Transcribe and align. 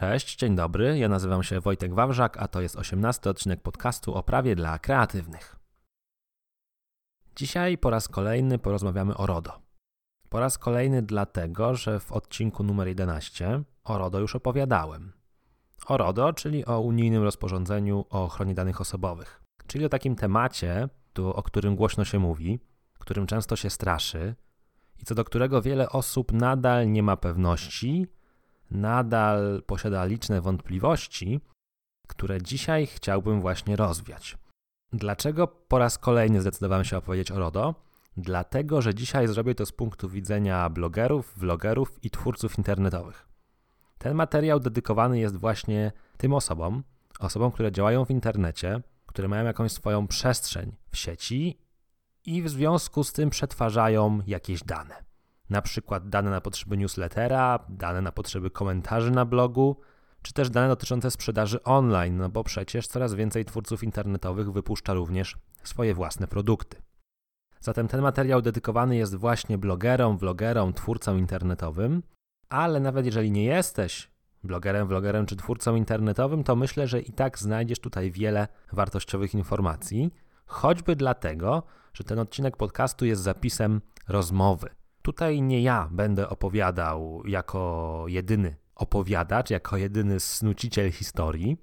Cześć, 0.00 0.36
dzień 0.36 0.56
dobry. 0.56 0.98
Ja 0.98 1.08
nazywam 1.08 1.42
się 1.42 1.60
Wojtek 1.60 1.94
Wawrzak, 1.94 2.36
a 2.36 2.48
to 2.48 2.60
jest 2.60 2.76
18 2.76 3.30
odcinek 3.30 3.62
podcastu 3.62 4.14
o 4.14 4.22
prawie 4.22 4.56
dla 4.56 4.78
kreatywnych. 4.78 5.56
Dzisiaj 7.36 7.78
po 7.78 7.90
raz 7.90 8.08
kolejny 8.08 8.58
porozmawiamy 8.58 9.16
o 9.16 9.26
RODO. 9.26 9.60
Po 10.28 10.40
raz 10.40 10.58
kolejny 10.58 11.02
dlatego, 11.02 11.74
że 11.74 12.00
w 12.00 12.12
odcinku 12.12 12.64
numer 12.64 12.88
11 12.88 13.62
o 13.84 13.98
RODO 13.98 14.20
już 14.20 14.36
opowiadałem. 14.36 15.12
O 15.86 15.96
RODO, 15.96 16.32
czyli 16.32 16.66
o 16.66 16.80
unijnym 16.80 17.22
rozporządzeniu 17.22 18.04
o 18.10 18.24
ochronie 18.24 18.54
danych 18.54 18.80
osobowych, 18.80 19.42
czyli 19.66 19.84
o 19.84 19.88
takim 19.88 20.16
temacie, 20.16 20.88
o 21.18 21.42
którym 21.42 21.76
głośno 21.76 22.04
się 22.04 22.18
mówi, 22.18 22.60
którym 22.98 23.26
często 23.26 23.56
się 23.56 23.70
straszy 23.70 24.34
i 24.98 25.04
co 25.04 25.14
do 25.14 25.24
którego 25.24 25.62
wiele 25.62 25.88
osób 25.90 26.32
nadal 26.32 26.92
nie 26.92 27.02
ma 27.02 27.16
pewności, 27.16 28.06
nadal 28.70 29.62
posiada 29.66 30.04
liczne 30.04 30.40
wątpliwości, 30.40 31.40
które 32.08 32.42
dzisiaj 32.42 32.86
chciałbym 32.86 33.40
właśnie 33.40 33.76
rozwiać. 33.76 34.38
Dlaczego 34.92 35.46
po 35.46 35.78
raz 35.78 35.98
kolejny 35.98 36.40
zdecydowałem 36.40 36.84
się 36.84 36.96
opowiedzieć 36.96 37.30
o 37.30 37.38
RODO? 37.38 37.74
Dlatego, 38.16 38.82
że 38.82 38.94
dzisiaj 38.94 39.28
zrobię 39.28 39.54
to 39.54 39.66
z 39.66 39.72
punktu 39.72 40.08
widzenia 40.08 40.70
blogerów, 40.70 41.34
vlogerów 41.36 42.04
i 42.04 42.10
twórców 42.10 42.58
internetowych. 42.58 43.28
Ten 43.98 44.14
materiał 44.14 44.60
dedykowany 44.60 45.18
jest 45.18 45.36
właśnie 45.36 45.92
tym 46.16 46.34
osobom, 46.34 46.82
osobom, 47.20 47.52
które 47.52 47.72
działają 47.72 48.04
w 48.04 48.10
internecie, 48.10 48.80
które 49.06 49.28
mają 49.28 49.44
jakąś 49.44 49.72
swoją 49.72 50.06
przestrzeń 50.06 50.76
w 50.90 50.96
sieci 50.96 51.58
i 52.26 52.42
w 52.42 52.48
związku 52.48 53.04
z 53.04 53.12
tym 53.12 53.30
przetwarzają 53.30 54.20
jakieś 54.26 54.62
dane 54.62 55.09
na 55.50 55.62
przykład 55.62 56.08
dane 56.08 56.30
na 56.30 56.40
potrzeby 56.40 56.76
newslettera, 56.76 57.58
dane 57.68 58.00
na 58.00 58.12
potrzeby 58.12 58.50
komentarzy 58.50 59.10
na 59.10 59.24
blogu, 59.24 59.76
czy 60.22 60.32
też 60.32 60.50
dane 60.50 60.68
dotyczące 60.68 61.10
sprzedaży 61.10 61.62
online, 61.62 62.16
no 62.16 62.28
bo 62.28 62.44
przecież 62.44 62.86
coraz 62.86 63.14
więcej 63.14 63.44
twórców 63.44 63.84
internetowych 63.84 64.52
wypuszcza 64.52 64.94
również 64.94 65.36
swoje 65.62 65.94
własne 65.94 66.26
produkty. 66.26 66.82
Zatem 67.60 67.88
ten 67.88 68.02
materiał 68.02 68.42
dedykowany 68.42 68.96
jest 68.96 69.14
właśnie 69.14 69.58
blogerom, 69.58 70.18
vlogerom, 70.18 70.72
twórcom 70.72 71.18
internetowym, 71.18 72.02
ale 72.48 72.80
nawet 72.80 73.06
jeżeli 73.06 73.30
nie 73.30 73.44
jesteś 73.44 74.10
blogerem, 74.44 74.88
vlogerem 74.88 75.26
czy 75.26 75.36
twórcą 75.36 75.76
internetowym, 75.76 76.44
to 76.44 76.56
myślę, 76.56 76.86
że 76.86 77.00
i 77.00 77.12
tak 77.12 77.38
znajdziesz 77.38 77.78
tutaj 77.78 78.10
wiele 78.10 78.48
wartościowych 78.72 79.34
informacji, 79.34 80.14
choćby 80.46 80.96
dlatego, 80.96 81.62
że 81.94 82.04
ten 82.04 82.18
odcinek 82.18 82.56
podcastu 82.56 83.04
jest 83.04 83.22
zapisem 83.22 83.80
rozmowy. 84.08 84.79
Tutaj 85.02 85.42
nie 85.42 85.62
ja 85.62 85.88
będę 85.92 86.28
opowiadał 86.28 87.22
jako 87.26 88.04
jedyny 88.08 88.56
opowiadacz, 88.74 89.50
jako 89.50 89.76
jedyny 89.76 90.20
snuciciel 90.20 90.92
historii. 90.92 91.56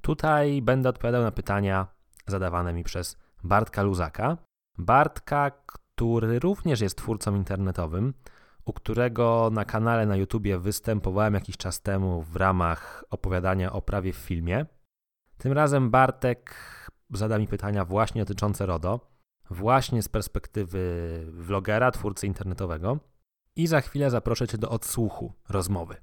Tutaj 0.00 0.62
będę 0.62 0.88
odpowiadał 0.88 1.22
na 1.22 1.30
pytania 1.30 1.86
zadawane 2.26 2.72
mi 2.72 2.84
przez 2.84 3.16
Bartka 3.44 3.82
Luzaka. 3.82 4.36
Bartka, 4.78 5.50
który 5.66 6.38
również 6.38 6.80
jest 6.80 6.98
twórcą 6.98 7.34
internetowym, 7.34 8.14
u 8.64 8.72
którego 8.72 9.50
na 9.52 9.64
kanale 9.64 10.06
na 10.06 10.16
YouTubie 10.16 10.58
występowałem 10.58 11.34
jakiś 11.34 11.56
czas 11.56 11.82
temu 11.82 12.22
w 12.22 12.36
ramach 12.36 13.04
opowiadania 13.10 13.72
o 13.72 13.82
prawie 13.82 14.12
w 14.12 14.16
filmie. 14.16 14.66
Tym 15.38 15.52
razem 15.52 15.90
Bartek 15.90 16.54
zada 17.10 17.38
mi 17.38 17.48
pytania 17.48 17.84
właśnie 17.84 18.22
dotyczące 18.22 18.66
RODO 18.66 19.15
właśnie 19.50 20.02
z 20.02 20.08
perspektywy 20.08 21.20
vlogera, 21.32 21.90
twórcy 21.90 22.26
internetowego. 22.26 22.98
I 23.56 23.66
za 23.66 23.80
chwilę 23.80 24.10
zaproszę 24.10 24.48
Cię 24.48 24.58
do 24.58 24.70
odsłuchu 24.70 25.32
rozmowy. 25.48 25.96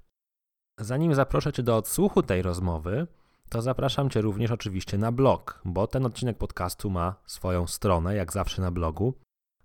Zanim 0.80 1.16
zaproszę 1.16 1.54
Cię 1.54 1.64
do 1.64 1.78
odsłuchu 1.78 2.24
tej 2.24 2.42
rozmowy, 2.42 3.08
to 3.50 3.62
zapraszam 3.62 4.10
Cię 4.10 4.22
również 4.22 4.52
oczywiście 4.52 4.98
na 4.98 5.12
blog, 5.12 5.62
bo 5.66 5.88
ten 5.88 6.06
odcinek 6.06 6.38
podcastu 6.38 6.90
ma 6.90 7.16
swoją 7.26 7.68
stronę, 7.68 8.16
jak 8.16 8.34
zawsze 8.34 8.62
na 8.62 8.72
blogu, 8.72 9.14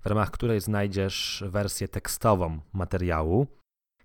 w 0.00 0.06
ramach 0.06 0.30
której 0.30 0.60
znajdziesz 0.60 1.44
wersję 1.46 1.88
tekstową 1.88 2.60
materiału. 2.72 3.46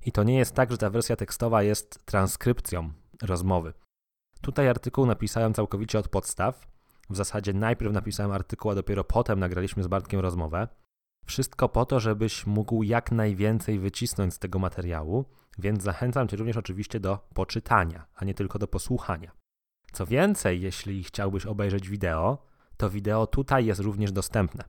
I 0.05 0.11
to 0.11 0.23
nie 0.23 0.37
jest 0.37 0.55
tak, 0.55 0.71
że 0.71 0.77
ta 0.77 0.89
wersja 0.89 1.15
tekstowa 1.15 1.63
jest 1.63 2.05
transkrypcją 2.05 2.91
rozmowy. 3.21 3.73
Tutaj 4.41 4.69
artykuł 4.69 5.05
napisałem 5.05 5.53
całkowicie 5.53 5.99
od 5.99 6.07
podstaw, 6.07 6.72
w 7.09 7.15
zasadzie 7.15 7.53
najpierw 7.53 7.93
napisałem 7.93 8.31
artykuł, 8.31 8.71
a 8.71 8.75
dopiero 8.75 9.03
potem 9.03 9.39
nagraliśmy 9.39 9.83
z 9.83 9.87
Bartkiem 9.87 10.19
rozmowę. 10.19 10.67
Wszystko 11.25 11.69
po 11.69 11.85
to, 11.85 11.99
żebyś 11.99 12.45
mógł 12.45 12.83
jak 12.83 13.11
najwięcej 13.11 13.79
wycisnąć 13.79 14.33
z 14.33 14.39
tego 14.39 14.59
materiału, 14.59 15.25
więc 15.59 15.83
zachęcam 15.83 16.27
Cię 16.27 16.37
również 16.37 16.57
oczywiście 16.57 16.99
do 16.99 17.19
poczytania, 17.33 18.05
a 18.15 18.25
nie 18.25 18.33
tylko 18.33 18.59
do 18.59 18.67
posłuchania. 18.67 19.31
Co 19.91 20.05
więcej, 20.05 20.61
jeśli 20.61 21.03
chciałbyś 21.03 21.45
obejrzeć 21.45 21.89
wideo, 21.89 22.37
to 22.77 22.89
wideo 22.89 23.27
tutaj 23.27 23.65
jest 23.65 23.81
również 23.81 24.11
dostępne. 24.11 24.63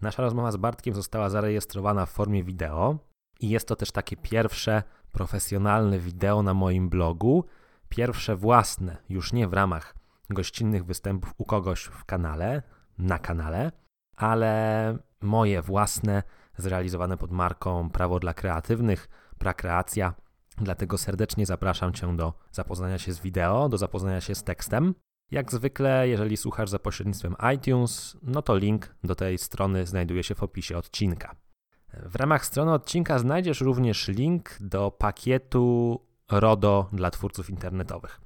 Nasza 0.00 0.22
rozmowa 0.22 0.52
z 0.52 0.56
Bartkiem 0.56 0.94
została 0.94 1.30
zarejestrowana 1.30 2.06
w 2.06 2.10
formie 2.10 2.44
wideo 2.44 2.98
i 3.40 3.48
jest 3.48 3.68
to 3.68 3.76
też 3.76 3.92
takie 3.92 4.16
pierwsze 4.16 4.82
profesjonalne 5.12 5.98
wideo 5.98 6.42
na 6.42 6.54
moim 6.54 6.88
blogu, 6.88 7.44
pierwsze 7.88 8.36
własne, 8.36 8.96
już 9.08 9.32
nie 9.32 9.48
w 9.48 9.52
ramach 9.52 9.97
gościnnych 10.30 10.84
występów 10.84 11.34
u 11.38 11.44
kogoś 11.44 11.84
w 11.84 12.04
kanale, 12.04 12.62
na 12.98 13.18
kanale, 13.18 13.72
ale 14.16 14.98
moje 15.20 15.62
własne, 15.62 16.22
zrealizowane 16.56 17.16
pod 17.16 17.30
marką 17.30 17.90
Prawo 17.90 18.20
dla 18.20 18.34
Kreatywnych, 18.34 19.08
Prakreacja. 19.38 20.14
Dlatego 20.56 20.98
serdecznie 20.98 21.46
zapraszam 21.46 21.92
Cię 21.92 22.16
do 22.16 22.32
zapoznania 22.52 22.98
się 22.98 23.12
z 23.12 23.20
wideo, 23.20 23.68
do 23.68 23.78
zapoznania 23.78 24.20
się 24.20 24.34
z 24.34 24.44
tekstem. 24.44 24.94
Jak 25.30 25.52
zwykle, 25.52 26.08
jeżeli 26.08 26.36
słuchasz 26.36 26.70
za 26.70 26.78
pośrednictwem 26.78 27.36
iTunes, 27.54 28.16
no 28.22 28.42
to 28.42 28.56
link 28.56 28.94
do 29.04 29.14
tej 29.14 29.38
strony 29.38 29.86
znajduje 29.86 30.22
się 30.22 30.34
w 30.34 30.42
opisie 30.42 30.78
odcinka. 30.78 31.36
W 31.92 32.16
ramach 32.16 32.46
strony 32.46 32.72
odcinka 32.72 33.18
znajdziesz 33.18 33.60
również 33.60 34.08
link 34.08 34.56
do 34.60 34.90
pakietu 34.90 36.00
RODO 36.30 36.88
dla 36.92 37.10
twórców 37.10 37.50
internetowych. 37.50 38.20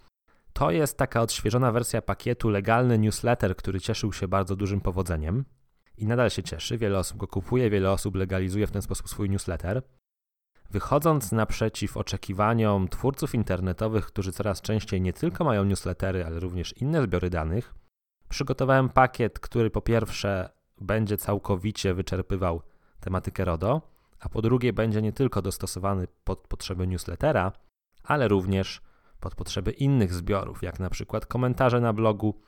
To 0.53 0.71
jest 0.71 0.99
taka 0.99 1.21
odświeżona 1.21 1.73
wersja 1.73 2.03
pakietu 2.03 2.51
legalny 2.51 2.99
newsletter, 2.99 3.57
który 3.57 3.81
cieszył 3.81 4.13
się 4.13 4.29
bardzo 4.29 4.57
dużym 4.57 4.81
powodzeniem 4.81 5.45
i 5.97 6.07
nadal 6.07 6.31
się 6.31 6.43
cieszy. 6.43 6.79
Wiele 6.79 6.99
osób 6.99 7.17
go 7.19 7.27
kupuje, 7.27 7.71
wiele 7.71 7.91
osób 7.91 8.17
legalizuje 8.17 8.67
w 8.67 8.71
ten 8.71 8.83
sposób 8.83 9.09
swój 9.09 9.31
newsletter. 9.31 9.83
Wychodząc 10.71 11.33
naprzeciw 11.33 11.97
oczekiwaniom 11.97 12.89
twórców 12.89 13.35
internetowych, 13.35 14.07
którzy 14.07 14.33
coraz 14.33 14.61
częściej 14.61 15.01
nie 15.01 15.13
tylko 15.13 15.45
mają 15.45 15.65
newslettery, 15.65 16.25
ale 16.27 16.41
również 16.41 16.75
inne 16.77 17.03
zbiory 17.03 17.31
danych, 17.31 17.75
przygotowałem 18.29 18.89
pakiet, 18.89 19.39
który 19.39 19.71
po 19.71 19.81
pierwsze 19.81 20.51
będzie 20.81 21.17
całkowicie 21.17 21.95
wyczerpywał 21.95 22.63
tematykę 23.01 23.45
RODO, 23.45 23.83
a 24.21 24.29
po 24.29 24.43
drugie 24.43 24.73
będzie 24.73 25.03
nie 25.03 25.13
tylko 25.13 25.43
dostosowany 25.43 26.07
pod 26.25 26.39
potrzeby 26.39 26.87
newslettera, 26.87 27.53
ale 28.03 28.29
również 28.29 28.81
pod 29.23 29.35
potrzeby 29.35 29.71
innych 29.71 30.13
zbiorów, 30.13 30.63
jak 30.63 30.81
na 30.81 30.91
przykład 30.91 31.27
komentarze 31.27 31.81
na 31.81 31.93
blogu, 31.93 32.41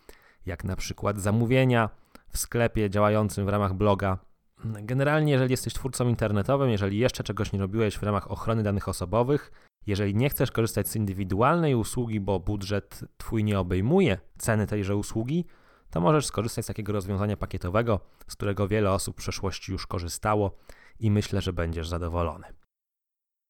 jak 0.47 0.65
na 0.65 0.77
przykład 0.77 1.19
zamówienia 1.19 1.91
w 2.29 2.39
sklepie 2.39 2.91
działającym 2.91 3.47
w 3.47 3.49
ramach 3.49 3.75
bloga. 3.75 4.19
Generalnie, 4.65 5.33
jeżeli 5.33 5.51
jesteś 5.51 5.75
twórcą 5.75 6.09
internetowym, 6.09 6.71
jeżeli 6.71 6.99
jeszcze 6.99 7.25
czegoś 7.25 7.53
nie 7.53 7.59
robiłeś 7.59 7.99
w 7.99 8.03
ramach 8.03 8.31
ochrony 8.31 8.62
danych 8.62 8.89
osobowych, 8.89 9.53
jeżeli 9.87 10.15
nie 10.15 10.31
chcesz 10.31 10.51
korzystać 10.51 10.89
z 10.89 10.97
indywidualnej 10.97 11.75
usługi, 11.75 12.21
bo 12.21 12.41
budżet 12.41 13.01
twój 13.17 13.45
nie 13.45 13.59
obejmuje 13.59 14.19
ceny 14.39 14.67
tejże 14.67 14.97
usługi, 14.97 15.45
to 15.91 16.01
możesz 16.01 16.27
skorzystać 16.27 16.65
z 16.65 16.69
takiego 16.69 16.93
rozwiązania 16.93 17.37
pakietowego, 17.37 18.01
z 18.29 18.37
którego 18.37 18.69
wiele 18.69 18.93
osób 18.93 19.15
w 19.15 19.19
przeszłości 19.19 19.73
już 19.73 19.87
korzystało 19.87 20.56
i 21.01 21.11
myślę, 21.11 21.41
że 21.41 21.53
będziesz 21.53 21.89
zadowolony. 21.89 22.47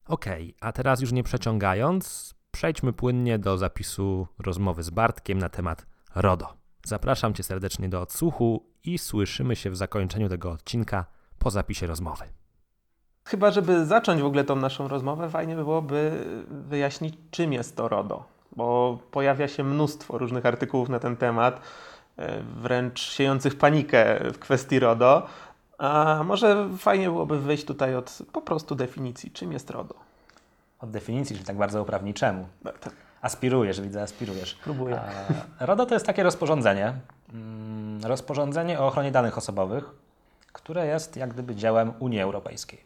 Ok, 0.07 0.25
a 0.61 0.73
teraz 0.73 1.01
już 1.01 1.13
nie 1.13 1.23
przeciągając, 1.23 2.35
przejdźmy 2.55 2.93
płynnie 2.93 3.39
do 3.39 3.59
zapisu 3.59 4.27
rozmowy 4.39 4.83
z 4.83 4.91
Bartkiem 4.91 5.39
na 5.39 5.49
temat 5.49 5.87
RODO. 6.15 6.55
Zapraszam 6.85 7.35
Cię 7.35 7.43
serdecznie 7.43 7.89
do 7.89 8.01
odsłuchu 8.01 8.67
i 8.85 8.99
słyszymy 8.99 9.57
się 9.57 9.71
w 9.71 9.77
zakończeniu 9.77 10.29
tego 10.29 10.51
odcinka 10.51 11.05
po 11.39 11.51
zapisie 11.51 11.87
rozmowy. 11.87 12.25
Chyba, 13.25 13.51
żeby 13.51 13.87
zacząć 13.87 14.23
w 14.23 14.25
ogóle 14.25 14.45
tą 14.45 14.57
naszą 14.57 14.89
rozmowę, 14.89 15.31
fajnie 15.31 15.57
by 15.57 15.65
byłoby 15.65 16.25
wyjaśnić, 16.51 17.15
czym 17.31 17.53
jest 17.53 17.77
to 17.77 17.89
RODO, 17.89 18.25
bo 18.57 18.99
pojawia 19.11 19.49
się 19.49 19.65
mnóstwo 19.65 20.19
różnych 20.19 20.47
artykułów 20.47 20.89
na 20.89 20.99
ten 20.99 21.17
temat, 21.17 21.61
e, 22.17 22.43
wręcz 22.43 23.01
siejących 23.01 23.59
panikę 23.59 24.21
w 24.33 24.39
kwestii 24.39 24.79
RODO. 24.79 25.27
A 25.79 26.23
może 26.25 26.69
fajnie 26.79 27.05
byłoby 27.05 27.41
wyjść 27.41 27.65
tutaj 27.65 27.95
od 27.95 28.19
po 28.33 28.41
prostu 28.43 28.75
definicji, 28.75 29.31
czym 29.31 29.53
jest 29.53 29.71
RODO 29.71 30.14
od 30.85 30.91
definicji, 30.91 31.37
czyli 31.37 31.47
tak 31.47 31.57
bardzo 31.57 31.83
uprawniczemu. 31.83 32.47
No, 32.65 32.73
tak. 32.73 32.93
Aspirujesz, 33.23 33.81
widzę, 33.81 34.03
aspirujesz. 34.03 34.59
Próbuję. 34.65 35.01
RODO 35.61 35.87
to 35.87 35.95
jest 35.95 36.07
takie 36.07 36.23
rozporządzenie, 36.23 36.95
mm, 37.35 38.05
rozporządzenie 38.05 38.81
o 38.81 38.87
ochronie 38.87 39.13
danych 39.13 39.39
osobowych, 39.39 39.85
które 40.53 40.87
jest 40.87 41.17
jak 41.17 41.33
gdyby 41.33 41.55
dziełem 41.55 41.93
Unii 41.99 42.21
Europejskiej. 42.21 42.81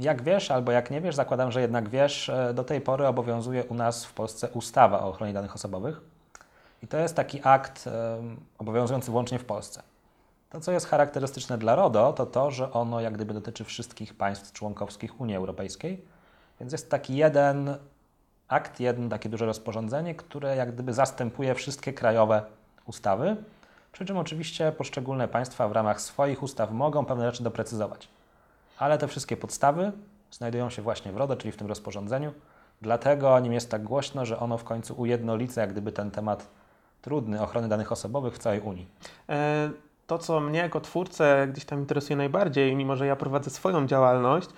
Jak 0.00 0.22
wiesz 0.22 0.50
albo 0.50 0.72
jak 0.72 0.90
nie 0.90 1.00
wiesz, 1.00 1.14
zakładam, 1.14 1.52
że 1.52 1.60
jednak 1.60 1.88
wiesz, 1.88 2.28
e, 2.28 2.54
do 2.54 2.64
tej 2.64 2.80
pory 2.80 3.06
obowiązuje 3.06 3.64
u 3.64 3.74
nas 3.74 4.04
w 4.04 4.12
Polsce 4.12 4.48
ustawa 4.48 5.00
o 5.00 5.08
ochronie 5.08 5.32
danych 5.32 5.54
osobowych. 5.54 6.00
I 6.82 6.86
to 6.86 6.96
jest 6.96 7.14
taki 7.14 7.40
akt 7.44 7.88
obowiązujący 8.58 9.10
wyłącznie 9.10 9.38
w 9.38 9.44
Polsce. 9.44 9.82
To, 10.50 10.60
co 10.60 10.72
jest 10.72 10.86
charakterystyczne 10.86 11.58
dla 11.58 11.74
RODO, 11.74 12.12
to 12.12 12.26
to, 12.26 12.50
że 12.50 12.72
ono 12.72 13.00
jak 13.00 13.14
gdyby 13.14 13.34
dotyczy 13.34 13.64
wszystkich 13.64 14.14
państw 14.14 14.52
członkowskich 14.52 15.20
Unii 15.20 15.36
Europejskiej. 15.36 16.04
Więc 16.60 16.72
jest 16.72 16.90
taki 16.90 17.16
jeden 17.16 17.76
akt, 18.48 18.80
jedno 18.80 19.08
takie 19.08 19.28
duże 19.28 19.46
rozporządzenie, 19.46 20.14
które 20.14 20.56
jak 20.56 20.72
gdyby 20.72 20.92
zastępuje 20.92 21.54
wszystkie 21.54 21.92
krajowe 21.92 22.42
ustawy. 22.86 23.36
Przy 23.92 24.04
czym 24.04 24.16
oczywiście 24.16 24.72
poszczególne 24.72 25.28
państwa 25.28 25.68
w 25.68 25.72
ramach 25.72 26.00
swoich 26.00 26.42
ustaw 26.42 26.70
mogą 26.72 27.04
pewne 27.04 27.30
rzeczy 27.30 27.42
doprecyzować. 27.42 28.08
Ale 28.78 28.98
te 28.98 29.08
wszystkie 29.08 29.36
podstawy 29.36 29.92
znajdują 30.30 30.70
się 30.70 30.82
właśnie 30.82 31.12
w 31.12 31.16
RODO, 31.16 31.36
czyli 31.36 31.52
w 31.52 31.56
tym 31.56 31.66
rozporządzeniu. 31.66 32.32
Dlatego 32.82 33.34
o 33.34 33.40
nim 33.40 33.52
jest 33.52 33.70
tak 33.70 33.82
głośno, 33.82 34.26
że 34.26 34.38
ono 34.38 34.58
w 34.58 34.64
końcu 34.64 34.94
ujednolica 34.94 35.60
jak 35.60 35.72
gdyby 35.72 35.92
ten 35.92 36.10
temat 36.10 36.46
trudny 37.02 37.42
ochrony 37.42 37.68
danych 37.68 37.92
osobowych 37.92 38.34
w 38.34 38.38
całej 38.38 38.60
Unii. 38.60 38.88
E, 39.28 39.70
to, 40.06 40.18
co 40.18 40.40
mnie 40.40 40.58
jako 40.58 40.80
twórcę 40.80 41.48
gdzieś 41.52 41.64
tam 41.64 41.78
interesuje 41.78 42.16
najbardziej, 42.16 42.76
mimo 42.76 42.96
że 42.96 43.06
ja 43.06 43.16
prowadzę 43.16 43.50
swoją 43.50 43.86
działalność, 43.86 44.48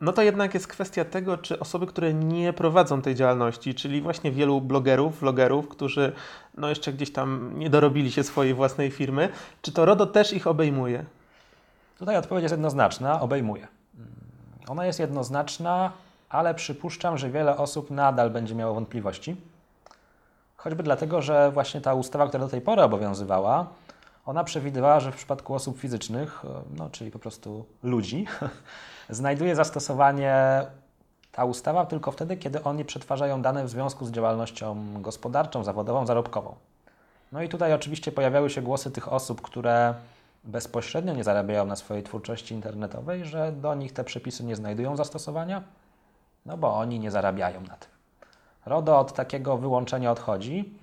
no 0.00 0.12
to 0.12 0.22
jednak 0.22 0.54
jest 0.54 0.66
kwestia 0.66 1.04
tego, 1.04 1.38
czy 1.38 1.58
osoby, 1.58 1.86
które 1.86 2.14
nie 2.14 2.52
prowadzą 2.52 3.02
tej 3.02 3.14
działalności, 3.14 3.74
czyli 3.74 4.02
właśnie 4.02 4.32
wielu 4.32 4.60
blogerów, 4.60 5.20
vlogerów, 5.20 5.68
którzy 5.68 6.12
no 6.56 6.68
jeszcze 6.68 6.92
gdzieś 6.92 7.12
tam 7.12 7.58
nie 7.58 7.70
dorobili 7.70 8.12
się 8.12 8.24
swojej 8.24 8.54
własnej 8.54 8.90
firmy, 8.90 9.28
czy 9.62 9.72
to 9.72 9.84
RODO 9.84 10.06
też 10.06 10.32
ich 10.32 10.46
obejmuje? 10.46 11.04
Tutaj 11.98 12.16
odpowiedź 12.16 12.42
jest 12.42 12.52
jednoznaczna, 12.52 13.20
obejmuje. 13.20 13.68
Ona 14.68 14.86
jest 14.86 15.00
jednoznaczna, 15.00 15.92
ale 16.28 16.54
przypuszczam, 16.54 17.18
że 17.18 17.30
wiele 17.30 17.56
osób 17.56 17.90
nadal 17.90 18.30
będzie 18.30 18.54
miało 18.54 18.74
wątpliwości. 18.74 19.36
Choćby 20.56 20.82
dlatego, 20.82 21.22
że 21.22 21.50
właśnie 21.50 21.80
ta 21.80 21.94
ustawa, 21.94 22.28
która 22.28 22.44
do 22.44 22.50
tej 22.50 22.60
pory 22.60 22.82
obowiązywała, 22.82 23.66
ona 24.26 24.44
przewidywała, 24.44 25.00
że 25.00 25.12
w 25.12 25.16
przypadku 25.16 25.54
osób 25.54 25.78
fizycznych, 25.78 26.42
no, 26.76 26.90
czyli 26.90 27.10
po 27.10 27.18
prostu 27.18 27.64
ludzi, 27.82 28.26
znajduje 29.10 29.56
zastosowanie 29.56 30.66
ta 31.32 31.44
ustawa 31.44 31.86
tylko 31.86 32.12
wtedy, 32.12 32.36
kiedy 32.36 32.62
oni 32.62 32.84
przetwarzają 32.84 33.42
dane 33.42 33.64
w 33.64 33.70
związku 33.70 34.06
z 34.06 34.10
działalnością 34.10 35.02
gospodarczą, 35.02 35.64
zawodową, 35.64 36.06
zarobkową. 36.06 36.54
No 37.32 37.42
i 37.42 37.48
tutaj 37.48 37.72
oczywiście 37.72 38.12
pojawiały 38.12 38.50
się 38.50 38.62
głosy 38.62 38.90
tych 38.90 39.12
osób, 39.12 39.40
które 39.40 39.94
bezpośrednio 40.44 41.14
nie 41.14 41.24
zarabiają 41.24 41.66
na 41.66 41.76
swojej 41.76 42.02
twórczości 42.02 42.54
internetowej, 42.54 43.24
że 43.24 43.52
do 43.52 43.74
nich 43.74 43.92
te 43.92 44.04
przepisy 44.04 44.44
nie 44.44 44.56
znajdują 44.56 44.96
zastosowania, 44.96 45.62
no 46.46 46.56
bo 46.56 46.78
oni 46.78 46.98
nie 46.98 47.10
zarabiają 47.10 47.60
na 47.60 47.76
tym. 47.76 47.90
RODO 48.66 48.98
od 48.98 49.12
takiego 49.12 49.58
wyłączenia 49.58 50.10
odchodzi. 50.10 50.74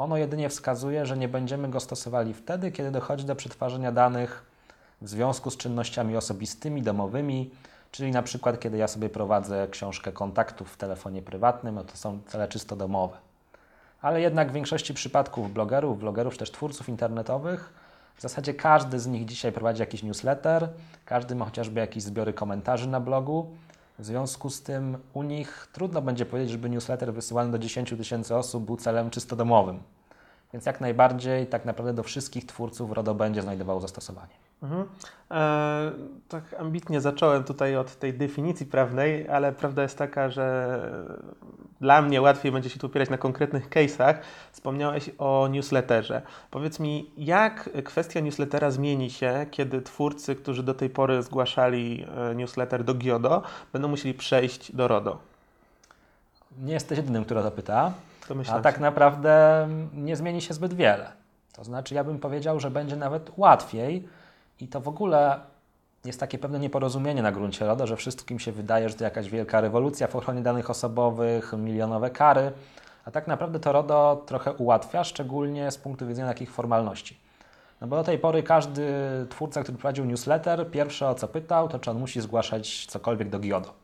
Ono 0.00 0.16
jedynie 0.16 0.48
wskazuje, 0.48 1.06
że 1.06 1.16
nie 1.16 1.28
będziemy 1.28 1.68
go 1.68 1.80
stosowali 1.80 2.34
wtedy, 2.34 2.72
kiedy 2.72 2.90
dochodzi 2.90 3.24
do 3.24 3.36
przetwarzania 3.36 3.92
danych 3.92 4.42
w 5.02 5.08
związku 5.08 5.50
z 5.50 5.56
czynnościami 5.56 6.16
osobistymi, 6.16 6.82
domowymi, 6.82 7.50
czyli 7.90 8.10
na 8.10 8.22
przykład 8.22 8.60
kiedy 8.60 8.76
ja 8.78 8.88
sobie 8.88 9.08
prowadzę 9.08 9.68
książkę 9.70 10.12
kontaktów 10.12 10.72
w 10.72 10.76
telefonie 10.76 11.22
prywatnym, 11.22 11.74
no 11.74 11.84
to 11.84 11.96
są 11.96 12.18
cele 12.26 12.48
czysto 12.48 12.76
domowe. 12.76 13.16
Ale 14.02 14.20
jednak 14.20 14.50
w 14.50 14.52
większości 14.52 14.94
przypadków 14.94 15.52
blogerów, 15.52 15.98
blogerów 15.98 16.32
czy 16.32 16.38
też 16.38 16.50
twórców 16.50 16.88
internetowych 16.88 17.72
w 18.16 18.22
zasadzie 18.22 18.54
każdy 18.54 19.00
z 19.00 19.06
nich 19.06 19.24
dzisiaj 19.24 19.52
prowadzi 19.52 19.80
jakiś 19.80 20.02
newsletter, 20.02 20.68
każdy 21.04 21.34
ma 21.34 21.44
chociażby 21.44 21.80
jakieś 21.80 22.02
zbiory 22.02 22.32
komentarzy 22.32 22.88
na 22.88 23.00
blogu. 23.00 23.46
W 24.00 24.04
związku 24.04 24.50
z 24.50 24.62
tym 24.62 24.98
u 25.14 25.22
nich 25.22 25.68
trudno 25.72 26.02
będzie 26.02 26.26
powiedzieć, 26.26 26.50
żeby 26.50 26.70
newsletter 26.70 27.14
wysyłany 27.14 27.50
do 27.52 27.58
10 27.58 27.90
tysięcy 27.90 28.36
osób 28.36 28.64
był 28.64 28.76
celem 28.76 29.10
czysto 29.10 29.36
domowym. 29.36 29.82
Więc 30.52 30.66
jak 30.66 30.80
najbardziej 30.80 31.46
tak 31.46 31.64
naprawdę 31.64 31.94
do 31.94 32.02
wszystkich 32.02 32.46
twórców 32.46 32.92
RODO 32.92 33.14
będzie 33.14 33.42
znajdowało 33.42 33.80
zastosowanie. 33.80 34.49
Mhm. 34.62 34.84
E, 35.30 35.92
tak 36.28 36.44
ambitnie 36.58 37.00
zacząłem 37.00 37.44
tutaj 37.44 37.76
od 37.76 37.96
tej 37.96 38.14
definicji 38.14 38.66
prawnej, 38.66 39.28
ale 39.28 39.52
prawda 39.52 39.82
jest 39.82 39.98
taka, 39.98 40.30
że 40.30 40.80
dla 41.80 42.02
mnie 42.02 42.22
łatwiej 42.22 42.52
będzie 42.52 42.70
się 42.70 42.78
tu 42.78 42.86
opierać 42.86 43.10
na 43.10 43.18
konkretnych 43.18 43.70
case'ach. 43.70 44.14
Wspomniałeś 44.52 45.10
o 45.18 45.48
newsletterze. 45.50 46.22
Powiedz 46.50 46.80
mi, 46.80 47.10
jak 47.16 47.70
kwestia 47.84 48.20
newslettera 48.20 48.70
zmieni 48.70 49.10
się, 49.10 49.46
kiedy 49.50 49.82
twórcy, 49.82 50.36
którzy 50.36 50.62
do 50.62 50.74
tej 50.74 50.90
pory 50.90 51.22
zgłaszali 51.22 52.06
e, 52.30 52.34
newsletter 52.34 52.84
do 52.84 52.94
GIODO, 52.94 53.42
będą 53.72 53.88
musieli 53.88 54.14
przejść 54.14 54.72
do 54.72 54.88
RODO? 54.88 55.18
Nie 56.58 56.72
jesteś 56.72 56.98
jedynym, 56.98 57.24
który 57.24 57.42
to 57.42 57.50
pyta. 57.50 57.92
A 58.48 58.60
tak 58.60 58.80
naprawdę 58.80 59.68
nie 59.94 60.16
zmieni 60.16 60.42
się 60.42 60.54
zbyt 60.54 60.74
wiele. 60.74 61.12
To 61.52 61.64
znaczy, 61.64 61.94
ja 61.94 62.04
bym 62.04 62.18
powiedział, 62.18 62.60
że 62.60 62.70
będzie 62.70 62.96
nawet 62.96 63.30
łatwiej 63.36 64.08
i 64.60 64.68
to 64.68 64.80
w 64.80 64.88
ogóle 64.88 65.40
jest 66.04 66.20
takie 66.20 66.38
pewne 66.38 66.58
nieporozumienie 66.58 67.22
na 67.22 67.32
gruncie 67.32 67.66
RODO, 67.66 67.86
że 67.86 67.96
wszystkim 67.96 68.38
się 68.38 68.52
wydaje, 68.52 68.88
że 68.88 68.94
to 68.94 69.04
jakaś 69.04 69.30
wielka 69.30 69.60
rewolucja 69.60 70.06
w 70.06 70.16
ochronie 70.16 70.42
danych 70.42 70.70
osobowych, 70.70 71.52
milionowe 71.58 72.10
kary, 72.10 72.52
a 73.04 73.10
tak 73.10 73.26
naprawdę 73.26 73.60
to 73.60 73.72
RODO 73.72 74.22
trochę 74.26 74.52
ułatwia, 74.52 75.04
szczególnie 75.04 75.70
z 75.70 75.78
punktu 75.78 76.06
widzenia 76.06 76.28
takich 76.28 76.52
formalności. 76.52 77.18
No 77.80 77.86
bo 77.86 77.96
do 77.96 78.04
tej 78.04 78.18
pory 78.18 78.42
każdy 78.42 78.86
twórca, 79.30 79.62
który 79.62 79.78
prowadził 79.78 80.04
newsletter, 80.04 80.70
pierwsze 80.70 81.08
o 81.08 81.14
co 81.14 81.28
pytał, 81.28 81.68
to 81.68 81.78
czy 81.78 81.90
on 81.90 81.98
musi 81.98 82.20
zgłaszać 82.20 82.86
cokolwiek 82.86 83.28
do 83.28 83.38
GIODO. 83.38 83.74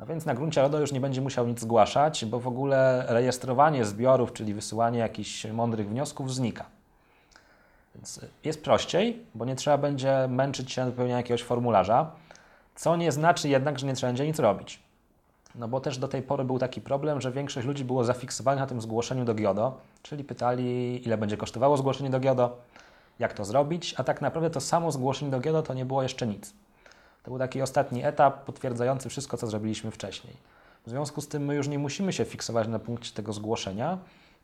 No 0.00 0.06
więc 0.06 0.26
na 0.26 0.34
gruncie 0.34 0.62
RODO 0.62 0.80
już 0.80 0.92
nie 0.92 1.00
będzie 1.00 1.20
musiał 1.20 1.46
nic 1.46 1.60
zgłaszać, 1.60 2.24
bo 2.24 2.40
w 2.40 2.48
ogóle 2.48 3.04
rejestrowanie 3.08 3.84
zbiorów, 3.84 4.32
czyli 4.32 4.54
wysyłanie 4.54 4.98
jakichś 4.98 5.44
mądrych 5.44 5.88
wniosków 5.88 6.34
znika. 6.34 6.75
Więc 7.96 8.20
jest 8.44 8.64
prościej, 8.64 9.26
bo 9.34 9.44
nie 9.44 9.56
trzeba 9.56 9.78
będzie 9.78 10.28
męczyć 10.28 10.72
się 10.72 10.80
na 10.80 10.90
wypełnianie 10.90 11.16
jakiegoś 11.16 11.42
formularza, 11.42 12.10
co 12.74 12.96
nie 12.96 13.12
znaczy 13.12 13.48
jednak, 13.48 13.78
że 13.78 13.86
nie 13.86 13.94
trzeba 13.94 14.10
będzie 14.10 14.26
nic 14.26 14.38
robić. 14.38 14.82
No 15.54 15.68
bo 15.68 15.80
też 15.80 15.98
do 15.98 16.08
tej 16.08 16.22
pory 16.22 16.44
był 16.44 16.58
taki 16.58 16.80
problem, 16.80 17.20
że 17.20 17.32
większość 17.32 17.66
ludzi 17.66 17.84
było 17.84 18.04
zafiksowanych 18.04 18.60
na 18.60 18.66
tym 18.66 18.80
zgłoszeniu 18.80 19.24
do 19.24 19.34
GIODO, 19.34 19.80
czyli 20.02 20.24
pytali, 20.24 21.02
ile 21.06 21.18
będzie 21.18 21.36
kosztowało 21.36 21.76
zgłoszenie 21.76 22.10
do 22.10 22.20
GIODO, 22.20 22.56
jak 23.18 23.32
to 23.32 23.44
zrobić, 23.44 23.94
a 23.98 24.04
tak 24.04 24.20
naprawdę 24.20 24.50
to 24.50 24.60
samo 24.60 24.92
zgłoszenie 24.92 25.30
do 25.30 25.40
GIODO 25.40 25.62
to 25.62 25.74
nie 25.74 25.84
było 25.84 26.02
jeszcze 26.02 26.26
nic. 26.26 26.54
To 27.22 27.30
był 27.30 27.38
taki 27.38 27.62
ostatni 27.62 28.04
etap 28.04 28.44
potwierdzający 28.44 29.08
wszystko, 29.08 29.36
co 29.36 29.46
zrobiliśmy 29.46 29.90
wcześniej. 29.90 30.36
W 30.86 30.90
związku 30.90 31.20
z 31.20 31.28
tym 31.28 31.44
my 31.44 31.54
już 31.54 31.68
nie 31.68 31.78
musimy 31.78 32.12
się 32.12 32.24
fiksować 32.24 32.68
na 32.68 32.78
punkcie 32.78 33.14
tego 33.14 33.32
zgłoszenia, 33.32 33.98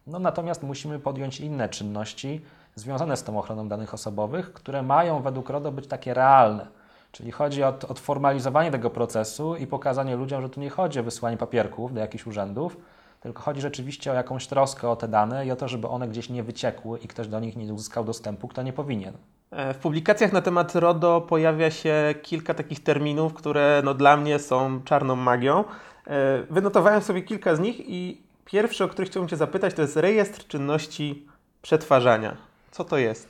no 0.06 0.18
natomiast 0.18 0.62
musimy 0.62 0.98
podjąć 0.98 1.40
inne 1.40 1.68
czynności 1.68 2.40
związane 2.74 3.16
z 3.16 3.24
tą 3.24 3.38
ochroną 3.38 3.68
danych 3.68 3.94
osobowych, 3.94 4.52
które 4.52 4.82
mają 4.82 5.22
według 5.22 5.50
RODO 5.50 5.72
być 5.72 5.86
takie 5.86 6.14
realne. 6.14 6.66
Czyli 7.12 7.32
chodzi 7.32 7.64
o 7.64 7.68
odformalizowanie 7.68 8.70
tego 8.70 8.90
procesu 8.90 9.56
i 9.56 9.66
pokazanie 9.66 10.16
ludziom, 10.16 10.42
że 10.42 10.48
tu 10.48 10.60
nie 10.60 10.70
chodzi 10.70 11.00
o 11.00 11.02
wysyłanie 11.02 11.36
papierków 11.36 11.94
do 11.94 12.00
jakichś 12.00 12.26
urzędów, 12.26 12.76
tylko 13.20 13.42
chodzi 13.42 13.60
rzeczywiście 13.60 14.12
o 14.12 14.14
jakąś 14.14 14.46
troskę 14.46 14.90
o 14.90 14.96
te 14.96 15.08
dane 15.08 15.46
i 15.46 15.50
o 15.50 15.56
to, 15.56 15.68
żeby 15.68 15.88
one 15.88 16.08
gdzieś 16.08 16.30
nie 16.30 16.42
wyciekły 16.42 16.98
i 16.98 17.08
ktoś 17.08 17.28
do 17.28 17.40
nich 17.40 17.56
nie 17.56 17.74
uzyskał 17.74 18.04
dostępu, 18.04 18.48
kto 18.48 18.62
nie 18.62 18.72
powinien. 18.72 19.14
E, 19.50 19.74
w 19.74 19.78
publikacjach 19.78 20.32
na 20.32 20.42
temat 20.42 20.74
RODO 20.74 21.20
pojawia 21.20 21.70
się 21.70 22.14
kilka 22.22 22.54
takich 22.54 22.82
terminów, 22.82 23.34
które 23.34 23.82
no, 23.84 23.94
dla 23.94 24.16
mnie 24.16 24.38
są 24.38 24.80
czarną 24.84 25.16
magią. 25.16 25.64
E, 26.06 26.42
wynotowałem 26.50 27.02
sobie 27.02 27.22
kilka 27.22 27.56
z 27.56 27.60
nich 27.60 27.80
i 27.80 28.22
pierwszy, 28.44 28.84
o 28.84 28.88
który 28.88 29.06
chciałbym 29.06 29.28
Cię 29.28 29.36
zapytać, 29.36 29.74
to 29.74 29.82
jest 29.82 29.96
rejestr 29.96 30.46
czynności 30.46 31.26
przetwarzania. 31.62 32.51
Co 32.72 32.84
to 32.84 32.98
jest? 32.98 33.28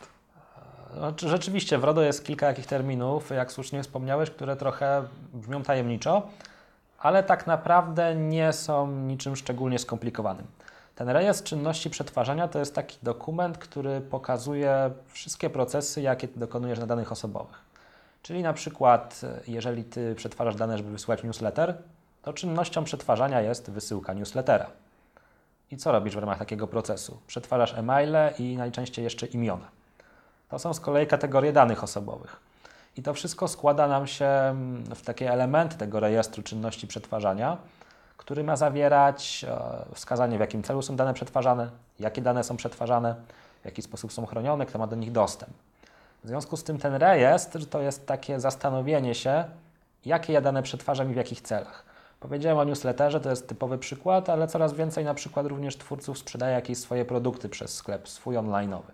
No, 0.94 1.12
rzeczywiście 1.18 1.78
w 1.78 1.84
RODO 1.84 2.02
jest 2.02 2.26
kilka 2.26 2.46
takich 2.46 2.66
terminów, 2.66 3.30
jak 3.30 3.52
słusznie 3.52 3.82
wspomniałeś, 3.82 4.30
które 4.30 4.56
trochę 4.56 5.02
brzmią 5.34 5.62
tajemniczo, 5.62 6.22
ale 6.98 7.22
tak 7.22 7.46
naprawdę 7.46 8.14
nie 8.14 8.52
są 8.52 8.86
niczym 8.86 9.36
szczególnie 9.36 9.78
skomplikowanym. 9.78 10.46
Ten 10.94 11.08
rejestr 11.08 11.48
czynności 11.48 11.90
przetwarzania 11.90 12.48
to 12.48 12.58
jest 12.58 12.74
taki 12.74 12.98
dokument, 13.02 13.58
który 13.58 14.00
pokazuje 14.00 14.90
wszystkie 15.08 15.50
procesy, 15.50 16.02
jakie 16.02 16.28
dokonujesz 16.36 16.78
na 16.78 16.86
danych 16.86 17.12
osobowych. 17.12 17.58
Czyli 18.22 18.42
na 18.42 18.52
przykład, 18.52 19.20
jeżeli 19.46 19.84
Ty 19.84 20.14
przetwarzasz 20.14 20.56
dane, 20.56 20.78
żeby 20.78 20.90
wysłać 20.90 21.22
newsletter, 21.22 21.74
to 22.22 22.32
czynnością 22.32 22.84
przetwarzania 22.84 23.40
jest 23.40 23.70
wysyłka 23.70 24.12
newslettera. 24.12 24.66
I 25.72 25.76
co 25.76 25.92
robisz 25.92 26.14
w 26.14 26.18
ramach 26.18 26.38
takiego 26.38 26.66
procesu? 26.66 27.18
Przetwarzasz 27.26 27.74
e-maile 27.74 28.16
i 28.38 28.56
najczęściej 28.56 29.04
jeszcze 29.04 29.26
imiona. 29.26 29.68
To 30.48 30.58
są 30.58 30.74
z 30.74 30.80
kolei 30.80 31.06
kategorie 31.06 31.52
danych 31.52 31.84
osobowych. 31.84 32.36
I 32.96 33.02
to 33.02 33.14
wszystko 33.14 33.48
składa 33.48 33.88
nam 33.88 34.06
się 34.06 34.24
mm, 34.24 34.84
w 34.94 35.02
takie 35.02 35.32
elementy 35.32 35.76
tego 35.76 36.00
rejestru 36.00 36.42
czynności 36.42 36.86
przetwarzania, 36.86 37.56
który 38.16 38.44
ma 38.44 38.56
zawierać 38.56 39.44
e, 39.48 39.94
wskazanie, 39.94 40.36
w 40.36 40.40
jakim 40.40 40.62
celu 40.62 40.82
są 40.82 40.96
dane 40.96 41.14
przetwarzane, 41.14 41.70
jakie 41.98 42.22
dane 42.22 42.44
są 42.44 42.56
przetwarzane, 42.56 43.14
w 43.62 43.64
jaki 43.64 43.82
sposób 43.82 44.12
są 44.12 44.26
chronione, 44.26 44.66
kto 44.66 44.78
ma 44.78 44.86
do 44.86 44.96
nich 44.96 45.12
dostęp. 45.12 45.52
W 46.24 46.28
związku 46.28 46.56
z 46.56 46.64
tym 46.64 46.78
ten 46.78 46.94
rejestr 46.94 47.66
to 47.66 47.80
jest 47.80 48.06
takie 48.06 48.40
zastanowienie 48.40 49.14
się, 49.14 49.44
jakie 50.04 50.32
ja 50.32 50.40
dane 50.40 50.62
przetwarzam 50.62 51.10
i 51.10 51.14
w 51.14 51.16
jakich 51.16 51.40
celach. 51.40 51.91
Powiedziałem 52.22 52.58
o 52.58 52.64
newsletterze, 52.64 53.20
to 53.20 53.30
jest 53.30 53.48
typowy 53.48 53.78
przykład, 53.78 54.28
ale 54.28 54.48
coraz 54.48 54.74
więcej 54.74 55.04
na 55.04 55.14
przykład 55.14 55.46
również 55.46 55.76
twórców 55.76 56.18
sprzedaje 56.18 56.54
jakieś 56.54 56.78
swoje 56.78 57.04
produkty 57.04 57.48
przez 57.48 57.74
sklep, 57.74 58.08
swój 58.08 58.36
online'owy. 58.36 58.90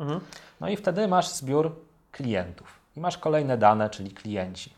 Mhm. 0.00 0.20
No 0.60 0.68
i 0.68 0.76
wtedy 0.76 1.08
masz 1.08 1.28
zbiór 1.28 1.76
klientów 2.12 2.80
i 2.96 3.00
masz 3.00 3.18
kolejne 3.18 3.58
dane, 3.58 3.90
czyli 3.90 4.10
klienci. 4.10 4.72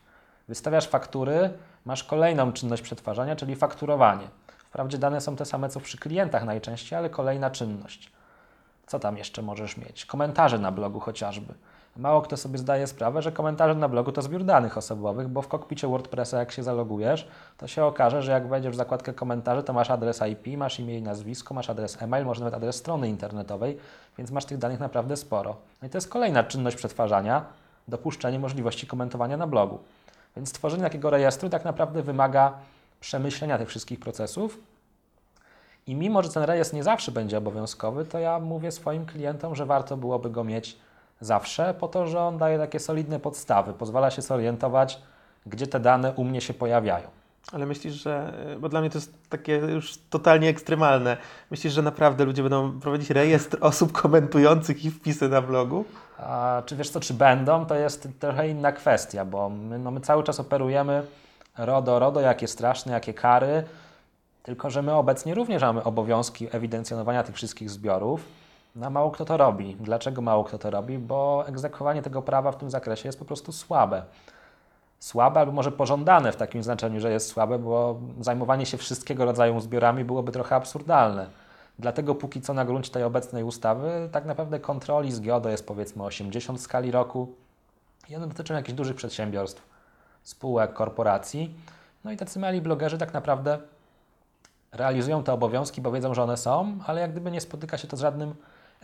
Wystawiasz 0.48 0.88
faktury, 0.88 1.50
masz 1.84 2.04
kolejną 2.04 2.52
czynność 2.52 2.82
przetwarzania, 2.82 3.36
czyli 3.36 3.56
fakturowanie. 3.56 4.28
Wprawdzie 4.58 4.98
dane 4.98 5.20
są 5.20 5.36
te 5.36 5.44
same 5.44 5.68
co 5.68 5.80
przy 5.80 5.98
klientach 5.98 6.44
najczęściej, 6.44 6.98
ale 6.98 7.10
kolejna 7.10 7.50
czynność. 7.50 8.12
Co 8.86 8.98
tam 8.98 9.18
jeszcze 9.18 9.42
możesz 9.42 9.76
mieć? 9.76 10.06
Komentarze 10.06 10.58
na 10.58 10.72
blogu 10.72 11.00
chociażby. 11.00 11.54
Mało 11.96 12.22
kto 12.22 12.36
sobie 12.36 12.58
zdaje 12.58 12.86
sprawę, 12.86 13.22
że 13.22 13.32
komentarze 13.32 13.74
na 13.74 13.88
blogu 13.88 14.12
to 14.12 14.22
zbiór 14.22 14.44
danych 14.44 14.78
osobowych, 14.78 15.28
bo 15.28 15.42
w 15.42 15.48
kokpicie 15.48 15.88
WordPressa, 15.88 16.38
jak 16.38 16.52
się 16.52 16.62
zalogujesz, 16.62 17.28
to 17.58 17.66
się 17.66 17.84
okaże, 17.84 18.22
że 18.22 18.32
jak 18.32 18.48
wejdziesz 18.48 18.72
w 18.72 18.76
zakładkę 18.76 19.12
komentarzy, 19.12 19.62
to 19.62 19.72
masz 19.72 19.90
adres 19.90 20.20
IP, 20.32 20.58
masz 20.58 20.80
imię 20.80 20.98
i 20.98 21.02
nazwisko, 21.02 21.54
masz 21.54 21.70
adres 21.70 22.02
e-mail, 22.02 22.24
może 22.24 22.40
nawet 22.40 22.54
adres 22.54 22.76
strony 22.76 23.08
internetowej, 23.08 23.78
więc 24.18 24.30
masz 24.30 24.44
tych 24.44 24.58
danych 24.58 24.80
naprawdę 24.80 25.16
sporo. 25.16 25.56
No 25.82 25.88
i 25.88 25.90
to 25.90 25.98
jest 25.98 26.08
kolejna 26.08 26.44
czynność 26.44 26.76
przetwarzania, 26.76 27.44
dopuszczenie 27.88 28.38
możliwości 28.38 28.86
komentowania 28.86 29.36
na 29.36 29.46
blogu. 29.46 29.78
Więc 30.36 30.48
stworzenie 30.48 30.82
takiego 30.82 31.10
rejestru 31.10 31.48
tak 31.48 31.64
naprawdę 31.64 32.02
wymaga 32.02 32.52
przemyślenia 33.00 33.58
tych 33.58 33.68
wszystkich 33.68 34.00
procesów. 34.00 34.58
I 35.86 35.94
mimo, 35.94 36.22
że 36.22 36.28
ten 36.28 36.42
rejestr 36.42 36.74
nie 36.74 36.82
zawsze 36.82 37.12
będzie 37.12 37.38
obowiązkowy, 37.38 38.04
to 38.04 38.18
ja 38.18 38.38
mówię 38.38 38.72
swoim 38.72 39.06
klientom, 39.06 39.54
że 39.54 39.66
warto 39.66 39.96
byłoby 39.96 40.30
go 40.30 40.44
mieć 40.44 40.76
zawsze, 41.24 41.74
po 41.74 41.88
to, 41.88 42.06
że 42.06 42.20
on 42.20 42.38
daje 42.38 42.58
takie 42.58 42.80
solidne 42.80 43.20
podstawy, 43.20 43.72
pozwala 43.72 44.10
się 44.10 44.22
zorientować, 44.22 44.98
gdzie 45.46 45.66
te 45.66 45.80
dane 45.80 46.12
u 46.12 46.24
mnie 46.24 46.40
się 46.40 46.54
pojawiają. 46.54 47.08
Ale 47.52 47.66
myślisz, 47.66 47.94
że, 47.94 48.32
bo 48.60 48.68
dla 48.68 48.80
mnie 48.80 48.90
to 48.90 48.98
jest 48.98 49.28
takie 49.28 49.52
już 49.52 49.98
totalnie 50.10 50.48
ekstremalne, 50.48 51.16
myślisz, 51.50 51.72
że 51.72 51.82
naprawdę 51.82 52.24
ludzie 52.24 52.42
będą 52.42 52.80
prowadzić 52.80 53.10
rejestr 53.10 53.58
osób 53.70 53.92
komentujących 53.92 54.84
i 54.84 54.90
wpisy 54.90 55.28
na 55.28 55.42
blogu? 55.42 55.84
A, 56.18 56.62
czy 56.66 56.76
wiesz 56.76 56.90
co, 56.90 57.00
czy 57.00 57.14
będą, 57.14 57.66
to 57.66 57.74
jest 57.74 58.08
trochę 58.20 58.48
inna 58.48 58.72
kwestia, 58.72 59.24
bo 59.24 59.48
my, 59.48 59.78
no, 59.78 59.90
my 59.90 60.00
cały 60.00 60.24
czas 60.24 60.40
operujemy 60.40 61.06
RODO, 61.58 61.98
RODO, 61.98 62.20
jakie 62.20 62.48
straszne, 62.48 62.92
jakie 62.92 63.14
kary, 63.14 63.64
tylko 64.42 64.70
że 64.70 64.82
my 64.82 64.92
obecnie 64.92 65.34
również 65.34 65.62
mamy 65.62 65.82
obowiązki 65.82 66.48
ewidencjonowania 66.52 67.22
tych 67.22 67.34
wszystkich 67.34 67.70
zbiorów. 67.70 68.43
No, 68.74 68.90
mało 68.90 69.10
kto 69.10 69.24
to 69.24 69.36
robi. 69.36 69.76
Dlaczego 69.80 70.22
mało 70.22 70.44
kto 70.44 70.58
to 70.58 70.70
robi? 70.70 70.98
Bo 70.98 71.44
egzekwowanie 71.46 72.02
tego 72.02 72.22
prawa 72.22 72.52
w 72.52 72.56
tym 72.56 72.70
zakresie 72.70 73.08
jest 73.08 73.18
po 73.18 73.24
prostu 73.24 73.52
słabe. 73.52 74.02
Słabe 74.98 75.40
albo 75.40 75.52
może 75.52 75.72
pożądane 75.72 76.32
w 76.32 76.36
takim 76.36 76.62
znaczeniu, 76.62 77.00
że 77.00 77.12
jest 77.12 77.28
słabe, 77.28 77.58
bo 77.58 77.98
zajmowanie 78.20 78.66
się 78.66 78.76
wszystkiego 78.76 79.24
rodzaju 79.24 79.60
zbiorami 79.60 80.04
byłoby 80.04 80.32
trochę 80.32 80.56
absurdalne. 80.56 81.26
Dlatego 81.78 82.14
póki 82.14 82.40
co 82.40 82.54
na 82.54 82.64
gruncie 82.64 82.90
tej 82.90 83.02
obecnej 83.02 83.44
ustawy 83.44 84.08
tak 84.12 84.24
naprawdę 84.24 84.60
kontroli 84.60 85.12
z 85.12 85.20
GIODO 85.20 85.48
jest 85.48 85.66
powiedzmy 85.66 86.02
80 86.04 86.58
w 86.58 86.62
skali 86.62 86.90
roku 86.90 87.34
i 88.08 88.16
one 88.16 88.26
dotyczą 88.26 88.54
jakichś 88.54 88.76
dużych 88.76 88.96
przedsiębiorstw, 88.96 89.62
spółek, 90.22 90.72
korporacji. 90.72 91.54
No 92.04 92.12
i 92.12 92.16
tacy 92.16 92.38
mali 92.38 92.60
blogerzy 92.60 92.98
tak 92.98 93.14
naprawdę 93.14 93.58
realizują 94.72 95.22
te 95.22 95.32
obowiązki, 95.32 95.80
bo 95.80 95.92
wiedzą, 95.92 96.14
że 96.14 96.22
one 96.22 96.36
są, 96.36 96.78
ale 96.86 97.00
jak 97.00 97.12
gdyby 97.12 97.30
nie 97.30 97.40
spotyka 97.40 97.78
się 97.78 97.88
to 97.88 97.96
z 97.96 98.00
żadnym 98.00 98.34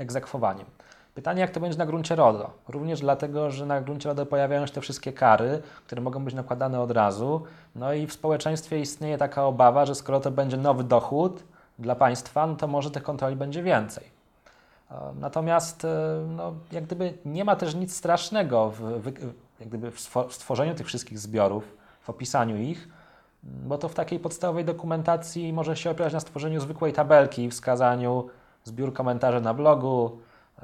egzekwowaniem. 0.01 0.67
Pytanie, 1.15 1.41
jak 1.41 1.51
to 1.51 1.61
będzie 1.61 1.79
na 1.79 1.87
gruncie 1.87 2.17
RODO? 2.17 2.51
Również 2.69 3.01
dlatego, 3.01 3.51
że 3.51 3.67
na 3.67 3.81
gruncie 3.81 4.09
RODO 4.09 4.27
pojawiają 4.27 4.67
się 4.67 4.73
te 4.73 4.81
wszystkie 4.81 5.13
kary, 5.13 5.63
które 5.87 6.03
mogą 6.03 6.25
być 6.25 6.35
nakładane 6.35 6.81
od 6.81 6.91
razu. 6.91 7.43
No 7.75 7.93
i 7.93 8.07
w 8.07 8.13
społeczeństwie 8.13 8.81
istnieje 8.81 9.19
taka 9.19 9.45
obawa, 9.45 9.87
że 9.87 9.95
skoro 9.95 10.21
to 10.21 10.31
będzie 10.31 10.57
nowy 10.57 10.85
dochód 10.85 11.43
dla 11.79 11.95
państwa, 11.95 12.47
no 12.47 12.57
to 12.57 12.67
może 12.67 12.91
tych 12.91 13.03
kontroli 13.03 13.37
będzie 13.37 13.63
więcej. 13.63 14.05
E, 14.91 14.95
natomiast 15.21 15.85
e, 15.85 15.89
no, 16.37 16.55
jak 16.73 16.85
gdyby 16.85 17.15
nie 17.25 17.45
ma 17.45 17.57
też 17.57 17.75
nic 17.75 17.97
strasznego 17.97 18.71
w, 18.71 18.81
w, 18.81 19.07
jak 19.61 19.69
gdyby 19.69 19.91
w 19.91 20.01
stworzeniu 20.31 20.75
tych 20.75 20.87
wszystkich 20.87 21.19
zbiorów, 21.19 21.77
w 22.03 22.11
opisaniu 22.11 22.57
ich, 22.57 22.89
bo 23.43 23.79
to 23.79 23.89
w 23.89 23.95
takiej 23.95 24.19
podstawowej 24.19 24.65
dokumentacji 24.65 25.53
może 25.53 25.77
się 25.77 25.91
opierać 25.91 26.13
na 26.13 26.21
stworzeniu 26.21 26.61
zwykłej 26.61 26.93
tabelki, 26.93 27.51
wskazaniu 27.51 28.29
zbiór 28.65 28.93
komentarzy 28.93 29.41
na 29.41 29.55
blogu, 29.55 30.19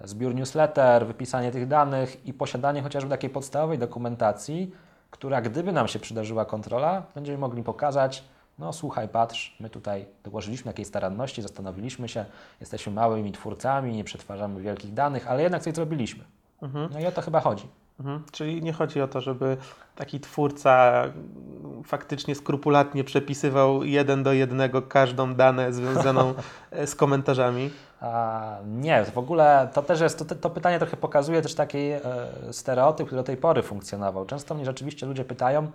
zbiór 0.04 0.34
newsletter, 0.34 1.06
wypisanie 1.06 1.50
tych 1.50 1.68
danych 1.68 2.26
i 2.26 2.32
posiadanie 2.32 2.82
chociażby 2.82 3.10
takiej 3.10 3.30
podstawowej 3.30 3.78
dokumentacji, 3.78 4.72
która 5.10 5.40
gdyby 5.40 5.72
nam 5.72 5.88
się 5.88 5.98
przydarzyła 5.98 6.44
kontrola, 6.44 7.02
będziemy 7.14 7.38
mogli 7.38 7.62
pokazać, 7.62 8.24
no 8.58 8.72
słuchaj, 8.72 9.08
patrz, 9.08 9.56
my 9.60 9.70
tutaj 9.70 10.06
dołożyliśmy 10.24 10.68
jakiejś 10.68 10.88
staranności, 10.88 11.42
zastanowiliśmy 11.42 12.08
się, 12.08 12.24
jesteśmy 12.60 12.92
małymi 12.92 13.32
twórcami, 13.32 13.92
nie 13.92 14.04
przetwarzamy 14.04 14.60
wielkich 14.60 14.94
danych, 14.94 15.30
ale 15.30 15.42
jednak 15.42 15.62
coś 15.62 15.74
zrobiliśmy. 15.74 16.24
Mhm. 16.62 16.88
No 16.92 17.00
i 17.00 17.06
o 17.06 17.12
to 17.12 17.22
chyba 17.22 17.40
chodzi. 17.40 17.68
Mhm. 18.00 18.22
Czyli 18.32 18.62
nie 18.62 18.72
chodzi 18.72 19.00
o 19.00 19.08
to, 19.08 19.20
żeby 19.20 19.56
taki 19.96 20.20
twórca 20.20 21.02
faktycznie 21.84 22.34
skrupulatnie 22.34 23.04
przepisywał 23.04 23.84
jeden 23.84 24.22
do 24.22 24.32
jednego 24.32 24.82
każdą 24.82 25.34
dane 25.34 25.72
związaną 25.72 26.34
z 26.86 26.94
komentarzami. 26.94 27.70
A, 28.00 28.56
nie, 28.66 29.04
w 29.04 29.18
ogóle 29.18 29.68
to 29.74 29.82
też 29.82 30.00
jest, 30.00 30.28
to, 30.28 30.34
to 30.34 30.50
pytanie 30.50 30.78
trochę 30.78 30.96
pokazuje 30.96 31.42
też 31.42 31.54
taki 31.54 31.78
e, 31.78 32.00
stereotyp, 32.50 33.06
który 33.06 33.20
do 33.20 33.26
tej 33.26 33.36
pory 33.36 33.62
funkcjonował. 33.62 34.26
Często 34.26 34.54
mnie 34.54 34.64
rzeczywiście 34.64 35.06
ludzie 35.06 35.24
pytają, 35.24 35.70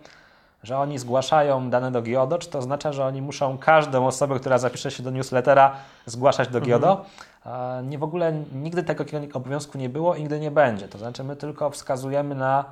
że 0.64 0.78
oni 0.78 1.00
zgłaszają 1.00 1.70
dane 1.70 1.92
do 1.92 2.02
GIODO, 2.02 2.38
czy 2.38 2.50
to 2.50 2.60
oznacza, 2.60 2.94
że 2.94 3.06
oni 3.06 3.22
muszą 3.22 3.58
każdą 3.58 4.08
osobę, 4.08 4.40
która 4.40 4.58
zapisze 4.58 4.92
się 4.92 5.04
do 5.04 5.12
newslettera, 5.12 5.76
zgłaszać 6.06 6.50
do 6.50 6.62
GIODO. 6.62 6.92
Mhm. 6.92 7.90
Nie 7.90 7.98
w 7.98 8.04
ogóle 8.04 8.34
nigdy 8.54 8.84
tego 8.84 9.06
obowiązku 9.34 9.78
nie 9.78 9.90
było 9.90 10.16
i 10.16 10.20
nigdy 10.20 10.40
nie 10.40 10.52
będzie. 10.52 10.88
To 10.88 10.98
znaczy 10.98 11.24
my 11.24 11.36
tylko 11.36 11.70
wskazujemy 11.70 12.36
na 12.36 12.66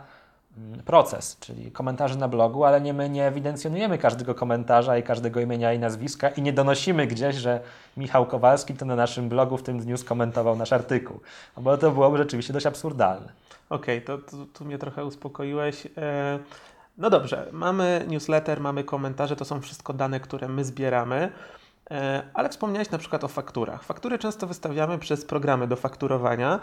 mm, 0.57 0.79
proces, 0.79 1.37
czyli 1.39 1.71
komentarzy 1.71 2.17
na 2.17 2.27
blogu, 2.27 2.63
ale 2.63 2.81
nie, 2.81 2.93
my 2.93 3.09
nie 3.09 3.27
ewidencjonujemy 3.27 3.97
każdego 3.97 4.35
komentarza 4.35 4.97
i 4.97 5.03
każdego 5.03 5.39
imienia 5.39 5.73
i 5.73 5.79
nazwiska 5.79 6.29
i 6.29 6.41
nie 6.41 6.53
donosimy 6.53 7.07
gdzieś, 7.07 7.35
że 7.35 7.59
Michał 7.97 8.25
Kowalski 8.25 8.73
to 8.73 8.85
na 8.85 8.95
naszym 8.95 9.29
blogu 9.29 9.57
w 9.57 9.63
tym 9.63 9.79
dniu 9.79 9.97
skomentował 9.97 10.55
nasz 10.55 10.73
artykuł, 10.73 11.19
bo 11.57 11.77
to 11.77 11.91
byłoby 11.91 12.17
rzeczywiście 12.17 12.53
dość 12.53 12.65
absurdalne. 12.65 13.31
Okej, 13.69 14.03
okay, 14.03 14.17
to, 14.17 14.31
to, 14.31 14.37
tu 14.53 14.65
mnie 14.65 14.77
trochę 14.77 15.05
uspokoiłeś. 15.05 15.87
E, 15.97 16.39
no 16.99 17.09
dobrze, 17.09 17.47
mamy 17.51 18.05
newsletter, 18.07 18.61
mamy 18.61 18.83
komentarze, 18.83 19.35
to 19.35 19.45
są 19.45 19.61
wszystko 19.61 19.93
dane, 19.93 20.19
które 20.19 20.47
my 20.47 20.65
zbieramy. 20.65 21.31
E, 21.91 22.23
ale 22.33 22.49
wspomniałeś 22.49 22.91
na 22.91 22.97
przykład 22.97 23.23
o 23.23 23.27
fakturach. 23.27 23.83
Faktury 23.83 24.19
często 24.19 24.47
wystawiamy 24.47 24.97
przez 24.97 25.25
programy 25.25 25.67
do 25.67 25.75
fakturowania 25.75 26.59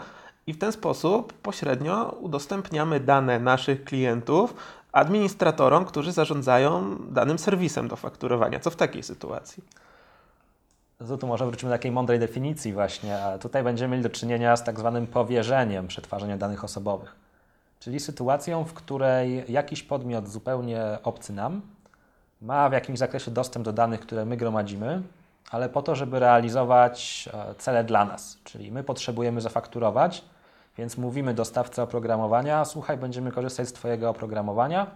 i 0.47 0.53
w 0.53 0.57
ten 0.57 0.71
sposób 0.71 1.33
pośrednio 1.33 2.09
udostępniamy 2.09 2.99
dane 2.99 3.39
naszych 3.39 3.83
klientów 3.83 4.53
administratorom, 4.91 5.85
którzy 5.85 6.11
zarządzają 6.11 6.97
danym 7.09 7.39
serwisem 7.39 7.87
do 7.87 7.95
fakturowania. 7.95 8.59
Co 8.59 8.69
w 8.69 8.75
takiej 8.75 9.03
sytuacji? 9.03 9.63
To 11.07 11.17
tu 11.17 11.27
może 11.27 11.45
wrócimy 11.45 11.69
do 11.69 11.75
takiej 11.75 11.91
mądrej 11.91 12.19
definicji 12.19 12.73
właśnie. 12.73 13.17
Tutaj 13.41 13.63
będziemy 13.63 13.91
mieli 13.91 14.03
do 14.03 14.09
czynienia 14.09 14.57
z 14.57 14.63
tak 14.63 14.79
zwanym 14.79 15.07
powierzeniem 15.07 15.87
przetwarzania 15.87 16.37
danych 16.37 16.63
osobowych. 16.63 17.26
Czyli 17.79 17.99
sytuacją, 17.99 18.63
w 18.63 18.73
której 18.73 19.51
jakiś 19.51 19.83
podmiot 19.83 20.27
zupełnie 20.27 20.83
obcy 21.03 21.33
nam 21.33 21.61
ma 22.41 22.69
w 22.69 22.73
jakimś 22.73 22.99
zakresie 22.99 23.31
dostęp 23.31 23.65
do 23.65 23.73
danych, 23.73 23.99
które 23.99 24.25
my 24.25 24.37
gromadzimy, 24.37 25.01
ale 25.51 25.69
po 25.69 25.81
to, 25.81 25.95
żeby 25.95 26.19
realizować 26.19 27.29
e, 27.33 27.55
cele 27.55 27.83
dla 27.83 28.05
nas. 28.05 28.37
Czyli 28.43 28.71
my 28.71 28.83
potrzebujemy 28.83 29.41
zafakturować, 29.41 30.23
więc 30.77 30.97
mówimy 30.97 31.33
dostawcy 31.33 31.81
oprogramowania: 31.81 32.65
Słuchaj, 32.65 32.97
będziemy 32.97 33.31
korzystać 33.31 33.67
z 33.67 33.73
Twojego 33.73 34.09
oprogramowania 34.09 34.87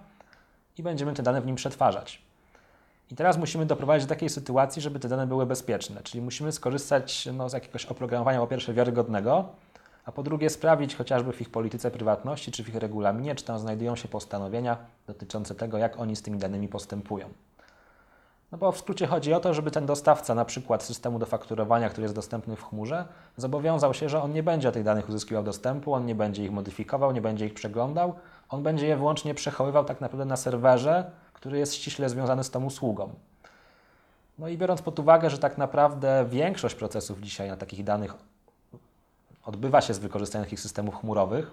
i 0.78 0.84
będziemy 0.84 1.14
te 1.14 1.24
dane 1.24 1.42
w 1.42 1.46
nim 1.46 1.56
przetwarzać. 1.56 2.22
I 3.12 3.16
teraz 3.16 3.38
musimy 3.38 3.66
doprowadzić 3.66 4.08
do 4.08 4.10
takiej 4.16 4.30
sytuacji, 4.30 4.82
żeby 4.82 5.00
te 5.00 5.10
dane 5.10 5.28
były 5.28 5.46
bezpieczne, 5.46 6.04
czyli 6.04 6.22
musimy 6.22 6.52
skorzystać 6.52 7.30
no, 7.34 7.50
z 7.50 7.54
jakiegoś 7.54 7.86
oprogramowania, 7.86 8.40
po 8.40 8.48
pierwsze 8.48 8.74
wiarygodnego, 8.74 9.50
a 10.06 10.12
po 10.12 10.24
drugie 10.24 10.50
sprawdzić 10.50 10.96
chociażby 10.96 11.34
w 11.34 11.42
ich 11.42 11.50
polityce 11.50 11.92
prywatności, 11.92 12.52
czy 12.52 12.64
w 12.64 12.70
ich 12.70 12.76
regulaminie, 12.76 13.36
czy 13.36 13.46
tam 13.46 13.60
znajdują 13.60 13.96
się 13.96 14.08
postanowienia 14.08 14.78
dotyczące 15.08 15.56
tego, 15.56 15.78
jak 15.78 16.00
oni 16.00 16.16
z 16.16 16.22
tymi 16.22 16.38
danymi 16.38 16.68
postępują. 16.68 17.30
No 18.52 18.58
bo 18.58 18.72
w 18.72 18.78
skrócie 18.78 19.08
chodzi 19.08 19.34
o 19.34 19.40
to, 19.40 19.54
żeby 19.54 19.72
ten 19.72 19.86
dostawca 19.86 20.36
na 20.36 20.46
przykład 20.46 20.84
systemu 20.84 21.20
do 21.20 21.26
fakturowania, 21.26 21.90
który 21.90 22.04
jest 22.06 22.16
dostępny 22.16 22.56
w 22.56 22.64
chmurze, 22.64 23.06
zobowiązał 23.38 23.94
się, 23.94 24.10
że 24.10 24.22
on 24.22 24.34
nie 24.34 24.44
będzie 24.44 24.72
tych 24.72 24.84
danych 24.84 25.10
uzyskiwał 25.10 25.44
dostępu, 25.44 25.94
on 25.94 26.06
nie 26.06 26.16
będzie 26.16 26.44
ich 26.44 26.52
modyfikował, 26.52 27.12
nie 27.12 27.22
będzie 27.22 27.46
ich 27.46 27.54
przeglądał, 27.54 28.14
on 28.50 28.64
będzie 28.64 28.88
je 28.88 28.98
wyłącznie 28.98 29.34
przechowywał 29.34 29.86
tak 29.86 30.02
naprawdę 30.02 30.26
na 30.26 30.36
serwerze, 30.36 31.12
który 31.34 31.58
jest 31.58 31.76
ściśle 31.76 32.10
związany 32.10 32.44
z 32.44 32.52
tą 32.52 32.66
usługą. 32.66 33.10
No 34.40 34.48
i 34.48 34.58
biorąc 34.58 34.82
pod 34.82 35.00
uwagę, 35.00 35.30
że 35.30 35.38
tak 35.38 35.58
naprawdę 35.58 36.26
większość 36.30 36.76
procesów 36.76 37.20
dzisiaj 37.20 37.50
na 37.50 37.58
takich 37.58 37.84
danych 37.84 38.16
odbywa 39.46 39.82
się 39.82 39.94
z 39.94 40.00
wykorzystaniem 40.00 40.46
takich 40.46 40.60
systemów 40.60 40.96
chmurowych, 40.96 41.52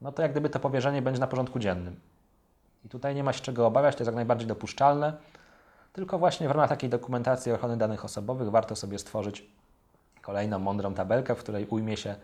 no 0.00 0.12
to 0.12 0.22
jak 0.22 0.30
gdyby 0.30 0.50
to 0.50 0.60
powierzenie 0.60 1.02
będzie 1.02 1.20
na 1.20 1.26
porządku 1.26 1.58
dziennym. 1.58 2.00
I 2.84 2.88
tutaj 2.88 3.14
nie 3.14 3.24
ma 3.24 3.32
się 3.32 3.40
czego 3.40 3.66
obawiać, 3.66 3.96
to 3.96 4.02
jest 4.02 4.06
jak 4.06 4.14
najbardziej 4.14 4.46
dopuszczalne. 4.46 5.12
Tylko 5.92 6.18
właśnie 6.18 6.48
w 6.48 6.50
ramach 6.50 6.68
takiej 6.68 6.90
dokumentacji 6.90 7.52
ochrony 7.52 7.76
danych 7.76 8.04
osobowych 8.04 8.50
warto 8.50 8.76
sobie 8.76 8.98
stworzyć 8.98 9.46
kolejną 10.22 10.58
mądrą 10.58 10.94
tabelkę, 10.94 11.34
w 11.34 11.38
której 11.38 11.66
ujmie 11.66 11.96
się, 11.96 12.16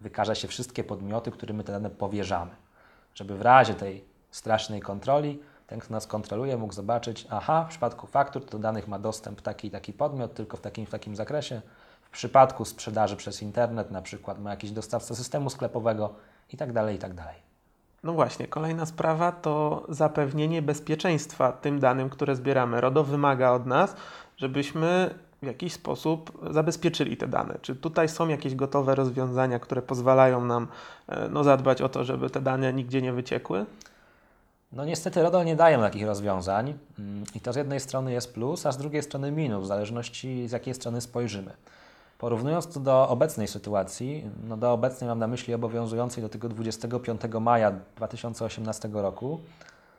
wykaże 0.00 0.36
się 0.36 0.48
wszystkie 0.48 0.84
podmioty, 0.84 1.30
którym 1.30 1.62
te 1.62 1.72
dane 1.72 1.90
powierzamy. 1.90 2.50
Żeby 3.14 3.38
w 3.38 3.42
razie 3.42 3.74
tej 3.74 4.04
strasznej 4.30 4.80
kontroli 4.80 5.42
ten, 5.66 5.80
kto 5.80 5.92
nas 5.92 6.06
kontroluje, 6.06 6.56
mógł 6.56 6.72
zobaczyć, 6.72 7.26
aha, 7.30 7.64
w 7.64 7.68
przypadku 7.68 8.06
faktur 8.06 8.44
do 8.44 8.58
danych 8.58 8.88
ma 8.88 8.98
dostęp 8.98 9.40
taki 9.40 9.68
i 9.68 9.70
taki 9.70 9.92
podmiot, 9.92 10.34
tylko 10.34 10.56
w 10.56 10.60
takim 10.60 10.86
w 10.86 10.90
takim 10.90 11.16
zakresie. 11.16 11.62
W 12.14 12.16
przypadku 12.16 12.64
sprzedaży 12.64 13.16
przez 13.16 13.42
internet, 13.42 13.90
na 13.90 14.02
przykład 14.02 14.40
ma 14.40 14.50
jakiś 14.50 14.70
dostawca 14.70 15.14
systemu 15.14 15.50
sklepowego 15.50 16.14
i 16.52 16.56
tak 16.56 16.72
dalej, 16.72 16.96
i 16.96 16.98
tak 16.98 17.14
dalej. 17.14 17.34
No 18.04 18.12
właśnie, 18.12 18.48
kolejna 18.48 18.86
sprawa 18.86 19.32
to 19.32 19.86
zapewnienie 19.88 20.62
bezpieczeństwa 20.62 21.52
tym 21.52 21.80
danym, 21.80 22.10
które 22.10 22.36
zbieramy. 22.36 22.80
RODO 22.80 23.04
wymaga 23.04 23.50
od 23.50 23.66
nas, 23.66 23.96
żebyśmy 24.36 25.14
w 25.42 25.46
jakiś 25.46 25.72
sposób 25.72 26.48
zabezpieczyli 26.50 27.16
te 27.16 27.28
dane. 27.28 27.58
Czy 27.62 27.76
tutaj 27.76 28.08
są 28.08 28.28
jakieś 28.28 28.54
gotowe 28.54 28.94
rozwiązania, 28.94 29.58
które 29.58 29.82
pozwalają 29.82 30.44
nam 30.44 30.68
e, 31.08 31.28
no, 31.28 31.44
zadbać 31.44 31.82
o 31.82 31.88
to, 31.88 32.04
żeby 32.04 32.30
te 32.30 32.40
dane 32.40 32.72
nigdzie 32.72 33.02
nie 33.02 33.12
wyciekły? 33.12 33.66
No 34.72 34.84
niestety 34.84 35.22
RODO 35.22 35.44
nie 35.44 35.56
dają 35.56 35.80
takich 35.80 36.06
rozwiązań 36.06 36.74
mm, 36.98 37.24
i 37.34 37.40
to 37.40 37.52
z 37.52 37.56
jednej 37.56 37.80
strony 37.80 38.12
jest 38.12 38.34
plus, 38.34 38.66
a 38.66 38.72
z 38.72 38.78
drugiej 38.78 39.02
strony 39.02 39.30
minus, 39.30 39.64
w 39.64 39.66
zależności 39.66 40.48
z 40.48 40.52
jakiej 40.52 40.74
strony 40.74 41.00
spojrzymy. 41.00 41.52
Porównując 42.24 42.66
to 42.66 42.80
do 42.80 43.08
obecnej 43.08 43.48
sytuacji, 43.48 44.30
no 44.48 44.56
do 44.56 44.72
obecnej 44.72 45.08
mam 45.08 45.18
na 45.18 45.26
myśli 45.26 45.54
obowiązującej 45.54 46.22
do 46.22 46.28
tego 46.28 46.48
25 46.48 47.20
maja 47.40 47.72
2018 47.96 48.88
roku, 48.92 49.40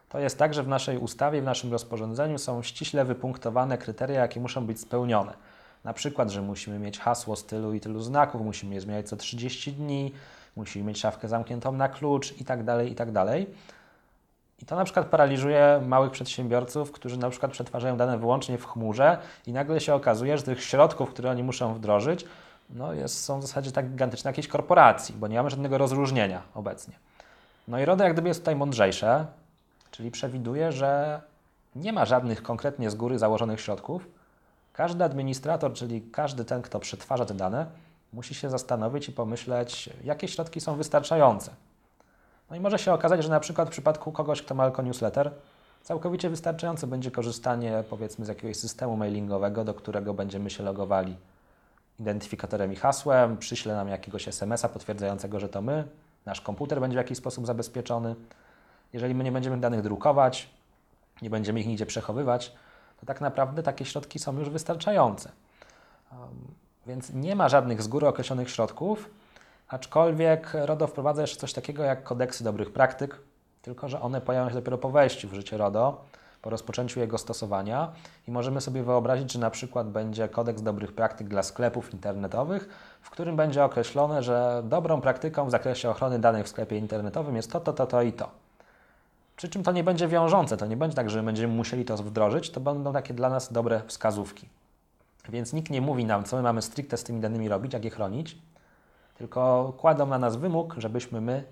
to 0.10 0.20
jest 0.20 0.38
tak, 0.38 0.54
że 0.54 0.64
w 0.64 0.68
naszej 0.68 0.98
ustawie, 0.98 1.42
w 1.42 1.44
naszym 1.44 1.72
rozporządzeniu 1.72 2.38
są 2.38 2.62
ściśle 2.62 3.06
wypunktowane 3.06 3.78
kryteria, 3.78 4.22
jakie 4.22 4.40
muszą 4.40 4.66
być 4.66 4.80
spełnione. 4.80 5.34
Na 5.84 5.94
przykład, 5.94 6.30
że 6.30 6.42
musimy 6.42 6.80
mieć 6.80 7.00
hasło 7.00 7.36
z 7.36 7.46
tylu 7.46 7.74
i 7.74 7.80
tylu 7.80 8.02
znaków, 8.02 8.42
musimy 8.42 8.76
je 8.76 8.82
zmieniać 8.82 9.10
co 9.10 9.16
30 9.16 9.74
dni, 9.74 10.12
musimy 10.56 10.86
mieć 10.86 11.00
szafkę 11.00 11.28
zamkniętą 11.28 11.72
na 11.72 11.90
klucz 11.90 12.42
i 12.42 12.46
tak 12.46 13.12
dalej, 13.12 13.46
i 14.62 14.66
to 14.66 14.76
na 14.76 14.84
przykład 14.84 15.08
paraliżuje 15.08 15.82
małych 15.88 16.12
przedsiębiorców, 16.12 16.92
którzy 16.92 17.18
na 17.18 17.30
przykład 17.30 17.52
przetwarzają 17.52 17.98
dane 17.98 18.18
wyłącznie 18.18 18.58
w 18.58 18.66
chmurze 18.66 19.18
i 19.48 19.54
nagle 19.54 19.82
się 19.82 19.94
okazuje, 19.94 20.38
że 20.38 20.44
tych 20.44 20.64
środków, 20.64 21.10
które 21.10 21.32
oni 21.32 21.44
muszą 21.44 21.74
wdrożyć, 21.74 22.26
no 22.70 22.94
jest, 22.94 23.24
są 23.24 23.40
w 23.40 23.42
zasadzie 23.42 23.72
tak 23.72 23.90
gigantyczne 23.90 24.30
jakiejś 24.30 24.48
korporacji, 24.48 25.16
bo 25.16 25.28
nie 25.28 25.38
mamy 25.38 25.50
żadnego 25.50 25.78
rozróżnienia 25.78 26.42
obecnie. 26.54 26.94
No 27.68 27.80
i 27.80 27.86
RODO 27.86 28.04
jak 28.04 28.14
gdyby 28.14 28.28
jest 28.28 28.40
tutaj 28.40 28.56
mądrzejsze, 28.56 29.26
czyli 29.92 30.12
przewiduje, 30.12 30.72
że 30.72 31.22
nie 31.76 31.94
ma 31.94 32.06
żadnych 32.06 32.44
konkretnie 32.44 32.90
z 32.90 32.96
góry 32.96 33.20
założonych 33.20 33.62
środków. 33.62 34.08
Każdy 34.74 35.04
administrator, 35.04 35.74
czyli 35.74 36.02
każdy 36.02 36.46
ten, 36.46 36.62
kto 36.62 36.80
przetwarza 36.80 37.26
te 37.26 37.34
dane, 37.34 37.66
musi 38.14 38.36
się 38.36 38.50
zastanowić 38.50 39.10
i 39.10 39.12
pomyśleć, 39.12 39.90
jakie 40.04 40.28
środki 40.28 40.62
są 40.62 40.76
wystarczające. 40.76 41.52
No 42.50 42.56
i 42.56 42.60
może 42.60 42.80
się 42.80 42.94
okazać, 42.94 43.24
że 43.24 43.30
na 43.30 43.40
przykład 43.40 43.68
w 43.68 43.72
przypadku 43.72 44.12
kogoś, 44.12 44.42
kto 44.42 44.56
ma 44.56 44.66
tylko 44.66 44.82
newsletter, 44.82 45.32
całkowicie 45.84 46.30
wystarczające 46.30 46.88
będzie 46.88 47.12
korzystanie 47.12 47.84
powiedzmy 47.90 48.26
z 48.26 48.28
jakiegoś 48.28 48.58
systemu 48.58 48.98
mailingowego, 48.98 49.64
do 49.64 49.74
którego 49.74 50.14
będziemy 50.14 50.50
się 50.50 50.64
logowali 50.64 51.18
identyfikatorem 52.00 52.74
i 52.74 52.76
hasłem, 52.76 53.38
przyśle 53.38 53.76
nam 53.76 53.88
jakiegoś 53.88 54.28
SMS-a 54.28 54.70
potwierdzającego, 54.70 55.40
że 55.40 55.50
to 55.50 55.62
my, 55.62 55.88
nasz 56.26 56.42
komputer 56.42 56.82
będzie 56.82 56.96
w 56.96 56.98
jakiś 56.98 57.18
sposób 57.18 57.46
zabezpieczony. 57.46 58.16
Jeżeli 58.94 59.16
my 59.16 59.24
nie 59.24 59.32
będziemy 59.32 59.58
danych 59.58 59.82
drukować, 59.82 60.50
nie 61.22 61.30
będziemy 61.30 61.60
ich 61.60 61.68
nigdzie 61.68 61.86
przechowywać, 61.86 62.52
to 63.00 63.06
tak 63.06 63.22
naprawdę 63.22 63.64
takie 63.64 63.86
środki 63.86 64.20
są 64.20 64.40
już 64.40 64.50
wystarczające. 64.50 65.32
Więc 66.88 67.14
nie 67.14 67.36
ma 67.36 67.50
żadnych 67.50 67.82
z 67.82 67.88
góry 67.88 68.08
określonych 68.08 68.50
środków, 68.50 69.10
Aczkolwiek 69.68 70.52
RODO 70.54 70.88
wprowadza 70.88 71.22
jeszcze 71.22 71.38
coś 71.38 71.54
takiego 71.54 71.84
jak 71.84 72.04
kodeksy 72.04 72.44
dobrych 72.44 72.74
praktyk, 72.74 73.20
tylko 73.62 73.90
że 73.90 74.02
one 74.02 74.22
pojawią 74.22 74.50
się 74.50 74.56
dopiero 74.56 74.78
po 74.78 74.90
wejściu 74.90 75.30
w 75.30 75.34
życie 75.34 75.58
RODO, 75.58 76.02
po 76.42 76.50
rozpoczęciu 76.50 77.00
jego 77.00 77.18
stosowania 77.18 77.92
i 78.28 78.32
możemy 78.32 78.62
sobie 78.62 78.84
wyobrazić, 78.84 79.32
że 79.32 79.40
na 79.40 79.50
przykład 79.50 79.90
będzie 79.90 80.30
kodeks 80.30 80.62
dobrych 80.62 80.94
praktyk 80.94 81.28
dla 81.28 81.44
sklepów 81.44 81.94
internetowych, 81.94 82.70
w 83.02 83.10
którym 83.10 83.36
będzie 83.36 83.64
określone, 83.64 84.24
że 84.24 84.64
dobrą 84.66 85.02
praktyką 85.02 85.48
w 85.48 85.52
zakresie 85.52 85.90
ochrony 85.90 86.20
danych 86.20 86.46
w 86.46 86.50
sklepie 86.50 86.78
internetowym 86.78 87.36
jest 87.36 87.52
to, 87.52 87.60
to, 87.60 87.74
to, 87.74 87.88
to 87.88 88.02
i 88.02 88.14
to. 88.14 88.30
Przy 89.36 89.50
czym 89.50 89.64
to 89.64 89.72
nie 89.72 89.84
będzie 89.84 90.08
wiążące, 90.08 90.58
to 90.58 90.66
nie 90.66 90.78
będzie 90.78 90.96
tak, 90.96 91.10
że 91.10 91.24
będziemy 91.24 91.54
musieli 91.54 91.86
to 91.86 91.98
wdrożyć, 91.98 92.50
to 92.50 92.60
będą 92.60 92.94
takie 92.94 93.14
dla 93.14 93.30
nas 93.30 93.54
dobre 93.54 93.82
wskazówki. 93.88 94.50
Więc 95.30 95.54
nikt 95.54 95.72
nie 95.72 95.82
mówi 95.82 96.06
nam, 96.06 96.24
co 96.24 96.38
my 96.38 96.42
mamy 96.42 96.62
stricte 96.62 96.98
z 96.98 97.04
tymi 97.04 97.22
danymi 97.22 97.50
robić, 97.50 97.74
jak 97.74 97.86
je 97.86 97.92
chronić, 97.92 98.38
tylko 99.18 99.74
kładą 99.78 100.06
na 100.06 100.20
nas 100.20 100.36
wymóg, 100.36 100.76
żebyśmy 100.78 101.22
my 101.22 101.44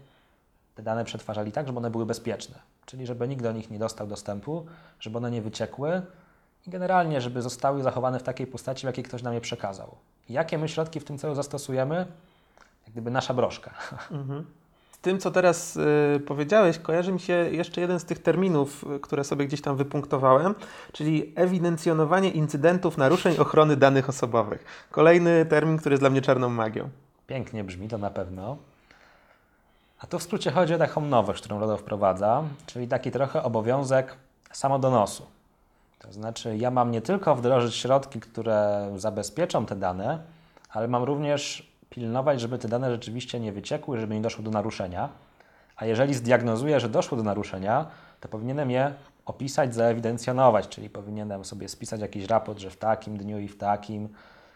te 0.76 0.84
dane 0.84 1.06
przetwarzali 1.06 1.52
tak, 1.52 1.68
żeby 1.68 1.80
one 1.80 1.90
były 1.90 2.06
bezpieczne. 2.06 2.56
Czyli 2.86 3.06
żeby 3.06 3.28
nikt 3.28 3.44
do 3.44 3.52
nich 3.52 3.72
nie 3.72 3.80
dostał 3.80 4.08
dostępu, 4.08 4.66
żeby 5.00 5.18
one 5.18 5.32
nie 5.32 5.42
wyciekły 5.42 6.02
i 6.68 6.70
generalnie, 6.70 7.22
żeby 7.22 7.42
zostały 7.42 7.84
zachowane 7.84 8.20
w 8.20 8.24
takiej 8.24 8.48
postaci, 8.48 8.82
w 8.82 8.84
jakiej 8.84 9.04
ktoś 9.04 9.24
nam 9.24 9.34
je 9.34 9.42
przekazał. 9.42 9.96
Jakie 10.30 10.58
my 10.58 10.70
środki 10.70 11.00
w 11.00 11.04
tym 11.04 11.18
celu 11.18 11.36
zastosujemy? 11.36 11.96
Jak 12.84 12.92
gdyby 12.92 13.12
nasza 13.12 13.34
broszka. 13.34 13.72
Mhm. 14.12 14.46
Z 14.92 15.00
tym, 15.04 15.20
co 15.20 15.32
teraz 15.32 15.76
y, 15.76 16.22
powiedziałeś, 16.28 16.80
kojarzy 16.80 17.12
mi 17.12 17.20
się 17.20 17.34
jeszcze 17.34 17.82
jeden 17.82 18.00
z 18.00 18.06
tych 18.06 18.20
terminów, 18.20 18.86
y, 18.96 19.00
które 19.00 19.24
sobie 19.24 19.46
gdzieś 19.46 19.62
tam 19.62 19.78
wypunktowałem, 19.78 20.56
czyli 20.92 21.34
ewidencjonowanie 21.36 22.32
incydentów 22.32 22.98
naruszeń 22.98 23.38
ochrony 23.38 23.78
danych 23.78 24.10
osobowych. 24.10 24.88
Kolejny 24.92 25.46
termin, 25.46 25.78
który 25.78 25.94
jest 25.94 26.02
dla 26.02 26.10
mnie 26.10 26.22
czarną 26.22 26.50
magią. 26.50 26.90
Pięknie 27.28 27.64
brzmi 27.64 27.88
to 27.88 27.98
na 27.98 28.10
pewno. 28.10 28.58
A 30.00 30.08
tu 30.08 30.20
w 30.20 30.24
skrócie 30.24 30.52
chodzi 30.52 30.74
o 30.74 30.78
taką 30.78 31.02
nowość, 31.02 31.40
którą 31.40 31.60
RODO 31.60 31.78
wprowadza, 31.78 32.44
czyli 32.66 32.88
taki 32.88 33.12
trochę 33.12 33.44
obowiązek 33.44 34.16
samodonosu. 34.52 35.26
To 36.00 36.14
znaczy, 36.14 36.58
ja 36.58 36.72
mam 36.72 36.92
nie 36.92 37.02
tylko 37.02 37.36
wdrożyć 37.36 37.76
środki, 37.76 38.20
które 38.20 38.92
zabezpieczą 38.96 39.66
te 39.66 39.76
dane, 39.76 40.20
ale 40.70 40.88
mam 40.88 41.04
również 41.04 41.74
pilnować, 41.90 42.42
żeby 42.42 42.58
te 42.58 42.68
dane 42.68 42.92
rzeczywiście 42.92 43.40
nie 43.40 43.52
wyciekły, 43.52 44.00
żeby 44.00 44.16
nie 44.16 44.22
doszło 44.22 44.44
do 44.44 44.52
naruszenia. 44.52 45.10
A 45.76 45.86
jeżeli 45.86 46.14
zdiagnozuję, 46.14 46.80
że 46.80 46.90
doszło 46.90 47.18
do 47.18 47.24
naruszenia, 47.24 47.86
to 48.20 48.30
powinienem 48.30 48.72
je 48.72 48.94
opisać, 49.26 49.76
zaewidencjonować, 49.76 50.68
czyli 50.68 50.90
powinienem 50.90 51.46
sobie 51.46 51.70
spisać 51.70 52.02
jakiś 52.02 52.26
raport, 52.26 52.60
że 52.60 52.70
w 52.70 52.78
takim 52.78 53.18
dniu 53.18 53.40
i 53.40 53.48
w 53.48 53.58
takim 53.58 54.10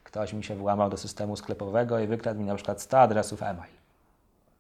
ktoś 0.07 0.33
mi 0.33 0.43
się 0.43 0.55
włamał 0.55 0.89
do 0.89 0.97
systemu 0.97 1.35
sklepowego 1.35 1.99
i 1.99 2.07
wykradł 2.07 2.39
mi 2.39 2.45
na 2.45 2.55
przykład 2.55 2.81
100 2.81 2.99
adresów 2.99 3.43
e-mail. 3.43 3.73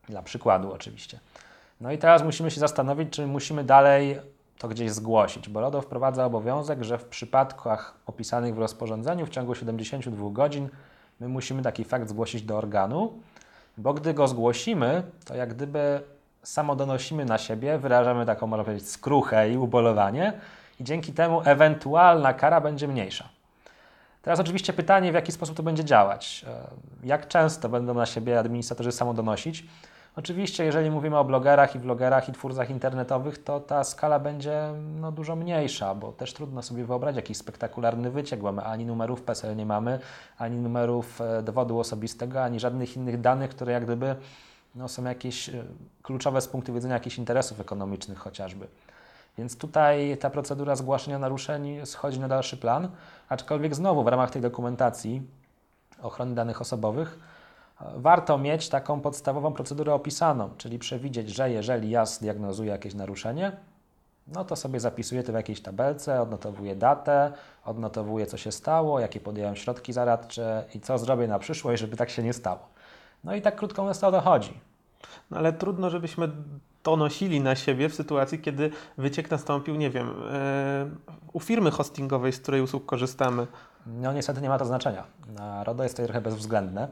Dla 0.09 0.21
przykładu 0.21 0.73
oczywiście. 0.73 1.19
No 1.81 1.91
i 1.91 1.97
teraz 1.97 2.23
musimy 2.23 2.51
się 2.51 2.59
zastanowić, 2.59 3.09
czy 3.09 3.27
musimy 3.27 3.63
dalej 3.63 4.19
to 4.57 4.67
gdzieś 4.67 4.91
zgłosić, 4.91 5.49
bo 5.49 5.61
RODO 5.61 5.81
wprowadza 5.81 6.25
obowiązek, 6.25 6.83
że 6.83 6.97
w 6.97 7.05
przypadkach 7.05 7.93
opisanych 8.05 8.55
w 8.55 8.57
rozporządzeniu 8.57 9.25
w 9.25 9.29
ciągu 9.29 9.55
72 9.55 10.29
godzin 10.31 10.69
my 11.19 11.27
musimy 11.27 11.61
taki 11.61 11.83
fakt 11.83 12.09
zgłosić 12.09 12.41
do 12.41 12.57
organu, 12.57 13.13
bo 13.77 13.93
gdy 13.93 14.13
go 14.13 14.27
zgłosimy, 14.27 15.03
to 15.25 15.35
jak 15.35 15.53
gdyby 15.53 16.01
samo 16.43 16.75
donosimy 16.75 17.25
na 17.25 17.37
siebie, 17.37 17.77
wyrażamy 17.77 18.25
taką, 18.25 18.47
można 18.47 18.63
powiedzieć, 18.63 18.89
skruchę 18.89 19.51
i 19.51 19.57
ubolowanie 19.57 20.33
i 20.79 20.83
dzięki 20.83 21.13
temu 21.13 21.41
ewentualna 21.45 22.33
kara 22.33 22.61
będzie 22.61 22.87
mniejsza. 22.87 23.36
Teraz 24.27 24.39
oczywiście 24.39 24.73
pytanie, 24.73 25.11
w 25.11 25.15
jaki 25.15 25.31
sposób 25.31 25.57
to 25.57 25.63
będzie 25.63 25.85
działać. 25.85 26.45
E, 26.47 27.07
jak 27.07 27.27
często 27.27 27.69
będą 27.69 27.93
na 27.93 28.05
siebie 28.05 28.39
administratorzy 28.39 28.91
samodonosić? 28.91 29.65
Oczywiście, 30.15 30.65
jeżeli 30.65 30.91
mówimy 30.91 31.17
o 31.17 31.23
blogerach 31.23 31.75
i 31.75 31.79
vlogerach 31.79 32.29
i 32.29 32.31
twórcach 32.31 32.69
internetowych, 32.69 33.43
to 33.43 33.59
ta 33.59 33.83
skala 33.83 34.19
będzie 34.19 34.61
no, 34.99 35.11
dużo 35.11 35.35
mniejsza, 35.35 35.95
bo 35.95 36.11
też 36.11 36.33
trudno 36.33 36.61
sobie 36.61 36.85
wyobrazić 36.85 37.15
jakiś 37.15 37.37
spektakularny 37.37 38.11
wyciek, 38.11 38.39
bo 38.39 38.51
my 38.51 38.63
ani 38.63 38.85
numerów 38.85 39.21
PESEL 39.21 39.55
nie 39.55 39.65
mamy, 39.65 39.99
ani 40.37 40.57
numerów 40.57 41.21
e, 41.21 41.43
dowodu 41.43 41.79
osobistego, 41.79 42.43
ani 42.43 42.59
żadnych 42.59 42.97
innych 42.97 43.21
danych, 43.21 43.49
które 43.49 43.73
jak 43.73 43.83
gdyby 43.83 44.15
no, 44.75 44.87
są 44.87 45.03
jakieś 45.03 45.49
e, 45.49 45.63
kluczowe 46.03 46.41
z 46.41 46.47
punktu 46.47 46.73
widzenia 46.73 46.93
jakichś 46.93 47.17
interesów 47.17 47.59
ekonomicznych 47.59 48.17
chociażby. 48.17 48.67
Więc 49.37 49.57
tutaj 49.57 50.17
ta 50.17 50.29
procedura 50.29 50.75
zgłaszania 50.75 51.19
naruszeń 51.19 51.85
schodzi 51.85 52.19
na 52.19 52.27
dalszy 52.27 52.57
plan, 52.57 52.89
aczkolwiek 53.29 53.75
znowu 53.75 54.03
w 54.03 54.07
ramach 54.07 54.31
tej 54.31 54.41
dokumentacji 54.41 55.21
ochrony 56.01 56.35
danych 56.35 56.61
osobowych 56.61 57.19
e, 57.81 57.85
warto 57.95 58.37
mieć 58.37 58.69
taką 58.69 59.01
podstawową 59.01 59.53
procedurę 59.53 59.93
opisaną, 59.93 60.49
czyli 60.57 60.79
przewidzieć, 60.79 61.29
że 61.29 61.51
jeżeli 61.51 61.89
ja 61.89 62.05
zdiagnozuję 62.05 62.71
jakieś 62.71 62.93
naruszenie, 62.93 63.51
no 64.27 64.45
to 64.45 64.55
sobie 64.55 64.79
zapisuję 64.79 65.23
to 65.23 65.31
w 65.31 65.35
jakiejś 65.35 65.61
tabelce, 65.61 66.21
odnotowuję 66.21 66.75
datę, 66.75 67.31
odnotowuję 67.65 68.25
co 68.25 68.37
się 68.37 68.51
stało, 68.51 68.99
jakie 68.99 69.19
podjąłem 69.19 69.55
środki 69.55 69.93
zaradcze 69.93 70.63
i 70.75 70.79
co 70.79 70.97
zrobię 70.97 71.27
na 71.27 71.39
przyszłość, 71.39 71.81
żeby 71.81 71.97
tak 71.97 72.09
się 72.09 72.23
nie 72.23 72.33
stało. 72.33 72.59
No 73.23 73.35
i 73.35 73.41
tak 73.41 73.55
krótko 73.55 73.81
mówiąc 73.81 73.99
to 73.99 74.21
chodzi. 74.21 74.59
No 75.31 75.37
ale 75.37 75.53
trudno, 75.53 75.89
żebyśmy 75.89 76.29
to 76.83 76.95
nosili 76.95 77.41
na 77.41 77.55
siebie 77.55 77.89
w 77.89 77.95
sytuacji, 77.95 78.39
kiedy 78.39 78.71
wyciek 78.97 79.31
nastąpił, 79.31 79.75
nie 79.75 79.89
wiem, 79.89 80.13
u 81.33 81.39
firmy 81.39 81.71
hostingowej, 81.71 82.33
z 82.33 82.39
której 82.39 82.61
usług 82.61 82.85
korzystamy. 82.85 83.47
No 83.85 84.13
niestety 84.13 84.41
nie 84.41 84.49
ma 84.49 84.57
to 84.57 84.65
znaczenia. 84.65 85.03
RODO 85.63 85.83
jest 85.83 85.95
tutaj 85.95 86.05
trochę 86.05 86.21
bezwzględne. 86.21 86.87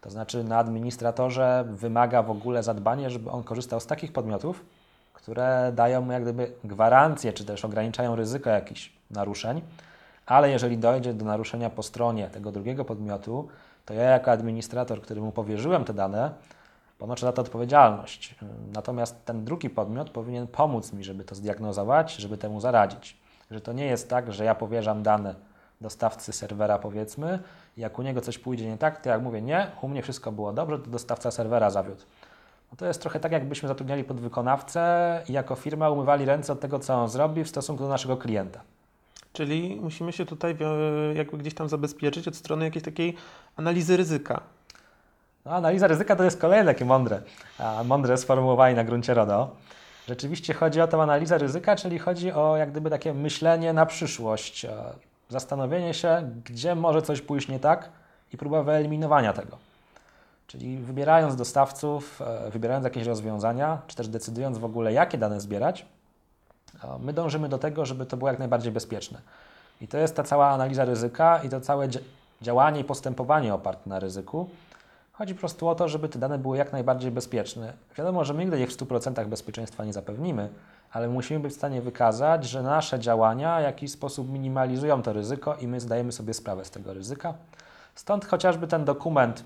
To 0.00 0.10
znaczy 0.10 0.44
na 0.44 0.58
administratorze 0.58 1.64
wymaga 1.70 2.22
w 2.22 2.30
ogóle 2.30 2.62
zadbanie, 2.62 3.10
żeby 3.10 3.30
on 3.30 3.42
korzystał 3.42 3.80
z 3.80 3.86
takich 3.86 4.12
podmiotów, 4.12 4.64
które 5.12 5.72
dają 5.74 6.00
mu 6.00 6.12
jak 6.12 6.22
gdyby 6.22 6.52
gwarancję, 6.64 7.32
czy 7.32 7.44
też 7.44 7.64
ograniczają 7.64 8.16
ryzyko 8.16 8.50
jakichś 8.50 8.92
naruszeń, 9.10 9.60
ale 10.26 10.50
jeżeli 10.50 10.78
dojdzie 10.78 11.14
do 11.14 11.24
naruszenia 11.24 11.70
po 11.70 11.82
stronie 11.82 12.28
tego 12.28 12.52
drugiego 12.52 12.84
podmiotu, 12.84 13.48
to 13.84 13.94
ja 13.94 14.02
jako 14.02 14.30
administrator, 14.30 15.00
który 15.00 15.20
mu 15.20 15.32
powierzyłem 15.32 15.84
te 15.84 15.94
dane, 15.94 16.30
ponoszę 16.98 17.26
za 17.26 17.32
to 17.32 17.42
odpowiedzialność. 17.42 18.34
Natomiast 18.72 19.24
ten 19.24 19.44
drugi 19.44 19.70
podmiot 19.70 20.10
powinien 20.10 20.46
pomóc 20.46 20.92
mi, 20.92 21.04
żeby 21.04 21.24
to 21.24 21.34
zdiagnozować, 21.34 22.16
żeby 22.16 22.38
temu 22.38 22.60
zaradzić. 22.60 23.16
Że 23.50 23.60
to 23.60 23.72
nie 23.72 23.86
jest 23.86 24.10
tak, 24.10 24.32
że 24.32 24.44
ja 24.44 24.54
powierzam 24.54 25.02
dane 25.02 25.34
dostawcy 25.80 26.32
serwera 26.32 26.78
powiedzmy, 26.78 27.38
jak 27.76 27.98
u 27.98 28.02
niego 28.02 28.20
coś 28.20 28.38
pójdzie 28.38 28.66
nie 28.66 28.78
tak, 28.78 29.02
to 29.02 29.10
jak 29.10 29.22
mówię 29.22 29.42
nie, 29.42 29.70
u 29.82 29.88
mnie 29.88 30.02
wszystko 30.02 30.32
było 30.32 30.52
dobrze, 30.52 30.78
to 30.78 30.90
dostawca 30.90 31.30
serwera 31.30 31.70
zawiódł. 31.70 32.02
No 32.72 32.76
to 32.76 32.86
jest 32.86 33.00
trochę 33.00 33.20
tak, 33.20 33.32
jakbyśmy 33.32 33.68
zatrudniali 33.68 34.04
podwykonawcę 34.04 35.22
i 35.28 35.32
jako 35.32 35.54
firma 35.54 35.90
umywali 35.90 36.24
ręce 36.24 36.52
od 36.52 36.60
tego, 36.60 36.78
co 36.78 36.94
on 36.94 37.08
zrobi 37.08 37.44
w 37.44 37.48
stosunku 37.48 37.82
do 37.82 37.88
naszego 37.88 38.16
klienta. 38.16 38.60
Czyli 39.32 39.78
musimy 39.82 40.12
się 40.12 40.26
tutaj 40.26 40.56
jakby 41.14 41.38
gdzieś 41.38 41.54
tam 41.54 41.68
zabezpieczyć 41.68 42.28
od 42.28 42.36
strony 42.36 42.64
jakiejś 42.64 42.84
takiej 42.84 43.16
analizy 43.56 43.96
ryzyka. 43.96 44.40
No, 45.44 45.52
analiza 45.52 45.86
ryzyka 45.86 46.16
to 46.16 46.24
jest 46.24 46.40
kolejne 46.40 46.72
takie 46.72 46.84
mądre, 46.84 47.22
mądre 47.84 48.18
sformułowanie 48.18 48.74
na 48.74 48.84
gruncie 48.84 49.14
RODO. 49.14 49.50
Rzeczywiście 50.08 50.54
chodzi 50.54 50.80
o 50.80 50.88
tę 50.88 51.02
analizę 51.02 51.38
ryzyka, 51.38 51.76
czyli 51.76 51.98
chodzi 51.98 52.32
o 52.32 52.56
jak 52.56 52.70
gdyby 52.70 52.90
takie 52.90 53.14
myślenie 53.14 53.72
na 53.72 53.86
przyszłość, 53.86 54.66
zastanowienie 55.28 55.94
się, 55.94 56.30
gdzie 56.44 56.74
może 56.74 57.02
coś 57.02 57.20
pójść 57.20 57.48
nie 57.48 57.60
tak 57.60 57.88
i 58.32 58.36
próba 58.36 58.62
wyeliminowania 58.62 59.32
tego. 59.32 59.58
Czyli 60.46 60.78
wybierając 60.78 61.36
dostawców, 61.36 62.22
e, 62.22 62.50
wybierając 62.50 62.84
jakieś 62.84 63.06
rozwiązania, 63.06 63.78
czy 63.86 63.96
też 63.96 64.08
decydując 64.08 64.58
w 64.58 64.64
ogóle, 64.64 64.92
jakie 64.92 65.18
dane 65.18 65.40
zbierać, 65.40 65.86
my 67.00 67.12
dążymy 67.12 67.48
do 67.48 67.58
tego, 67.58 67.86
żeby 67.86 68.06
to 68.06 68.16
było 68.16 68.30
jak 68.30 68.38
najbardziej 68.38 68.72
bezpieczne. 68.72 69.20
I 69.80 69.88
to 69.88 69.98
jest 69.98 70.16
ta 70.16 70.22
cała 70.22 70.48
analiza 70.48 70.84
ryzyka 70.84 71.40
i 71.42 71.48
to 71.48 71.60
całe 71.60 71.88
działanie 72.42 72.80
i 72.80 72.84
postępowanie 72.84 73.54
oparte 73.54 73.90
na 73.90 74.00
ryzyku. 74.00 74.48
Chodzi 75.18 75.34
po 75.34 75.40
prostu 75.40 75.68
o 75.68 75.74
to, 75.74 75.88
żeby 75.88 76.08
te 76.08 76.18
dane 76.18 76.38
były 76.38 76.58
jak 76.58 76.72
najbardziej 76.72 77.10
bezpieczne. 77.10 77.72
Wiadomo, 77.96 78.24
że 78.24 78.34
my 78.34 78.44
nigdy 78.44 78.60
ich 78.60 78.70
w 78.70 78.76
100% 78.76 79.26
bezpieczeństwa 79.26 79.84
nie 79.84 79.92
zapewnimy, 79.92 80.48
ale 80.92 81.08
musimy 81.08 81.40
być 81.40 81.52
w 81.52 81.56
stanie 81.56 81.82
wykazać, 81.82 82.44
że 82.44 82.62
nasze 82.62 82.98
działania 82.98 83.60
w 83.60 83.62
jakiś 83.62 83.92
sposób 83.92 84.30
minimalizują 84.30 85.02
to 85.02 85.12
ryzyko 85.12 85.56
i 85.56 85.68
my 85.68 85.80
zdajemy 85.80 86.12
sobie 86.12 86.34
sprawę 86.34 86.64
z 86.64 86.70
tego 86.70 86.94
ryzyka. 86.94 87.34
Stąd 87.94 88.24
chociażby 88.24 88.66
ten 88.66 88.84
dokument 88.84 89.44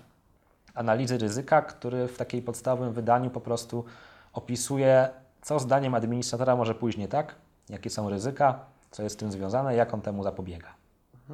analizy 0.75 1.19
ryzyka, 1.19 1.63
który 1.63 2.09
w 2.09 2.17
takiej 2.17 2.43
podstawowym 2.43 2.93
wydaniu 2.93 3.31
po 3.31 3.41
prostu 3.41 3.85
opisuje, 4.33 5.09
co 5.43 5.59
zdaniem 5.59 5.95
administratora 5.95 6.57
może 6.57 6.75
pójść 6.75 6.99
nie 6.99 7.09
tak, 7.09 7.35
jakie 7.69 7.91
są 7.91 8.11
ryzyka, 8.11 8.59
co 8.91 9.03
jest 9.03 9.15
z 9.15 9.19
tym 9.19 9.33
związane, 9.33 9.77
jak 9.77 9.95
on 9.95 10.01
temu 10.01 10.23
zapobiega. 10.23 10.82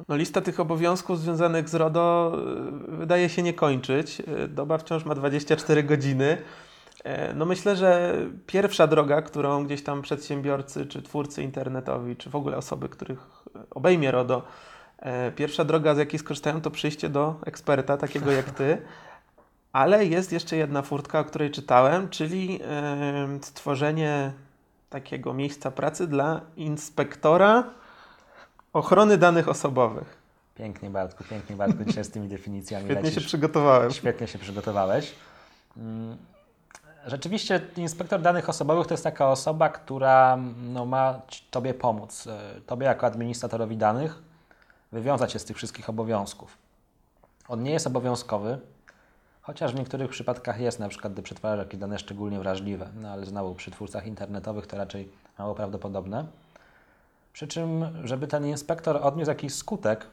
No, 0.07 0.15
lista 0.15 0.41
tych 0.41 0.59
obowiązków 0.59 1.19
związanych 1.19 1.69
z 1.69 1.75
RODO 1.75 2.37
y, 2.93 2.97
wydaje 2.97 3.29
się 3.29 3.43
nie 3.43 3.53
kończyć. 3.53 4.19
Y, 4.19 4.47
doba 4.47 4.77
wciąż 4.77 5.05
ma 5.05 5.15
24 5.15 5.83
godziny. 5.83 6.37
E, 7.03 7.33
no 7.33 7.45
myślę, 7.45 7.75
że 7.75 8.15
pierwsza 8.47 8.87
droga, 8.87 9.21
którą 9.21 9.65
gdzieś 9.65 9.83
tam 9.83 10.01
przedsiębiorcy, 10.01 10.85
czy 10.85 11.01
twórcy 11.01 11.43
internetowi, 11.43 12.15
czy 12.15 12.29
w 12.29 12.35
ogóle 12.35 12.57
osoby, 12.57 12.89
których 12.89 13.19
obejmie 13.71 14.11
RODO, 14.11 14.43
pierwsza 15.35 15.65
droga, 15.65 15.95
z 15.95 15.97
jakiej 15.97 16.19
skorzystają, 16.19 16.61
to 16.61 16.71
przyjście 16.71 17.09
do 17.09 17.35
eksperta, 17.45 17.97
takiego 17.97 18.31
jak 18.31 18.51
ty. 18.51 18.81
Ale 19.73 20.05
jest 20.05 20.31
jeszcze 20.31 20.57
jedna 20.57 20.81
furtka, 20.81 21.19
o 21.19 21.25
której 21.25 21.51
czytałem, 21.51 22.09
czyli 22.09 22.59
stworzenie 23.41 24.31
takiego 24.89 25.33
miejsca 25.33 25.71
pracy 25.71 26.07
dla 26.07 26.41
inspektora 26.57 27.63
ochrony 28.73 29.17
danych 29.17 29.49
osobowych. 29.49 30.17
Pięknie, 30.55 30.89
Bartku, 30.89 31.23
pięknie, 31.23 31.55
Bartku, 31.55 31.85
dzisiaj 31.85 32.03
z 32.03 32.11
tymi 32.11 32.27
definicjami 32.27 32.85
Świetnie 32.85 33.03
lecisz. 33.03 33.23
się 33.23 33.27
przygotowałem. 33.27 33.91
Świetnie 33.91 34.27
się 34.27 34.39
przygotowałeś. 34.39 35.15
Mm, 35.77 36.17
rzeczywiście 37.05 37.61
inspektor 37.77 38.21
danych 38.21 38.49
osobowych 38.49 38.87
to 38.87 38.93
jest 38.93 39.03
taka 39.03 39.31
osoba, 39.31 39.69
która 39.69 40.37
no, 40.73 40.85
ma 40.85 41.21
Tobie 41.51 41.73
pomóc, 41.73 42.27
e, 42.27 42.61
Tobie 42.61 42.85
jako 42.85 43.05
administratorowi 43.05 43.77
danych, 43.77 44.21
wywiązać 44.91 45.31
się 45.31 45.39
z 45.39 45.45
tych 45.45 45.57
wszystkich 45.57 45.89
obowiązków. 45.89 46.57
On 47.47 47.63
nie 47.63 47.71
jest 47.71 47.87
obowiązkowy, 47.87 48.59
chociaż 49.41 49.71
w 49.71 49.75
niektórych 49.75 50.09
przypadkach 50.09 50.59
jest, 50.59 50.79
na 50.79 50.89
przykład 50.89 51.13
gdy 51.13 51.21
przetwarzasz 51.21 51.65
jakieś 51.65 51.79
dane 51.79 51.99
szczególnie 51.99 52.39
wrażliwe, 52.39 52.89
no 52.95 53.09
ale 53.09 53.25
znowu 53.25 53.55
przy 53.55 53.71
twórcach 53.71 54.07
internetowych 54.07 54.67
to 54.67 54.77
raczej 54.77 55.09
mało 55.39 55.55
prawdopodobne. 55.55 56.25
Przy 57.39 57.47
czym, 57.47 57.85
żeby 58.03 58.27
ten 58.27 58.45
inspektor 58.45 58.99
odniósł 59.03 59.29
jakiś 59.31 59.53
skutek, 59.53 60.07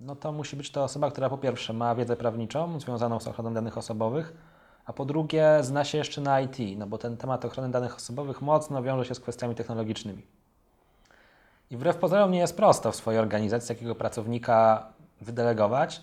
no 0.00 0.16
to 0.16 0.32
musi 0.32 0.56
być 0.56 0.70
to 0.70 0.84
osoba, 0.84 1.10
która 1.10 1.30
po 1.30 1.38
pierwsze 1.38 1.72
ma 1.72 1.94
wiedzę 1.94 2.16
prawniczą 2.16 2.80
związaną 2.80 3.20
z 3.20 3.28
ochroną 3.28 3.54
danych 3.54 3.78
osobowych, 3.78 4.32
a 4.86 4.92
po 4.92 5.04
drugie 5.04 5.58
zna 5.60 5.84
się 5.84 5.98
jeszcze 5.98 6.20
na 6.20 6.40
IT, 6.40 6.56
no 6.76 6.86
bo 6.86 6.98
ten 6.98 7.16
temat 7.16 7.44
ochrony 7.44 7.70
danych 7.70 7.96
osobowych 7.96 8.42
mocno 8.42 8.82
wiąże 8.82 9.04
się 9.04 9.14
z 9.14 9.20
kwestiami 9.20 9.54
technologicznymi. 9.54 10.22
I 11.70 11.76
wbrew 11.76 11.96
pozorom 11.96 12.32
nie 12.32 12.38
jest 12.38 12.56
prosto 12.56 12.92
w 12.92 12.96
swojej 12.96 13.20
organizacji 13.20 13.68
takiego 13.68 13.94
pracownika 13.94 14.86
wydelegować, 15.20 16.02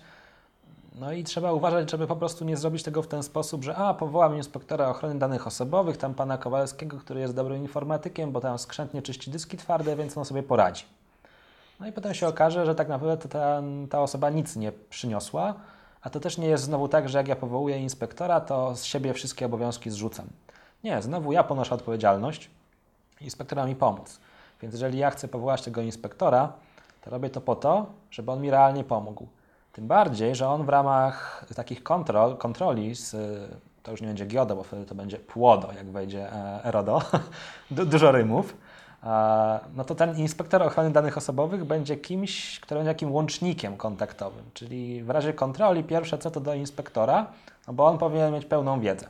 no 0.94 1.12
i 1.12 1.24
trzeba 1.24 1.52
uważać, 1.52 1.90
żeby 1.90 2.06
po 2.06 2.16
prostu 2.16 2.44
nie 2.44 2.56
zrobić 2.56 2.82
tego 2.82 3.02
w 3.02 3.06
ten 3.06 3.22
sposób, 3.22 3.64
że 3.64 3.76
a, 3.76 3.94
powołam 3.94 4.36
inspektora 4.36 4.88
ochrony 4.88 5.18
danych 5.18 5.46
osobowych, 5.46 5.96
tam 5.96 6.14
pana 6.14 6.38
Kowalskiego, 6.38 6.98
który 6.98 7.20
jest 7.20 7.34
dobrym 7.34 7.62
informatykiem, 7.62 8.32
bo 8.32 8.40
tam 8.40 8.58
skrzętnie 8.58 9.02
czyści 9.02 9.30
dyski 9.30 9.56
twarde, 9.56 9.96
więc 9.96 10.18
on 10.18 10.24
sobie 10.24 10.42
poradzi. 10.42 10.84
No 11.80 11.86
i 11.86 11.92
potem 11.92 12.14
się 12.14 12.28
okaże, 12.28 12.66
że 12.66 12.74
tak 12.74 12.88
naprawdę 12.88 13.28
ta, 13.28 13.62
ta 13.90 14.02
osoba 14.02 14.30
nic 14.30 14.56
nie 14.56 14.72
przyniosła, 14.90 15.54
a 16.02 16.10
to 16.10 16.20
też 16.20 16.38
nie 16.38 16.46
jest 16.46 16.64
znowu 16.64 16.88
tak, 16.88 17.08
że 17.08 17.18
jak 17.18 17.28
ja 17.28 17.36
powołuję 17.36 17.78
inspektora, 17.78 18.40
to 18.40 18.76
z 18.76 18.84
siebie 18.84 19.14
wszystkie 19.14 19.46
obowiązki 19.46 19.90
zrzucam. 19.90 20.26
Nie, 20.84 21.02
znowu 21.02 21.32
ja 21.32 21.44
ponoszę 21.44 21.74
odpowiedzialność, 21.74 22.50
inspektora 23.20 23.66
mi 23.66 23.76
pomóc. 23.76 24.20
Więc 24.62 24.74
jeżeli 24.74 24.98
ja 24.98 25.10
chcę 25.10 25.28
powołać 25.28 25.62
tego 25.62 25.80
inspektora, 25.80 26.52
to 27.04 27.10
robię 27.10 27.30
to 27.30 27.40
po 27.40 27.56
to, 27.56 27.86
żeby 28.10 28.32
on 28.32 28.40
mi 28.40 28.50
realnie 28.50 28.84
pomógł. 28.84 29.26
Tym 29.74 29.86
bardziej, 29.86 30.34
że 30.34 30.48
on 30.48 30.64
w 30.64 30.68
ramach 30.68 31.44
takich 31.56 31.82
kontrol, 31.82 32.36
kontroli 32.36 32.94
z, 32.94 33.16
to 33.82 33.90
już 33.90 34.00
nie 34.00 34.06
będzie 34.06 34.26
GIODO, 34.26 34.56
bo 34.56 34.62
wtedy 34.62 34.86
to 34.86 34.94
będzie 34.94 35.18
PłoDO, 35.18 35.72
jak 35.72 35.86
wejdzie 35.86 36.32
e, 36.32 36.64
ERODO, 36.64 37.02
du 37.70 37.86
dużo 37.86 38.12
rymów, 38.12 38.56
no 39.76 39.84
to 39.86 39.94
ten 39.94 40.18
inspektor 40.18 40.62
ochrony 40.62 40.90
danych 40.90 41.16
osobowych 41.16 41.64
będzie 41.64 41.96
kimś, 41.96 42.60
kto 42.60 42.74
będzie 42.74 42.90
takim 42.90 43.12
łącznikiem 43.12 43.76
kontaktowym, 43.76 44.44
czyli 44.54 45.02
w 45.02 45.10
razie 45.10 45.32
kontroli 45.32 45.84
pierwsze 45.84 46.18
co 46.18 46.30
to 46.30 46.40
do 46.40 46.54
inspektora, 46.54 47.26
no 47.66 47.72
bo 47.72 47.86
on 47.86 47.98
powinien 47.98 48.32
mieć 48.32 48.44
pełną 48.44 48.80
wiedzę. 48.80 49.06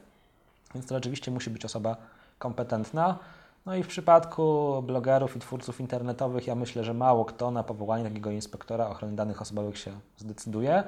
Więc 0.75 0.87
to 0.87 0.95
rzeczywiście 0.95 1.31
musi 1.31 1.51
być 1.51 1.65
osoba 1.65 1.97
kompetentna. 2.39 3.19
No 3.67 3.75
i 3.75 3.83
w 3.83 3.87
przypadku 3.87 4.83
blogerów 4.83 5.37
i 5.37 5.41
twórców 5.41 5.81
internetowych 5.81 6.47
ja 6.47 6.55
myślę, 6.55 6.85
że 6.85 6.95
mało 6.95 7.25
kto 7.25 7.51
na 7.51 7.63
powołanie 7.63 8.05
takiego 8.05 8.31
inspektora 8.31 8.89
ochrony 8.89 9.17
danych 9.17 9.43
osobowych 9.43 9.79
się 9.79 9.91
zdecyduje, 10.17 10.85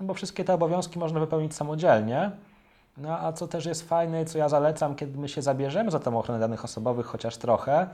no 0.00 0.06
bo 0.06 0.14
wszystkie 0.14 0.44
te 0.44 0.54
obowiązki 0.54 0.98
można 0.98 1.20
wypełnić 1.20 1.54
samodzielnie. 1.54 2.30
No 2.96 3.18
a 3.18 3.32
co 3.32 3.48
też 3.48 3.66
jest 3.66 3.88
fajne, 3.88 4.24
co 4.24 4.38
ja 4.38 4.48
zalecam, 4.48 4.94
kiedy 4.94 5.18
my 5.18 5.28
się 5.28 5.42
zabierzemy 5.42 5.90
za 5.90 5.98
tą 5.98 6.18
ochronę 6.18 6.40
danych 6.40 6.64
osobowych 6.64 7.06
chociaż 7.06 7.36
trochę, 7.36 7.86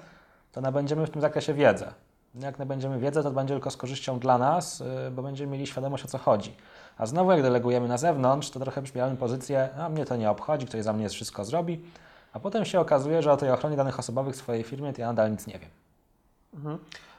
to 0.53 0.61
nabędziemy 0.61 1.07
w 1.07 1.11
tym 1.11 1.23
zakresie 1.23 1.55
wiedzę. 1.55 1.93
Jak 2.35 2.59
nabędziemy 2.59 2.99
wiedzę, 2.99 3.23
to 3.23 3.31
będzie 3.31 3.55
tylko 3.55 3.71
z 3.71 3.77
korzyścią 3.77 4.19
dla 4.19 4.39
nas, 4.39 4.81
y, 4.81 5.11
bo 5.11 5.23
będziemy 5.23 5.53
mieli 5.53 5.67
świadomość 5.67 6.05
o 6.05 6.09
co 6.09 6.19
chodzi. 6.19 6.57
A 6.99 7.07
znowu 7.07 7.31
jak 7.31 7.43
delegujemy 7.43 7.89
na 7.89 7.99
zewnątrz, 7.99 8.51
to 8.51 8.61
trochę 8.61 8.83
brzmiamy 8.83 9.17
pozycję, 9.17 9.69
a 9.79 9.89
mnie 9.89 10.05
to 10.05 10.17
nie 10.17 10.31
obchodzi, 10.31 10.67
ktoś 10.67 10.83
za 10.83 10.93
mnie 10.93 11.09
wszystko 11.09 11.45
zrobi, 11.45 11.85
a 12.37 12.41
potem 12.41 12.65
się 12.65 12.81
okazuje, 12.81 13.23
że 13.23 13.33
o 13.33 13.37
tej 13.37 13.51
ochronie 13.51 13.77
danych 13.77 13.99
osobowych 13.99 14.35
w 14.35 14.39
swojej 14.39 14.63
firmie 14.63 14.93
to 14.93 15.01
ja 15.01 15.07
nadal 15.07 15.31
nic 15.31 15.47
nie 15.47 15.59
wiem. 15.59 15.71
Mhm. 16.55 16.79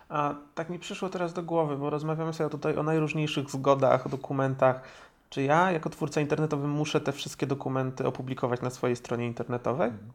A 0.10 0.34
tak 0.56 0.70
mi 0.70 0.80
przyszło 0.80 1.10
teraz 1.10 1.34
do 1.34 1.44
głowy, 1.44 1.78
bo 1.78 1.90
rozmawiamy 1.90 2.34
sobie 2.34 2.50
tutaj 2.50 2.78
o 2.78 2.84
najróżniejszych 2.84 3.50
zgodach, 3.50 4.10
dokumentach. 4.10 4.82
Czy 5.30 5.44
ja 5.44 5.72
jako 5.72 5.90
twórca 5.90 6.22
internetowy 6.22 6.68
muszę 6.68 7.02
te 7.02 7.12
wszystkie 7.12 7.48
dokumenty 7.48 8.08
opublikować 8.08 8.62
na 8.62 8.70
swojej 8.70 8.96
stronie 8.96 9.26
internetowej? 9.26 9.88
Mhm. 9.88 10.12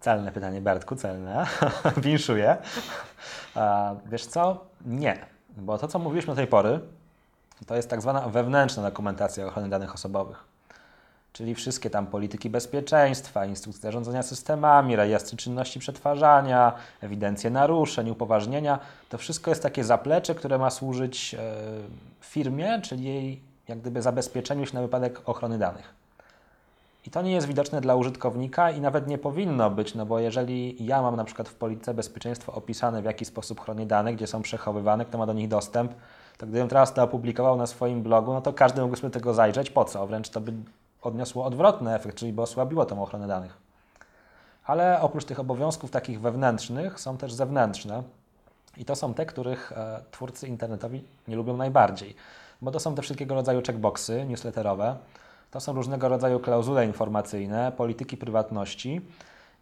Celne 0.00 0.32
pytanie, 0.32 0.60
Bertku, 0.60 0.96
celne. 0.96 1.46
Winszuję. 1.96 2.56
Wiesz 4.06 4.26
co? 4.26 4.64
Nie. 4.86 5.26
Bo 5.56 5.78
to, 5.78 5.88
co 5.88 5.98
mówiliśmy 5.98 6.32
do 6.32 6.36
tej 6.36 6.46
pory, 6.46 6.80
to 7.66 7.76
jest 7.76 7.90
tak 7.90 8.02
zwana 8.02 8.20
wewnętrzna 8.20 8.82
dokumentacja 8.82 9.46
ochrony 9.46 9.68
danych 9.68 9.94
osobowych. 9.94 10.53
Czyli 11.34 11.54
wszystkie 11.54 11.90
tam 11.90 12.06
polityki 12.06 12.50
bezpieczeństwa, 12.50 13.46
instrukcje 13.46 13.82
zarządzania 13.82 14.22
systemami, 14.22 14.96
rejestry 14.96 15.36
czynności 15.36 15.80
przetwarzania, 15.80 16.72
ewidencje 17.00 17.50
naruszeń, 17.50 18.10
upoważnienia, 18.10 18.78
to 19.08 19.18
wszystko 19.18 19.50
jest 19.50 19.62
takie 19.62 19.84
zaplecze, 19.84 20.34
które 20.34 20.58
ma 20.58 20.70
służyć 20.70 21.34
e, 21.34 21.38
firmie, 22.20 22.80
czyli 22.82 23.04
jej 23.04 23.40
jak 23.68 23.78
gdyby 23.78 24.02
zabezpieczeniu 24.02 24.66
się 24.66 24.74
na 24.74 24.82
wypadek 24.82 25.28
ochrony 25.28 25.58
danych. 25.58 25.94
I 27.06 27.10
to 27.10 27.22
nie 27.22 27.32
jest 27.32 27.46
widoczne 27.46 27.80
dla 27.80 27.94
użytkownika 27.94 28.70
i 28.70 28.80
nawet 28.80 29.06
nie 29.06 29.18
powinno 29.18 29.70
być, 29.70 29.94
no 29.94 30.06
bo 30.06 30.18
jeżeli 30.18 30.86
ja 30.86 31.02
mam 31.02 31.16
na 31.16 31.24
przykład 31.24 31.48
w 31.48 31.54
polityce 31.54 31.94
bezpieczeństwa 31.94 32.52
opisane 32.52 33.02
w 33.02 33.04
jaki 33.04 33.24
sposób 33.24 33.60
chronię 33.60 33.86
dane, 33.86 34.14
gdzie 34.14 34.26
są 34.26 34.42
przechowywane, 34.42 35.04
kto 35.04 35.18
ma 35.18 35.26
do 35.26 35.32
nich 35.32 35.48
dostęp, 35.48 35.92
to 36.38 36.46
gdybym 36.46 36.68
teraz 36.68 36.94
to 36.94 37.02
opublikował 37.02 37.56
na 37.56 37.66
swoim 37.66 38.02
blogu, 38.02 38.32
no 38.32 38.40
to 38.40 38.52
każdy 38.52 38.80
mógłby 38.80 38.96
sobie 38.96 39.10
tego 39.10 39.34
zajrzeć. 39.34 39.70
Po 39.70 39.84
co? 39.84 40.06
Wręcz 40.06 40.28
to 40.28 40.40
by 40.40 40.52
odniosło 41.06 41.44
odwrotny 41.44 41.94
efekt, 41.94 42.16
czyli 42.16 42.32
by 42.32 42.42
osłabiło 42.42 42.86
tą 42.86 43.02
ochronę 43.02 43.26
danych. 43.26 43.58
Ale 44.64 45.00
oprócz 45.00 45.24
tych 45.24 45.40
obowiązków 45.40 45.90
takich 45.90 46.20
wewnętrznych 46.20 47.00
są 47.00 47.16
też 47.16 47.32
zewnętrzne. 47.32 48.02
I 48.76 48.84
to 48.84 48.96
są 48.96 49.14
te, 49.14 49.26
których 49.26 49.72
e, 49.72 50.00
twórcy 50.10 50.48
internetowi 50.48 51.04
nie 51.28 51.36
lubią 51.36 51.56
najbardziej. 51.56 52.16
Bo 52.62 52.70
to 52.70 52.80
są 52.80 52.94
te 52.94 53.02
wszystkiego 53.02 53.34
rodzaju 53.34 53.62
checkboxy 53.66 54.24
newsletterowe, 54.24 54.96
to 55.50 55.60
są 55.60 55.72
różnego 55.72 56.08
rodzaju 56.08 56.40
klauzule 56.40 56.86
informacyjne, 56.86 57.72
polityki 57.76 58.16
prywatności. 58.16 59.00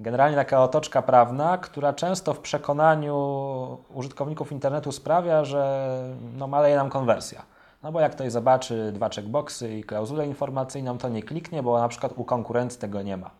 Generalnie 0.00 0.36
taka 0.36 0.62
otoczka 0.62 1.02
prawna, 1.02 1.58
która 1.58 1.92
często 1.92 2.34
w 2.34 2.38
przekonaniu 2.38 3.78
użytkowników 3.94 4.52
internetu 4.52 4.92
sprawia, 4.92 5.44
że 5.44 5.88
no, 6.36 6.46
maleje 6.46 6.76
nam 6.76 6.90
konwersja. 6.90 7.42
No 7.82 7.92
bo 7.92 8.00
jak 8.00 8.12
ktoś 8.12 8.32
zobaczy 8.32 8.92
dwa 8.92 9.08
checkboxy 9.08 9.78
i 9.78 9.84
klauzulę 9.84 10.26
informacyjną, 10.26 10.98
to 10.98 11.08
nie 11.08 11.22
kliknie, 11.22 11.62
bo 11.62 11.78
na 11.78 11.88
przykład 11.88 12.12
u 12.16 12.24
konkurencji 12.24 12.80
tego 12.80 13.02
nie 13.02 13.16
ma. 13.16 13.30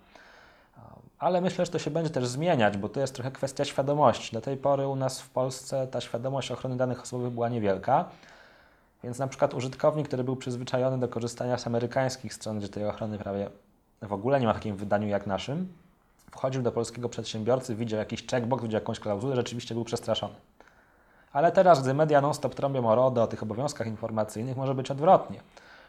Ale 1.19 1.41
myślę, 1.41 1.67
że 1.67 1.73
to 1.73 1.79
się 1.79 1.91
będzie 1.91 2.11
też 2.11 2.27
zmieniać, 2.27 2.77
bo 2.77 2.89
to 2.89 3.01
jest 3.01 3.15
trochę 3.15 3.31
kwestia 3.31 3.65
świadomości. 3.65 4.35
Do 4.35 4.41
tej 4.41 4.57
pory 4.57 4.87
u 4.87 4.97
nas 4.97 5.21
w 5.21 5.31
Polsce 5.31 5.87
ta 5.87 6.01
świadomość 6.01 6.51
ochrony 6.51 6.77
danych 6.77 7.03
osobowych 7.03 7.33
była 7.33 7.49
niewielka. 7.49 8.05
Więc 9.05 9.19
na 9.19 9.27
przykład 9.27 9.55
użytkownik, 9.55 10.09
który 10.09 10.25
był 10.25 10.37
przyzwyczajony 10.37 10.99
do 10.99 11.09
korzystania 11.09 11.59
z 11.59 11.67
amerykańskich 11.67 12.35
stron, 12.35 12.59
gdzie 12.59 12.69
tej 12.69 12.87
ochrony 12.87 13.19
prawie 13.19 13.51
w 14.03 14.13
ogóle 14.13 14.41
nie 14.41 14.47
ma 14.47 14.53
w 14.53 14.57
takim 14.57 14.77
wydaniu 14.77 15.09
jak 15.09 15.27
naszym, 15.27 15.73
wchodził 16.31 16.63
do 16.63 16.73
polskiego 16.73 17.09
przedsiębiorcy, 17.09 17.75
widział 17.75 17.99
jakiś 17.99 18.27
checkbox, 18.27 18.63
widział 18.63 18.81
jakąś 18.81 19.01
klauzulę, 19.01 19.37
rzeczywiście 19.37 19.75
był 19.75 19.85
przestraszony. 19.85 20.35
Ale 21.33 21.53
teraz, 21.53 21.83
gdy 21.83 21.95
media 21.95 22.21
non-stop 22.21 22.55
trąbią 22.55 22.89
o 22.89 22.95
RODO, 22.95 23.23
o 23.23 23.27
tych 23.27 23.43
obowiązkach 23.43 23.87
informacyjnych, 23.87 24.57
może 24.57 24.75
być 24.75 24.91
odwrotnie. 24.91 25.41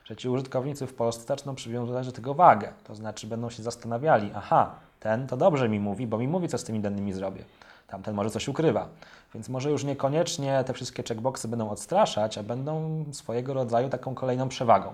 Że 0.05 0.15
ci 0.15 0.29
użytkownicy 0.29 0.87
w 0.87 0.93
Polsce 0.93 1.23
zaczną 1.27 1.55
przywiązywać 1.55 2.05
do 2.05 2.11
tego 2.11 2.33
wagę. 2.33 2.73
To 2.83 2.95
znaczy 2.95 3.27
będą 3.27 3.49
się 3.49 3.63
zastanawiali, 3.63 4.31
aha, 4.35 4.71
ten 4.99 5.27
to 5.27 5.37
dobrze 5.37 5.69
mi 5.69 5.79
mówi, 5.79 6.07
bo 6.07 6.17
mi 6.17 6.27
mówi, 6.27 6.47
co 6.47 6.57
z 6.57 6.63
tymi 6.63 6.79
danymi 6.79 7.13
zrobię. 7.13 7.43
Tamten 7.87 8.15
może 8.15 8.29
coś 8.29 8.47
ukrywa. 8.47 8.87
Więc 9.33 9.49
może 9.49 9.71
już 9.71 9.83
niekoniecznie 9.83 10.63
te 10.63 10.73
wszystkie 10.73 11.03
checkboxy 11.03 11.47
będą 11.47 11.69
odstraszać, 11.69 12.37
a 12.37 12.43
będą 12.43 13.05
swojego 13.11 13.53
rodzaju 13.53 13.89
taką 13.89 14.15
kolejną 14.15 14.49
przewagą. 14.49 14.89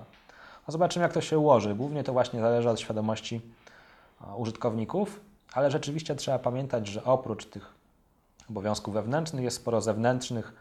No 0.68 0.72
zobaczymy, 0.72 1.02
jak 1.02 1.12
to 1.12 1.20
się 1.20 1.38
ułoży. 1.38 1.74
Głównie 1.74 2.04
to 2.04 2.12
właśnie 2.12 2.40
zależy 2.40 2.70
od 2.70 2.80
świadomości 2.80 3.40
użytkowników, 4.36 5.20
ale 5.52 5.70
rzeczywiście 5.70 6.14
trzeba 6.14 6.38
pamiętać, 6.38 6.86
że 6.86 7.04
oprócz 7.04 7.46
tych 7.46 7.79
obowiązków 8.50 8.94
wewnętrznych 8.94 9.44
jest 9.44 9.56
sporo 9.56 9.80
zewnętrznych. 9.80 10.52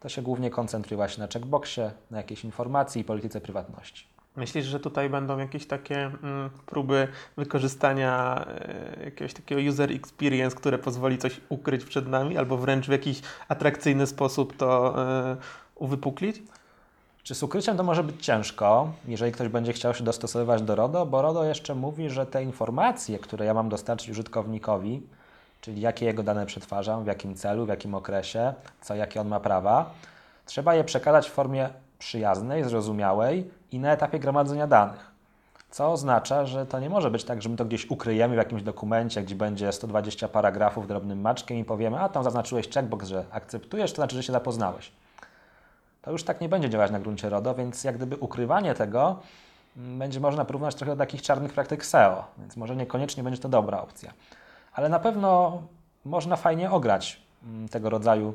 To 0.00 0.08
się 0.08 0.22
głównie 0.22 0.50
koncentruje 0.50 0.96
właśnie 0.96 1.22
na 1.22 1.28
checkboxie, 1.28 1.90
na 2.10 2.18
jakiejś 2.18 2.44
informacji 2.44 3.00
i 3.00 3.04
polityce 3.04 3.40
prywatności. 3.40 4.06
Myślisz, 4.36 4.66
że 4.66 4.80
tutaj 4.80 5.10
będą 5.10 5.38
jakieś 5.38 5.66
takie 5.66 5.96
mm, 6.04 6.50
próby 6.66 7.08
wykorzystania 7.36 8.44
e, 8.48 9.04
jakiegoś 9.04 9.34
takiego 9.34 9.70
user 9.70 9.92
experience, 9.92 10.56
które 10.56 10.78
pozwoli 10.78 11.18
coś 11.18 11.40
ukryć 11.48 11.84
przed 11.84 12.08
nami, 12.08 12.38
albo 12.38 12.56
wręcz 12.56 12.86
w 12.86 12.92
jakiś 12.92 13.22
atrakcyjny 13.48 14.06
sposób 14.06 14.56
to 14.56 15.02
e, 15.02 15.36
uwypuklić? 15.74 16.42
Czy 17.22 17.34
z 17.34 17.42
ukryciem 17.42 17.76
to 17.76 17.82
może 17.82 18.04
być 18.04 18.24
ciężko, 18.26 18.92
jeżeli 19.08 19.32
ktoś 19.32 19.48
będzie 19.48 19.72
chciał 19.72 19.94
się 19.94 20.04
dostosowywać 20.04 20.62
do 20.62 20.74
RODO, 20.74 21.06
bo 21.06 21.22
RODO 21.22 21.44
jeszcze 21.44 21.74
mówi, 21.74 22.10
że 22.10 22.26
te 22.26 22.42
informacje, 22.42 23.18
które 23.18 23.44
ja 23.44 23.54
mam 23.54 23.68
dostarczyć 23.68 24.10
użytkownikowi, 24.10 25.02
czyli 25.60 25.80
jakie 25.80 26.06
jego 26.06 26.22
dane 26.22 26.46
przetwarzam, 26.46 27.04
w 27.04 27.06
jakim 27.06 27.34
celu, 27.34 27.66
w 27.66 27.68
jakim 27.68 27.94
okresie, 27.94 28.54
co, 28.80 28.94
jakie 28.94 29.20
on 29.20 29.28
ma 29.28 29.40
prawa, 29.40 29.90
trzeba 30.46 30.74
je 30.74 30.84
przekazać 30.84 31.28
w 31.28 31.32
formie 31.32 31.68
przyjaznej, 31.98 32.64
zrozumiałej 32.64 33.50
i 33.72 33.78
na 33.78 33.92
etapie 33.92 34.18
gromadzenia 34.18 34.66
danych. 34.66 35.10
Co 35.70 35.92
oznacza, 35.92 36.46
że 36.46 36.66
to 36.66 36.80
nie 36.80 36.90
może 36.90 37.10
być 37.10 37.24
tak, 37.24 37.42
że 37.42 37.48
my 37.48 37.56
to 37.56 37.64
gdzieś 37.64 37.90
ukryjemy 37.90 38.34
w 38.34 38.38
jakimś 38.38 38.62
dokumencie, 38.62 39.22
gdzie 39.22 39.34
będzie 39.34 39.72
120 39.72 40.28
paragrafów 40.28 40.88
drobnym 40.88 41.20
maczkiem 41.20 41.58
i 41.58 41.64
powiemy, 41.64 42.00
a 42.00 42.08
tam 42.08 42.24
zaznaczyłeś 42.24 42.68
checkbox, 42.68 43.06
że 43.06 43.24
akceptujesz, 43.30 43.92
to 43.92 43.96
znaczy, 43.96 44.16
że 44.16 44.22
się 44.22 44.32
zapoznałeś. 44.32 44.92
To 46.02 46.12
już 46.12 46.24
tak 46.24 46.40
nie 46.40 46.48
będzie 46.48 46.70
działać 46.70 46.90
na 46.90 47.00
gruncie 47.00 47.28
RODO, 47.28 47.54
więc 47.54 47.84
jak 47.84 47.96
gdyby 47.96 48.16
ukrywanie 48.16 48.74
tego 48.74 49.16
mm, 49.76 49.98
będzie 49.98 50.20
można 50.20 50.44
porównać 50.44 50.74
trochę 50.74 50.92
do 50.92 50.98
takich 50.98 51.22
czarnych 51.22 51.52
praktyk 51.52 51.86
SEO, 51.86 52.24
więc 52.38 52.56
może 52.56 52.76
niekoniecznie 52.76 53.22
będzie 53.22 53.42
to 53.42 53.48
dobra 53.48 53.80
opcja. 53.80 54.12
Ale 54.72 54.88
na 54.88 54.98
pewno 54.98 55.62
można 56.04 56.36
fajnie 56.36 56.70
ograć 56.70 57.20
mm, 57.44 57.68
tego 57.68 57.90
rodzaju 57.90 58.34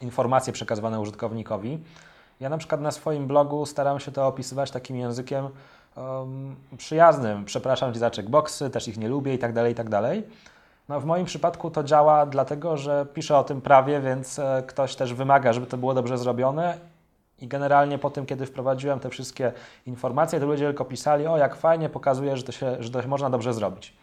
informacje 0.00 0.52
przekazywane 0.52 1.00
użytkownikowi. 1.00 1.78
Ja 2.40 2.48
na 2.48 2.58
przykład 2.58 2.80
na 2.80 2.90
swoim 2.90 3.26
blogu 3.26 3.66
staram 3.66 4.00
się 4.00 4.12
to 4.12 4.26
opisywać 4.26 4.70
takim 4.70 4.96
językiem 4.96 5.48
um, 5.96 6.56
przyjaznym. 6.76 7.44
Przepraszam 7.44 7.92
Cię 7.92 7.98
za 7.98 8.10
checkboxy, 8.10 8.70
też 8.70 8.88
ich 8.88 8.98
nie 8.98 9.08
lubię 9.08 9.34
i 9.34 9.38
tak 9.38 9.52
dalej, 9.52 9.72
i 9.72 9.74
tak 9.74 9.88
dalej. 9.88 10.22
No, 10.88 11.00
w 11.00 11.04
moim 11.04 11.26
przypadku 11.26 11.70
to 11.70 11.84
działa 11.84 12.26
dlatego, 12.26 12.76
że 12.76 13.06
piszę 13.14 13.38
o 13.38 13.44
tym 13.44 13.60
prawie, 13.60 14.00
więc 14.00 14.38
e, 14.38 14.62
ktoś 14.66 14.96
też 14.96 15.14
wymaga, 15.14 15.52
żeby 15.52 15.66
to 15.66 15.76
było 15.76 15.94
dobrze 15.94 16.18
zrobione. 16.18 16.78
I 17.40 17.48
generalnie 17.48 17.98
po 17.98 18.10
tym, 18.10 18.26
kiedy 18.26 18.46
wprowadziłem 18.46 19.00
te 19.00 19.10
wszystkie 19.10 19.52
informacje, 19.86 20.40
to 20.40 20.46
ludzie 20.46 20.66
tylko 20.66 20.84
pisali, 20.84 21.26
o 21.26 21.36
jak 21.36 21.56
fajnie, 21.56 21.88
pokazuje, 21.88 22.36
że 22.36 22.42
to, 22.42 22.52
się, 22.52 22.76
że 22.80 22.90
to 22.90 23.08
można 23.08 23.30
dobrze 23.30 23.54
zrobić. 23.54 23.96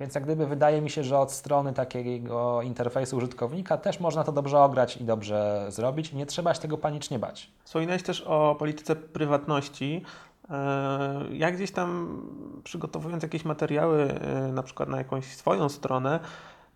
Więc 0.00 0.14
jak 0.14 0.24
gdyby 0.24 0.46
wydaje 0.46 0.80
mi 0.80 0.90
się, 0.90 1.04
że 1.04 1.18
od 1.18 1.32
strony 1.32 1.72
takiego 1.72 2.62
interfejsu 2.62 3.16
użytkownika 3.16 3.76
też 3.76 4.00
można 4.00 4.24
to 4.24 4.32
dobrze 4.32 4.60
ograć 4.60 4.96
i 4.96 5.04
dobrze 5.04 5.66
zrobić. 5.68 6.12
Nie 6.12 6.26
trzeba 6.26 6.54
się 6.54 6.60
tego 6.60 6.78
panicznie 6.78 7.18
bać. 7.18 7.50
Wspominałeś 7.64 8.02
też 8.02 8.20
o 8.20 8.56
polityce 8.58 8.96
prywatności. 8.96 10.02
E, 10.50 11.24
ja 11.32 11.50
gdzieś 11.50 11.70
tam 11.70 12.20
przygotowując 12.64 13.22
jakieś 13.22 13.44
materiały, 13.44 14.02
e, 14.02 14.52
na 14.52 14.62
przykład 14.62 14.88
na 14.88 14.98
jakąś 14.98 15.24
swoją 15.24 15.68
stronę, 15.68 16.20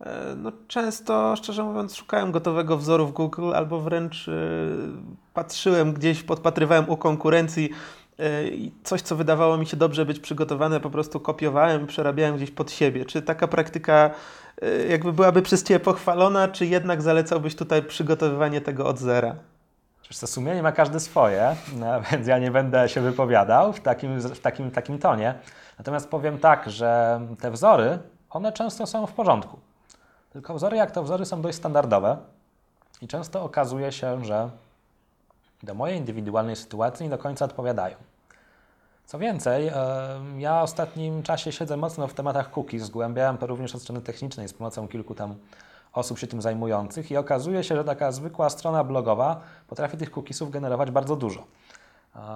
e, 0.01 0.35
no 0.37 0.53
często, 0.69 1.37
szczerze 1.37 1.65
mówiąc, 1.65 1.95
szukałem 1.97 2.33
gotowego 2.33 2.77
wzoru 2.77 3.07
w 3.07 3.13
Google 3.13 3.55
albo 3.55 3.81
wręcz 3.81 4.31
patrzyłem 5.35 5.93
gdzieś, 5.93 6.23
podpatrywałem 6.23 6.89
u 6.89 6.97
konkurencji 6.97 7.71
coś, 8.85 9.03
co 9.03 9.17
wydawało 9.17 9.59
mi 9.59 9.67
się 9.67 9.77
dobrze 9.77 10.05
być 10.05 10.21
przygotowane, 10.21 10.81
po 10.81 10.91
prostu 10.91 11.21
kopiowałem, 11.21 11.87
przerabiałem 11.87 12.37
gdzieś 12.37 12.51
pod 12.51 12.71
siebie. 12.71 13.05
Czy 13.05 13.23
taka 13.23 13.49
praktyka 13.49 14.11
e, 14.63 14.87
jakby 14.87 15.13
byłaby 15.13 15.43
przez 15.43 15.65
Ciebie 15.65 15.81
pochwalona, 15.81 16.49
czy 16.49 16.67
jednak 16.67 17.03
zalecałbyś 17.03 17.57
tutaj 17.57 17.83
przygotowywanie 17.83 18.61
tego 18.61 18.87
od 18.87 18.99
zera? 18.99 19.35
Przecież 20.03 20.19
to 20.19 20.27
sumienie 20.27 20.63
ma 20.63 20.73
każdy 20.73 21.01
swoje, 21.01 21.57
no, 21.77 22.01
więc 22.13 22.27
ja 22.27 22.39
nie 22.39 22.51
będę 22.51 22.89
się 22.89 23.01
wypowiadał 23.01 23.73
w 23.73 23.81
takim, 23.81 24.21
w 24.21 24.41
takim, 24.41 24.71
takim 24.71 24.99
tonie. 24.99 25.35
Natomiast 25.79 26.09
powiem 26.09 26.39
tak, 26.39 26.71
że 26.71 27.21
te 27.41 27.51
wzory, 27.51 27.99
one 28.31 28.53
często 28.53 28.87
są 28.87 29.07
w 29.07 29.13
porządku. 29.13 29.59
Tylko 30.33 30.55
wzory 30.55 30.77
jak 30.77 30.91
to 30.91 31.03
wzory 31.03 31.25
są 31.25 31.43
dość 31.43 31.59
standardowe 31.59 32.17
i 33.03 33.09
często 33.09 33.43
okazuje 33.43 33.93
się, 33.93 34.25
że 34.25 34.51
do 35.63 35.75
mojej 35.75 35.99
indywidualnej 35.99 36.57
sytuacji 36.57 37.05
nie 37.05 37.11
do 37.11 37.19
końca 37.19 37.45
odpowiadają. 37.45 37.97
Co 39.07 39.19
więcej, 39.19 39.71
ja 40.39 40.61
w 40.61 40.65
ostatnim 40.65 41.23
czasie 41.23 41.53
siedzę 41.53 41.77
mocno 41.77 42.09
w 42.09 42.15
tematach 42.15 42.51
cookies, 42.57 42.83
zgłębiałem 42.83 43.39
to 43.39 43.47
również 43.47 43.75
od 43.75 43.83
strony 43.83 44.01
technicznej 44.01 44.49
z 44.49 44.53
pomocą 44.53 44.89
kilku 44.89 45.15
tam 45.15 45.35
osób 45.93 46.19
się 46.19 46.27
tym 46.27 46.43
zajmujących 46.43 47.11
i 47.11 47.17
okazuje 47.17 47.65
się, 47.65 47.77
że 47.77 47.85
taka 47.85 48.13
zwykła 48.13 48.51
strona 48.51 48.85
blogowa 48.85 49.41
potrafi 49.69 49.97
tych 49.97 50.11
cookiesów 50.11 50.51
generować 50.51 50.91
bardzo 50.91 51.17
dużo. 51.17 51.45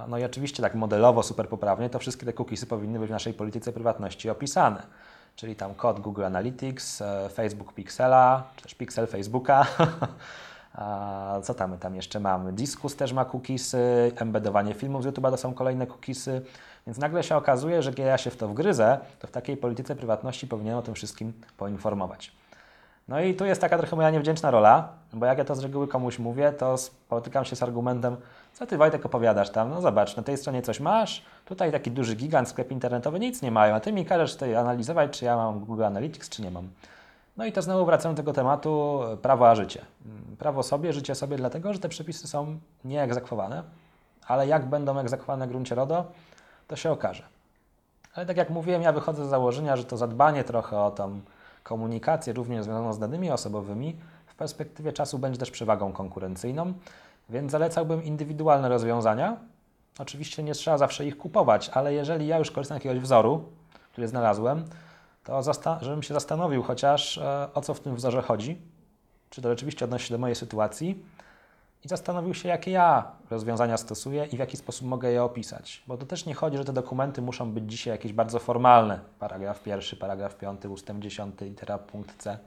No 0.08 0.18
i 0.18 0.24
oczywiście 0.24 0.62
tak 0.62 0.74
modelowo, 0.74 1.22
super 1.22 1.48
poprawnie, 1.48 1.90
to 1.90 1.98
wszystkie 1.98 2.26
te 2.26 2.32
cookiesy 2.32 2.66
powinny 2.66 2.98
być 2.98 3.08
w 3.08 3.10
naszej 3.10 3.34
polityce 3.34 3.72
prywatności 3.72 4.30
opisane. 4.30 4.82
Czyli 5.36 5.56
tam 5.56 5.74
kod 5.74 6.00
Google 6.00 6.24
Analytics, 6.24 7.02
e, 7.02 7.28
Facebook 7.32 7.72
Pixela, 7.72 8.42
czy 8.56 8.62
też 8.62 8.74
Pixel 8.74 9.06
Facebooka, 9.06 9.66
co 11.42 11.54
tam, 11.54 11.78
tam 11.78 11.94
jeszcze 11.94 12.20
mamy? 12.20 12.52
Diskus 12.52 12.96
też 12.96 13.12
ma 13.12 13.24
cookiesy, 13.24 14.12
embedowanie 14.16 14.74
filmów 14.74 15.02
z 15.02 15.06
YouTube'a 15.06 15.30
to 15.30 15.36
są 15.36 15.54
kolejne 15.54 15.86
cookiesy, 15.86 16.42
więc 16.86 16.98
nagle 16.98 17.22
się 17.22 17.36
okazuje, 17.36 17.82
że 17.82 17.90
kiedy 17.92 18.08
ja 18.08 18.18
się 18.18 18.30
w 18.30 18.36
to 18.36 18.48
wgryzę, 18.48 18.98
to 19.18 19.26
w 19.26 19.30
takiej 19.30 19.56
polityce 19.56 19.96
prywatności 19.96 20.46
powinienem 20.46 20.78
o 20.78 20.82
tym 20.82 20.94
wszystkim 20.94 21.32
poinformować. 21.56 22.32
No 23.08 23.20
i 23.20 23.34
tu 23.34 23.44
jest 23.44 23.60
taka 23.60 23.78
trochę 23.78 23.96
moja 23.96 24.10
niewdzięczna 24.10 24.50
rola, 24.50 24.88
bo 25.12 25.26
jak 25.26 25.38
ja 25.38 25.44
to 25.44 25.54
z 25.54 25.60
reguły 25.60 25.88
komuś 25.88 26.18
mówię, 26.18 26.52
to 26.52 26.78
spotykam 26.78 27.44
się 27.44 27.56
z 27.56 27.62
argumentem, 27.62 28.16
co 28.52 28.66
ty 28.66 28.76
Wojtek 28.76 29.06
opowiadasz 29.06 29.50
tam? 29.50 29.70
No 29.70 29.80
zobacz, 29.80 30.16
na 30.16 30.22
tej 30.22 30.36
stronie 30.36 30.62
coś 30.62 30.80
masz, 30.80 31.24
tutaj 31.44 31.72
taki 31.72 31.90
duży 31.90 32.14
gigant, 32.14 32.48
sklep 32.48 32.70
internetowy, 32.70 33.20
nic 33.20 33.42
nie 33.42 33.50
mają, 33.50 33.74
a 33.74 33.80
ty 33.80 33.92
mi 33.92 34.06
każesz 34.06 34.32
tutaj 34.32 34.56
analizować, 34.56 35.18
czy 35.18 35.24
ja 35.24 35.36
mam 35.36 35.60
Google 35.60 35.84
Analytics, 35.84 36.28
czy 36.28 36.42
nie 36.42 36.50
mam. 36.50 36.68
No 37.36 37.44
i 37.44 37.52
to 37.52 37.62
znowu 37.62 37.86
wracamy 37.86 38.14
do 38.14 38.16
tego 38.16 38.32
tematu 38.32 39.00
prawo 39.22 39.50
a 39.50 39.54
życie. 39.54 39.84
Prawo 40.38 40.62
sobie, 40.62 40.92
życie 40.92 41.14
sobie, 41.14 41.36
dlatego 41.36 41.72
że 41.72 41.78
te 41.78 41.88
przepisy 41.88 42.28
są 42.28 42.58
nieegzekwowane, 42.84 43.62
ale 44.26 44.46
jak 44.46 44.66
będą 44.66 44.98
egzekwowane 44.98 45.46
w 45.46 45.48
gruncie 45.48 45.74
RODO, 45.74 46.04
to 46.68 46.76
się 46.76 46.90
okaże. 46.90 47.22
Ale 48.14 48.26
tak 48.26 48.36
jak 48.36 48.50
mówiłem, 48.50 48.82
ja 48.82 48.92
wychodzę 48.92 49.26
z 49.26 49.28
założenia, 49.28 49.76
że 49.76 49.84
to 49.84 49.96
zadbanie 49.96 50.44
trochę 50.44 50.80
o 50.80 50.90
tą 50.90 51.20
komunikację, 51.62 52.32
również 52.32 52.64
związaną 52.64 52.92
z 52.92 52.98
danymi 52.98 53.30
osobowymi, 53.30 53.96
w 54.26 54.34
perspektywie 54.34 54.92
czasu 54.92 55.18
będzie 55.18 55.38
też 55.38 55.50
przewagą 55.50 55.92
konkurencyjną, 55.92 56.72
więc 57.30 57.52
zalecałbym 57.52 58.04
indywidualne 58.04 58.68
rozwiązania. 58.68 59.36
Oczywiście 59.98 60.42
nie 60.42 60.54
trzeba 60.54 60.78
zawsze 60.78 61.06
ich 61.06 61.18
kupować, 61.18 61.68
ale 61.68 61.94
jeżeli 61.94 62.26
ja 62.26 62.38
już 62.38 62.50
korzystam 62.50 62.78
z 62.78 62.84
jakiegoś 62.84 62.98
wzoru, 63.04 63.44
który 63.92 64.08
znalazłem, 64.08 64.64
to 65.26 65.42
żebym 65.80 66.02
się 66.02 66.14
zastanowił 66.14 66.62
chociaż 66.62 67.18
e, 67.18 67.48
o 67.54 67.60
co 67.60 67.74
w 67.74 67.80
tym 67.80 67.96
wzorze 67.96 68.22
chodzi, 68.22 68.60
czy 69.30 69.42
to 69.42 69.48
rzeczywiście 69.48 69.84
odnosi 69.84 70.06
się 70.06 70.14
do 70.14 70.18
mojej 70.18 70.36
sytuacji 70.36 71.04
i 71.84 71.88
zastanowił 71.88 72.34
się, 72.34 72.48
jakie 72.48 72.70
ja 72.70 73.12
rozwiązania 73.30 73.76
stosuję 73.76 74.24
i 74.24 74.36
w 74.36 74.38
jaki 74.38 74.56
sposób 74.56 74.88
mogę 74.88 75.12
je 75.12 75.22
opisać. 75.22 75.82
Bo 75.86 75.96
to 75.96 76.06
też 76.06 76.26
nie 76.26 76.34
chodzi, 76.34 76.56
że 76.56 76.64
te 76.64 76.72
dokumenty 76.72 77.22
muszą 77.22 77.52
być 77.52 77.70
dzisiaj 77.70 77.90
jakieś 77.92 78.12
bardzo 78.12 78.38
formalne. 78.38 79.00
Paragraf 79.18 79.62
pierwszy, 79.62 79.96
paragraf 79.96 80.36
piąty, 80.36 80.68
ustęp 80.68 81.02
dziesiąty, 81.02 81.44
litera 81.44 81.78
punkt 81.78 82.16
C. 82.22 82.38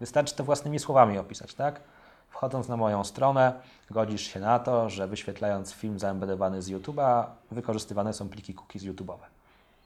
Wystarczy 0.00 0.34
to 0.34 0.44
własnymi 0.44 0.78
słowami 0.78 1.18
opisać, 1.18 1.54
tak? 1.54 1.80
Wchodząc 2.28 2.68
na 2.68 2.76
moją 2.76 3.04
stronę, 3.04 3.60
godzisz 3.90 4.22
się 4.22 4.40
na 4.40 4.58
to, 4.58 4.90
że 4.90 5.08
wyświetlając 5.08 5.72
film 5.72 5.98
zaembedowany 5.98 6.62
z 6.62 6.70
YouTube'a, 6.70 7.24
wykorzystywane 7.50 8.12
są 8.12 8.28
pliki 8.28 8.54
cookies 8.54 8.82
YouTube'owe. 8.82 9.26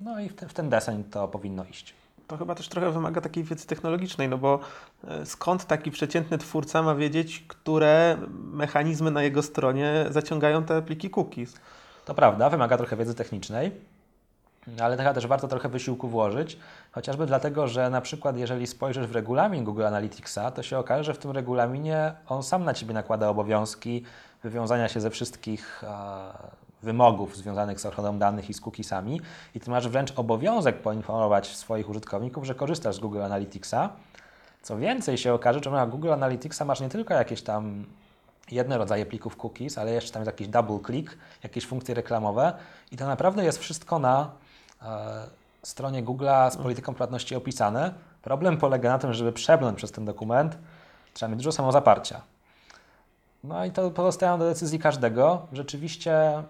No 0.01 0.21
i 0.21 0.29
w 0.29 0.35
ten, 0.35 0.49
w 0.49 0.55
ten 0.55 0.71
deseń 0.71 1.05
to 1.05 1.29
powinno 1.29 1.65
iść 1.65 2.00
to 2.31 2.37
chyba 2.37 2.55
też 2.55 2.69
trochę 2.69 2.91
wymaga 2.91 3.21
takiej 3.21 3.45
wiedzy 3.45 3.67
technologicznej, 3.67 4.29
no 4.29 4.39
bo 4.39 4.61
e, 5.09 5.27
skąd 5.27 5.65
taki 5.65 5.91
przeciętny 5.91 6.39
twórca 6.39 6.83
ma 6.83 6.95
wiedzieć, 6.95 7.45
które 7.49 8.17
mechanizmy 8.53 9.11
na 9.11 9.23
jego 9.23 9.43
stronie 9.43 10.07
zaciągają 10.11 10.65
te 10.65 10.83
pliki 10.83 11.11
cookies? 11.11 11.55
To 12.05 12.15
prawda, 12.15 12.51
wymaga 12.51 12.77
trochę 12.77 12.97
wiedzy 12.97 13.15
technicznej, 13.15 13.71
ale 14.81 14.97
chyba 14.97 15.15
też 15.15 15.27
warto 15.27 15.49
trochę 15.49 15.69
wysiłku 15.69 16.09
włożyć, 16.09 16.59
chociażby 16.93 17.27
dlatego, 17.27 17.69
że 17.69 17.91
na 17.91 18.01
przykład 18.01 18.37
jeżeli 18.37 18.67
spojrzysz 18.67 19.07
w 19.07 19.13
regulamin 19.13 19.65
Google 19.65 19.87
Analyticsa, 19.87 20.51
to 20.51 20.63
się 20.63 20.79
okaże, 20.79 21.05
że 21.05 21.15
w 21.15 21.19
tym 21.19 21.31
regulaminie 21.31 22.13
on 22.27 22.43
sam 22.43 22.65
na 22.65 22.75
Ciebie 22.75 22.95
nakłada 22.95 23.29
obowiązki 23.29 24.05
wywiązania 24.43 24.89
się 24.89 25.01
ze 25.01 25.11
wszystkich 25.11 25.83
wymogów 26.83 27.37
związanych 27.37 27.81
z 27.81 27.87
ochroną 27.87 28.19
danych 28.19 28.51
i 28.51 28.55
z 28.55 28.61
cookiesami 28.61 29.21
i 29.55 29.61
Ty 29.61 29.71
masz 29.71 29.89
wręcz 29.89 30.13
obowiązek 30.19 30.83
poinformować 30.83 31.57
swoich 31.57 31.89
użytkowników, 31.89 32.45
że 32.45 32.55
korzystasz 32.55 32.97
z 32.97 32.99
Google 32.99 33.23
Analyticsa. 33.23 33.91
Co 34.63 34.77
więcej 34.77 35.19
się 35.19 35.35
okaże, 35.35 35.61
że 35.65 35.71
na 35.71 35.87
Google 35.87 36.13
Analyticsa 36.13 36.65
masz 36.65 36.81
nie 36.81 36.89
tylko 36.89 37.15
jakieś 37.15 37.43
tam 37.43 37.85
jedne 38.51 38.79
rodzaje 38.79 39.07
plików 39.07 39.37
cookies, 39.37 39.79
ale 39.79 39.93
jeszcze 39.93 40.13
tam 40.13 40.21
jest 40.21 40.27
jakiś 40.27 40.49
double 40.49 40.79
click, 40.87 41.17
jakieś 41.43 41.67
funkcje 41.67 41.95
reklamowe 41.95 42.53
i 42.93 42.97
to 42.97 43.07
naprawdę 43.07 43.45
jest 43.45 43.59
wszystko 43.59 43.99
na 43.99 44.31
e, 44.83 45.27
stronie 45.63 46.05
Google'a 46.05 46.51
z 46.51 46.57
polityką 46.57 46.95
płatności 46.95 47.37
opisane. 47.37 47.95
Problem 48.23 48.57
polega 48.57 48.91
na 48.91 48.99
tym, 48.99 49.15
żeby 49.15 49.33
przebrnąć 49.33 49.77
przez 49.77 49.93
ten 49.93 50.05
dokument, 50.05 50.59
trzeba 51.15 51.31
mieć 51.31 51.39
dużo 51.39 51.53
samozaparcia. 51.53 52.21
No 53.45 53.65
i 53.65 53.71
to 53.71 53.91
pozostają 53.91 54.39
do 54.39 54.45
decyzji 54.45 54.79
każdego. 54.79 55.47
Rzeczywiście 55.53 56.43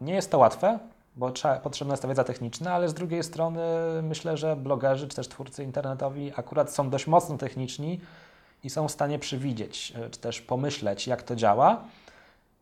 nie 0.00 0.14
jest 0.14 0.30
to 0.30 0.38
łatwe, 0.38 0.78
bo 1.16 1.30
trzeba, 1.30 1.56
potrzebna 1.56 1.92
jest 1.92 2.02
ta 2.02 2.08
wiedza 2.08 2.24
techniczna, 2.24 2.72
ale 2.72 2.88
z 2.88 2.94
drugiej 2.94 3.22
strony 3.22 3.60
myślę, 4.02 4.36
że 4.36 4.56
blogerzy 4.56 5.08
czy 5.08 5.16
też 5.16 5.28
twórcy 5.28 5.64
internetowi 5.64 6.32
akurat 6.36 6.72
są 6.72 6.90
dość 6.90 7.06
mocno 7.06 7.38
techniczni 7.38 8.00
i 8.64 8.70
są 8.70 8.88
w 8.88 8.92
stanie 8.92 9.18
przewidzieć, 9.18 9.92
e, 9.96 10.10
czy 10.10 10.20
też 10.20 10.40
pomyśleć, 10.40 11.06
jak 11.06 11.22
to 11.22 11.36
działa. 11.36 11.80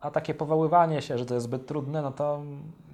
A 0.01 0.11
takie 0.11 0.35
powoływanie 0.35 1.03
się, 1.03 1.19
że 1.19 1.27
to 1.27 1.35
jest 1.35 1.47
zbyt 1.47 1.67
trudne, 1.67 2.03
no 2.03 2.13
to 2.13 2.43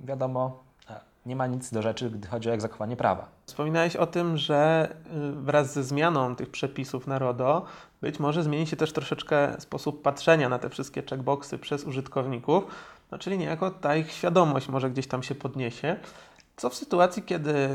wiadomo, 0.05 0.63
e, 0.91 1.01
nie 1.27 1.37
ma 1.37 1.47
nic 1.47 1.71
do 1.71 1.83
rzeczy, 1.83 2.11
gdy 2.11 2.29
chodzi 2.29 2.51
o 2.51 2.53
egzekwowanie 2.53 2.97
prawa. 2.97 3.29
Wspominałeś 3.47 3.97
o 3.97 4.07
tym, 4.07 4.37
że 4.37 4.89
y, 5.15 5.33
wraz 5.33 5.73
ze 5.73 5.85
zmianą 5.85 6.37
tych 6.37 6.51
przepisów 6.51 7.07
na 7.07 7.19
RODO 7.19 7.65
być 8.01 8.19
może 8.19 8.43
zmieni 8.43 8.67
się 8.67 8.77
też 8.77 8.93
troszeczkę 8.93 9.61
sposób 9.61 10.03
patrzenia 10.03 10.49
na 10.49 10.59
te 10.59 10.71
wszystkie 10.71 11.03
checkboxy 11.03 11.59
przez 11.59 11.85
użytkowników. 11.85 12.65
No, 13.11 13.19
czyli 13.19 13.39
niejako 13.39 13.71
ta 13.71 13.97
ich 13.97 14.13
świadomość 14.13 14.69
może 14.69 14.91
gdzieś 14.91 15.07
tam 15.07 15.23
się 15.23 15.35
podniesie. 15.35 15.97
Co 16.57 16.71
w 16.71 16.75
sytuacji, 16.75 17.23
kiedy 17.23 17.69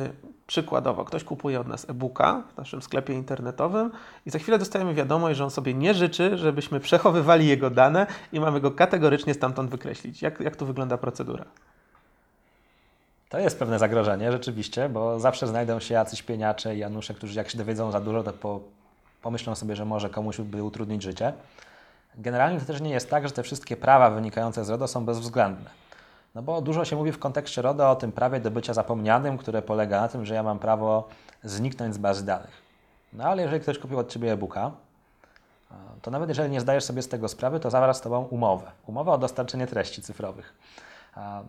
przykładowo 0.48 1.06
ktoś 1.06 1.24
kupuje 1.24 1.60
od 1.60 1.68
nas 1.68 1.90
e-booka 1.90 2.44
w 2.54 2.58
naszym 2.58 2.82
sklepie 2.82 3.14
internetowym 3.14 3.92
i 4.26 4.30
za 4.30 4.40
chwilę 4.40 4.60
dostajemy 4.60 4.94
wiadomość, 4.94 5.38
że 5.38 5.44
on 5.44 5.52
sobie 5.52 5.74
nie 5.74 5.94
życzy, 5.94 6.38
żebyśmy 6.38 6.80
przechowywali 6.80 7.48
jego 7.48 7.70
dane 7.70 8.08
i 8.34 8.40
mamy 8.40 8.62
go 8.62 8.72
kategorycznie 8.72 9.34
stamtąd 9.34 9.72
wykreślić. 9.72 10.22
Jak, 10.22 10.40
jak 10.40 10.56
tu 10.56 10.66
wygląda 10.66 10.98
procedura? 10.98 11.46
To 13.30 13.40
jest 13.40 13.60
pewne 13.60 13.80
zagrożenie, 13.80 14.32
rzeczywiście, 14.32 14.90
bo 14.90 15.20
zawsze 15.20 15.48
znajdą 15.48 15.80
się 15.80 15.94
jacyś 15.94 16.24
pieniacze 16.24 16.76
i 16.76 16.80
Janusze, 16.80 17.14
którzy 17.14 17.38
jak 17.38 17.50
się 17.50 17.58
dowiedzą 17.58 17.92
za 17.92 18.00
dużo, 18.00 18.24
to 18.24 18.34
po, 18.34 18.60
pomyślą 19.22 19.56
sobie, 19.56 19.76
że 19.76 19.86
może 19.86 20.10
komuś 20.10 20.38
by 20.38 20.64
utrudnić 20.64 21.04
życie. 21.04 21.34
Generalnie 22.18 22.60
to 22.60 22.66
też 22.66 22.82
nie 22.82 22.90
jest 22.90 23.10
tak, 23.10 23.28
że 23.28 23.34
te 23.34 23.44
wszystkie 23.44 23.78
prawa 23.78 24.10
wynikające 24.10 24.66
z 24.66 24.70
RODO 24.70 24.88
są 24.88 25.06
bezwzględne. 25.06 25.70
No 26.36 26.42
bo 26.42 26.62
dużo 26.62 26.86
się 26.86 26.96
mówi 26.96 27.12
w 27.12 27.20
kontekście 27.20 27.62
RODO 27.62 27.90
o 27.90 27.96
tym 27.96 28.12
prawie 28.12 28.40
do 28.40 28.52
bycia 28.52 28.74
zapomnianym, 28.74 29.38
które 29.38 29.62
polega 29.62 30.02
na 30.02 30.08
tym, 30.08 30.26
że 30.26 30.34
ja 30.34 30.44
mam 30.44 30.60
prawo 30.60 31.08
zniknąć 31.44 31.94
z 31.94 31.98
bazy 31.98 32.26
danych. 32.26 32.62
No 33.14 33.24
ale 33.24 33.42
jeżeli 33.42 33.62
ktoś 33.62 33.80
kupił 33.80 34.00
od 34.00 34.10
Ciebie 34.12 34.32
e-booka, 34.32 34.72
to 36.02 36.12
nawet 36.12 36.30
jeżeli 36.30 36.50
nie 36.50 36.62
zdajesz 36.62 36.84
sobie 36.84 37.02
z 37.02 37.08
tego 37.08 37.28
sprawy, 37.28 37.60
to 37.60 37.70
zawarł 37.70 37.94
z 37.94 38.02
Tobą 38.02 38.24
umowę. 38.24 38.72
Umowę 38.88 39.12
o 39.12 39.18
dostarczenie 39.18 39.68
treści 39.68 40.02
cyfrowych. 40.02 40.54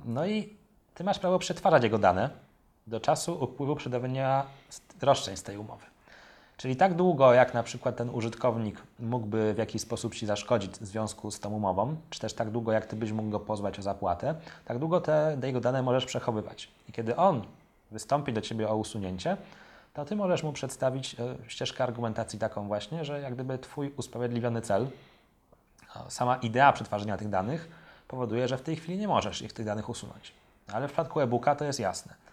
No 0.05 0.27
i 0.27 0.57
Ty 0.95 1.05
masz 1.05 1.19
prawo 1.19 1.39
przetwarzać 1.39 1.83
jego 1.83 1.99
dane 1.99 2.31
do 2.87 3.01
czasu 3.01 3.45
upływu 3.45 3.77
przedawnienia 3.77 4.47
roszczeń 5.03 5.37
z 5.37 5.43
tej 5.43 5.57
umowy. 5.59 5.94
Czyli 6.65 6.77
tak 6.77 6.95
długo, 6.95 7.35
jak 7.35 7.55
na 7.55 7.63
przykład 7.63 7.97
ten 7.97 8.11
użytkownik 8.11 8.83
mógłby 8.99 9.55
w 9.55 9.59
jakiś 9.59 9.83
sposób 9.83 10.15
Ci 10.15 10.27
zaszkodzić 10.27 10.71
w 10.73 10.87
związku 10.87 11.31
z 11.31 11.41
tą 11.41 11.51
umową, 11.51 11.97
czy 12.11 12.21
też 12.21 12.35
tak 12.35 12.51
długo, 12.51 12.73
jak 12.73 12.87
Ty 12.87 12.97
byś 12.97 13.13
mógł 13.13 13.31
go 13.31 13.41
pozwać 13.41 13.79
o 13.79 13.83
zapłatę, 13.83 14.35
tak 14.65 14.79
długo 14.79 15.01
te 15.01 15.37
jego 15.43 15.61
dane 15.61 15.83
możesz 15.83 16.05
przechowywać. 16.05 16.69
I 16.89 16.93
kiedy 16.93 17.17
on 17.17 17.43
wystąpi 17.91 18.33
do 18.33 18.41
Ciebie 18.41 18.69
o 18.69 18.77
usunięcie, 18.77 19.37
to 19.95 20.05
Ty 20.05 20.17
możesz 20.17 20.43
mu 20.43 20.53
przedstawić 20.53 21.15
e, 21.15 21.37
ścieżkę 21.49 21.85
argumentacji 21.85 22.39
taką 22.39 22.67
właśnie, 22.67 23.05
że 23.05 23.21
jak 23.21 23.35
gdyby 23.35 23.59
Twój 23.59 23.93
usprawiedliwiony 23.97 24.61
cel, 24.61 24.87
sama 26.09 26.37
idea 26.37 26.73
przetwarzania 26.73 27.17
tych 27.17 27.29
danych 27.29 27.69
powoduje, 28.09 28.49
że 28.49 28.59
w 28.59 28.63
tej 28.63 28.77
chwili 28.77 28.99
nie 28.99 29.09
możesz 29.09 29.43
ich 29.43 29.53
tych 29.53 29.67
danych 29.67 29.89
usunąć. 29.89 30.33
Ale 30.73 30.89
w 30.89 30.91
przypadku 30.91 31.21
e-booka 31.21 31.55
to 31.55 31.65
jest 31.65 31.81
jasne. 31.81 32.24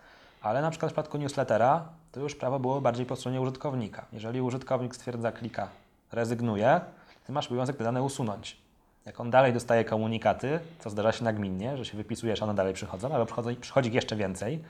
Ale 0.41 0.61
na 0.61 0.69
przykład 0.69 0.91
w 0.91 0.93
przypadku 0.93 1.17
newslettera 1.17 1.85
to 2.11 2.19
już 2.19 2.35
prawo 2.35 2.59
było 2.59 2.81
bardziej 2.81 3.05
po 3.05 3.15
stronie 3.15 3.41
użytkownika. 3.41 4.05
Jeżeli 4.13 4.41
użytkownik 4.41 4.95
stwierdza 4.95 5.31
klika, 5.31 5.67
rezygnuje, 6.11 6.81
ty 7.25 7.31
masz 7.31 7.47
obowiązek 7.47 7.77
te 7.77 7.83
dane 7.83 8.03
usunąć. 8.03 8.57
Jak 9.05 9.19
on 9.19 9.31
dalej 9.31 9.53
dostaje 9.53 9.85
komunikaty, 9.85 10.59
co 10.79 10.89
zdarza 10.89 11.11
się 11.11 11.23
nagminnie, 11.23 11.77
że 11.77 11.85
się 11.85 11.97
wypisujesz, 11.97 12.41
one 12.41 12.55
dalej 12.55 12.73
przychodzą, 12.73 13.15
ale 13.15 13.25
przychodzi, 13.25 13.55
przychodzi 13.55 13.91
jeszcze 13.91 14.15
więcej, 14.15 14.63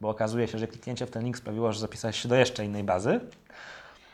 bo 0.00 0.08
okazuje 0.08 0.48
się, 0.48 0.58
że 0.58 0.66
kliknięcie 0.66 1.06
w 1.06 1.10
ten 1.10 1.24
link 1.24 1.38
sprawiło, 1.38 1.72
że 1.72 1.80
zapisałeś 1.80 2.22
się 2.22 2.28
do 2.28 2.34
jeszcze 2.34 2.64
innej 2.64 2.84
bazy. 2.84 3.20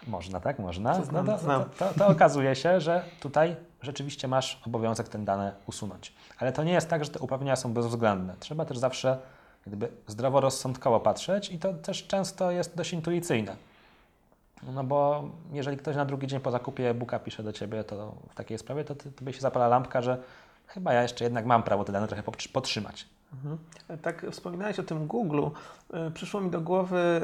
Można, 0.07 0.41
tak? 0.41 0.59
Można. 0.59 0.99
No 1.13 1.25
to, 1.25 1.39
to, 1.39 1.65
to, 1.79 1.99
to 1.99 2.07
okazuje 2.07 2.57
się, 2.57 2.81
że 2.81 3.05
tutaj 3.21 3.57
rzeczywiście 3.83 4.29
masz 4.29 4.63
obowiązek 4.67 5.09
ten 5.09 5.25
dane 5.25 5.53
usunąć. 5.67 6.13
Ale 6.39 6.53
to 6.53 6.65
nie 6.65 6.73
jest 6.73 6.89
tak, 6.89 7.05
że 7.05 7.11
te 7.11 7.19
uprawnienia 7.19 7.57
są 7.57 7.73
bezwzględne. 7.73 8.35
Trzeba 8.41 8.65
też 8.65 8.79
zawsze 8.79 9.19
gdyby 9.67 9.89
zdroworozsądkowo 10.07 11.01
patrzeć 11.01 11.51
i 11.51 11.59
to 11.59 11.73
też 11.73 12.07
często 12.07 12.51
jest 12.51 12.77
dość 12.77 12.93
intuicyjne. 12.93 13.57
No 14.63 14.85
bo 14.85 15.31
jeżeli 15.53 15.77
ktoś 15.77 15.97
na 15.97 16.05
drugi 16.05 16.27
dzień 16.27 16.41
po 16.41 16.51
zakupie 16.51 16.91
e-booka 16.91 17.19
pisze 17.19 17.43
do 17.43 17.53
Ciebie 17.53 17.85
to 17.85 18.15
w 18.31 18.35
takiej 18.35 18.59
sprawie, 18.59 18.85
to 18.85 18.95
Tobie 18.95 19.33
się 19.33 19.41
zapala 19.41 19.69
lampka, 19.69 20.03
że 20.03 20.23
chyba 20.67 20.93
ja 20.93 21.03
jeszcze 21.03 21.25
jednak 21.25 21.47
mam 21.47 21.63
prawo 21.63 21.85
te 21.85 21.93
dane 21.93 22.09
trochę 22.09 22.23
podtrzymać. 22.53 23.07
Mhm. 23.35 23.59
Tak 24.03 24.27
wspominałeś 24.31 24.79
o 24.79 24.83
tym 24.83 25.07
Google. 25.07 25.43
E, 25.93 26.11
przyszło 26.11 26.41
mi 26.41 26.51
do 26.51 26.61
głowy 26.61 27.21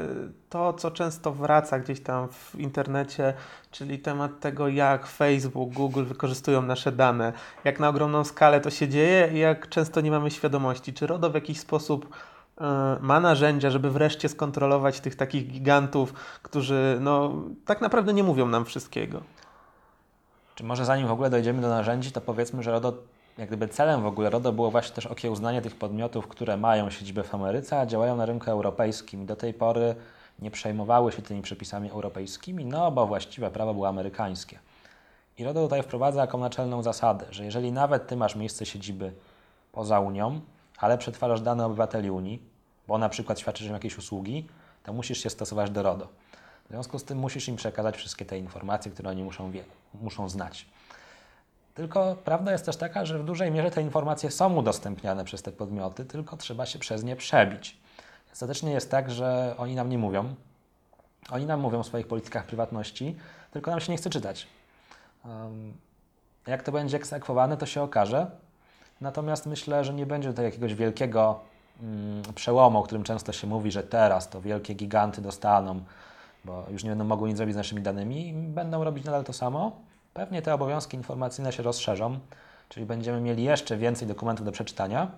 to, 0.49 0.73
co 0.73 0.91
często 0.91 1.31
wraca 1.31 1.79
gdzieś 1.79 2.01
tam 2.01 2.27
w 2.29 2.55
internecie, 2.55 3.33
czyli 3.71 3.99
temat 3.99 4.39
tego, 4.39 4.67
jak 4.67 5.07
Facebook, 5.07 5.73
Google 5.73 6.03
wykorzystują 6.03 6.61
nasze 6.61 6.91
dane, 6.91 7.33
jak 7.63 7.79
na 7.79 7.89
ogromną 7.89 8.23
skalę 8.23 8.61
to 8.61 8.69
się 8.69 8.87
dzieje 8.87 9.29
i 9.33 9.39
jak 9.39 9.69
często 9.69 10.01
nie 10.01 10.11
mamy 10.11 10.31
świadomości. 10.31 10.93
Czy 10.93 11.07
RODO 11.07 11.29
w 11.29 11.35
jakiś 11.35 11.59
sposób 11.59 12.15
ma 13.01 13.19
narzędzia, 13.19 13.69
żeby 13.69 13.91
wreszcie 13.91 14.29
skontrolować 14.29 14.99
tych 14.99 15.15
takich 15.15 15.47
gigantów, 15.47 16.13
którzy 16.43 16.97
no, 17.01 17.33
tak 17.65 17.81
naprawdę 17.81 18.13
nie 18.13 18.23
mówią 18.23 18.47
nam 18.47 18.65
wszystkiego. 18.65 19.21
Czy 20.55 20.63
może 20.63 20.85
zanim 20.85 21.07
w 21.07 21.11
ogóle 21.11 21.29
dojdziemy 21.29 21.61
do 21.61 21.69
narzędzi, 21.69 22.11
to 22.11 22.21
powiedzmy, 22.21 22.63
że 22.63 22.71
RODO, 22.71 22.93
jak 23.37 23.47
gdyby 23.47 23.67
celem 23.67 24.01
w 24.01 24.05
ogóle 24.05 24.29
RODO 24.29 24.53
było 24.53 24.71
właśnie 24.71 24.95
też 24.95 25.05
okiełznanie 25.05 25.61
tych 25.61 25.75
podmiotów, 25.75 26.27
które 26.27 26.57
mają 26.57 26.89
siedzibę 26.89 27.23
w 27.23 27.35
Ameryce, 27.35 27.79
a 27.79 27.85
działają 27.85 28.15
na 28.15 28.25
rynku 28.25 28.51
europejskim. 28.51 29.25
Do 29.25 29.35
tej 29.35 29.53
pory 29.53 29.95
nie 30.39 30.51
przejmowały 30.51 31.11
się 31.11 31.21
tymi 31.21 31.41
przepisami 31.41 31.89
europejskimi, 31.89 32.65
no 32.65 32.91
bo 32.91 33.07
właściwe 33.07 33.51
prawo 33.51 33.73
było 33.73 33.87
amerykańskie. 33.87 34.59
I 35.37 35.43
RODO 35.43 35.63
tutaj 35.63 35.83
wprowadza 35.83 36.21
taką 36.21 36.37
naczelną 36.37 36.83
zasadę, 36.83 37.25
że 37.31 37.45
jeżeli 37.45 37.71
nawet 37.71 38.07
Ty 38.07 38.15
masz 38.15 38.35
miejsce 38.35 38.65
siedziby 38.65 39.13
poza 39.71 39.99
Unią, 39.99 40.41
ale 40.77 40.97
przetwarzasz 40.97 41.41
dane 41.41 41.65
obywateli 41.65 42.11
Unii, 42.11 42.50
bo 42.87 42.97
na 42.97 43.09
przykład 43.09 43.39
świadczysz 43.39 43.67
im 43.67 43.73
jakieś 43.73 43.97
usługi, 43.97 44.47
to 44.83 44.93
musisz 44.93 45.23
się 45.23 45.29
stosować 45.29 45.71
do 45.71 45.83
RODO. 45.83 46.07
W 46.65 46.69
związku 46.69 46.99
z 46.99 47.03
tym 47.03 47.17
musisz 47.17 47.47
im 47.47 47.55
przekazać 47.55 47.97
wszystkie 47.97 48.25
te 48.25 48.37
informacje, 48.37 48.91
które 48.91 49.09
oni 49.09 49.23
muszą, 49.23 49.51
wie, 49.51 49.63
muszą 50.01 50.29
znać. 50.29 50.65
Tylko 51.73 52.15
prawda 52.23 52.51
jest 52.51 52.65
też 52.65 52.77
taka, 52.77 53.05
że 53.05 53.19
w 53.19 53.23
dużej 53.23 53.51
mierze 53.51 53.71
te 53.71 53.81
informacje 53.81 54.31
są 54.31 54.55
udostępniane 54.55 55.25
przez 55.25 55.41
te 55.41 55.51
podmioty, 55.51 56.05
tylko 56.05 56.37
trzeba 56.37 56.65
się 56.65 56.79
przez 56.79 57.03
nie 57.03 57.15
przebić. 57.15 57.77
Ostatecznie 58.33 58.71
jest 58.71 58.91
tak, 58.91 59.11
że 59.11 59.55
oni 59.57 59.75
nam 59.75 59.89
nie 59.89 59.97
mówią. 59.97 60.35
Oni 61.29 61.45
nam 61.45 61.59
mówią 61.59 61.79
o 61.79 61.83
swoich 61.83 62.07
politykach 62.07 62.45
prywatności, 62.45 63.15
tylko 63.51 63.71
nam 63.71 63.79
się 63.79 63.91
nie 63.91 63.97
chce 63.97 64.09
czytać. 64.09 64.47
Jak 66.47 66.63
to 66.63 66.71
będzie 66.71 66.97
egzekwowane, 66.97 67.57
to 67.57 67.65
się 67.65 67.81
okaże. 67.81 68.31
Natomiast 69.01 69.45
myślę, 69.45 69.83
że 69.83 69.93
nie 69.93 70.05
będzie 70.05 70.29
tutaj 70.29 70.45
jakiegoś 70.45 70.75
wielkiego 70.75 71.39
przełomu, 72.35 72.79
o 72.79 72.83
którym 72.83 73.03
często 73.03 73.31
się 73.31 73.47
mówi, 73.47 73.71
że 73.71 73.83
teraz 73.83 74.29
to 74.29 74.41
wielkie 74.41 74.73
giganty 74.73 75.21
dostaną, 75.21 75.81
bo 76.45 76.65
już 76.71 76.83
nie 76.83 76.89
będą 76.89 77.05
mogły 77.05 77.29
nic 77.29 77.37
zrobić 77.37 77.53
z 77.53 77.57
naszymi 77.57 77.81
danymi, 77.81 78.33
będą 78.33 78.83
robić 78.83 79.05
nadal 79.05 79.23
to 79.23 79.33
samo. 79.33 79.71
Pewnie 80.13 80.41
te 80.41 80.53
obowiązki 80.53 80.97
informacyjne 80.97 81.53
się 81.53 81.63
rozszerzą, 81.63 82.19
czyli 82.69 82.85
będziemy 82.85 83.21
mieli 83.21 83.43
jeszcze 83.43 83.77
więcej 83.77 84.07
dokumentów 84.07 84.45
do 84.45 84.51
przeczytania. 84.51 85.11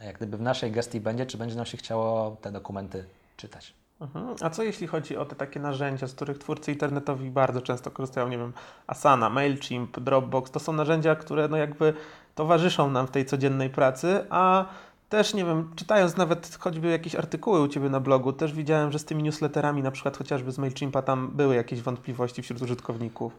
Jak 0.00 0.16
gdyby 0.16 0.36
w 0.36 0.40
naszej 0.40 0.72
gestii 0.72 1.00
będzie, 1.00 1.26
czy 1.26 1.38
będzie 1.38 1.56
nam 1.56 1.66
się 1.66 1.76
chciało 1.76 2.36
te 2.40 2.52
dokumenty 2.52 3.04
czytać. 3.36 3.74
Mhm. 4.00 4.34
A 4.40 4.50
co 4.50 4.62
jeśli 4.62 4.86
chodzi 4.86 5.16
o 5.16 5.24
te 5.24 5.36
takie 5.36 5.60
narzędzia, 5.60 6.06
z 6.06 6.14
których 6.14 6.38
twórcy 6.38 6.72
internetowi 6.72 7.30
bardzo 7.30 7.60
często 7.60 7.90
korzystają, 7.90 8.28
nie 8.28 8.38
wiem, 8.38 8.52
Asana, 8.86 9.30
MailChimp, 9.30 10.00
Dropbox, 10.00 10.50
to 10.50 10.60
są 10.60 10.72
narzędzia, 10.72 11.16
które 11.16 11.48
no 11.48 11.56
jakby 11.56 11.94
towarzyszą 12.34 12.90
nam 12.90 13.06
w 13.06 13.10
tej 13.10 13.26
codziennej 13.26 13.70
pracy, 13.70 14.26
a 14.30 14.66
też, 15.08 15.34
nie 15.34 15.44
wiem, 15.44 15.70
czytając 15.76 16.16
nawet 16.16 16.56
choćby 16.60 16.88
jakieś 16.88 17.14
artykuły 17.14 17.60
u 17.60 17.68
Ciebie 17.68 17.88
na 17.88 18.00
blogu, 18.00 18.32
też 18.32 18.52
widziałem, 18.52 18.92
że 18.92 18.98
z 18.98 19.04
tymi 19.04 19.22
newsletterami, 19.22 19.82
na 19.82 19.90
przykład 19.90 20.16
chociażby 20.16 20.52
z 20.52 20.58
MailChimpa, 20.58 21.02
tam 21.02 21.30
były 21.34 21.54
jakieś 21.54 21.82
wątpliwości 21.82 22.42
wśród 22.42 22.62
użytkowników. 22.62 23.32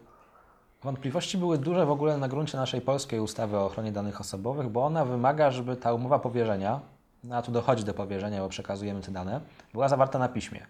Wątpliwości 0.82 1.38
były 1.38 1.58
duże 1.58 1.86
w 1.86 1.90
ogóle 1.90 2.18
na 2.18 2.28
gruncie 2.28 2.58
naszej 2.58 2.80
polskiej 2.80 3.20
ustawy 3.20 3.56
o 3.58 3.66
ochronie 3.66 3.92
danych 3.92 4.20
osobowych, 4.20 4.68
bo 4.68 4.84
ona 4.84 5.04
wymaga, 5.04 5.50
żeby 5.50 5.76
ta 5.76 5.92
umowa 5.92 6.18
powierzenia, 6.18 6.80
no 7.24 7.36
a 7.36 7.42
tu 7.42 7.52
dochodzi 7.52 7.84
do 7.84 7.94
powierzenia, 7.94 8.40
bo 8.40 8.48
przekazujemy 8.48 9.00
te 9.00 9.12
dane, 9.12 9.40
była 9.72 9.88
zawarta 9.88 10.18
na 10.18 10.28
piśmie. 10.28 10.66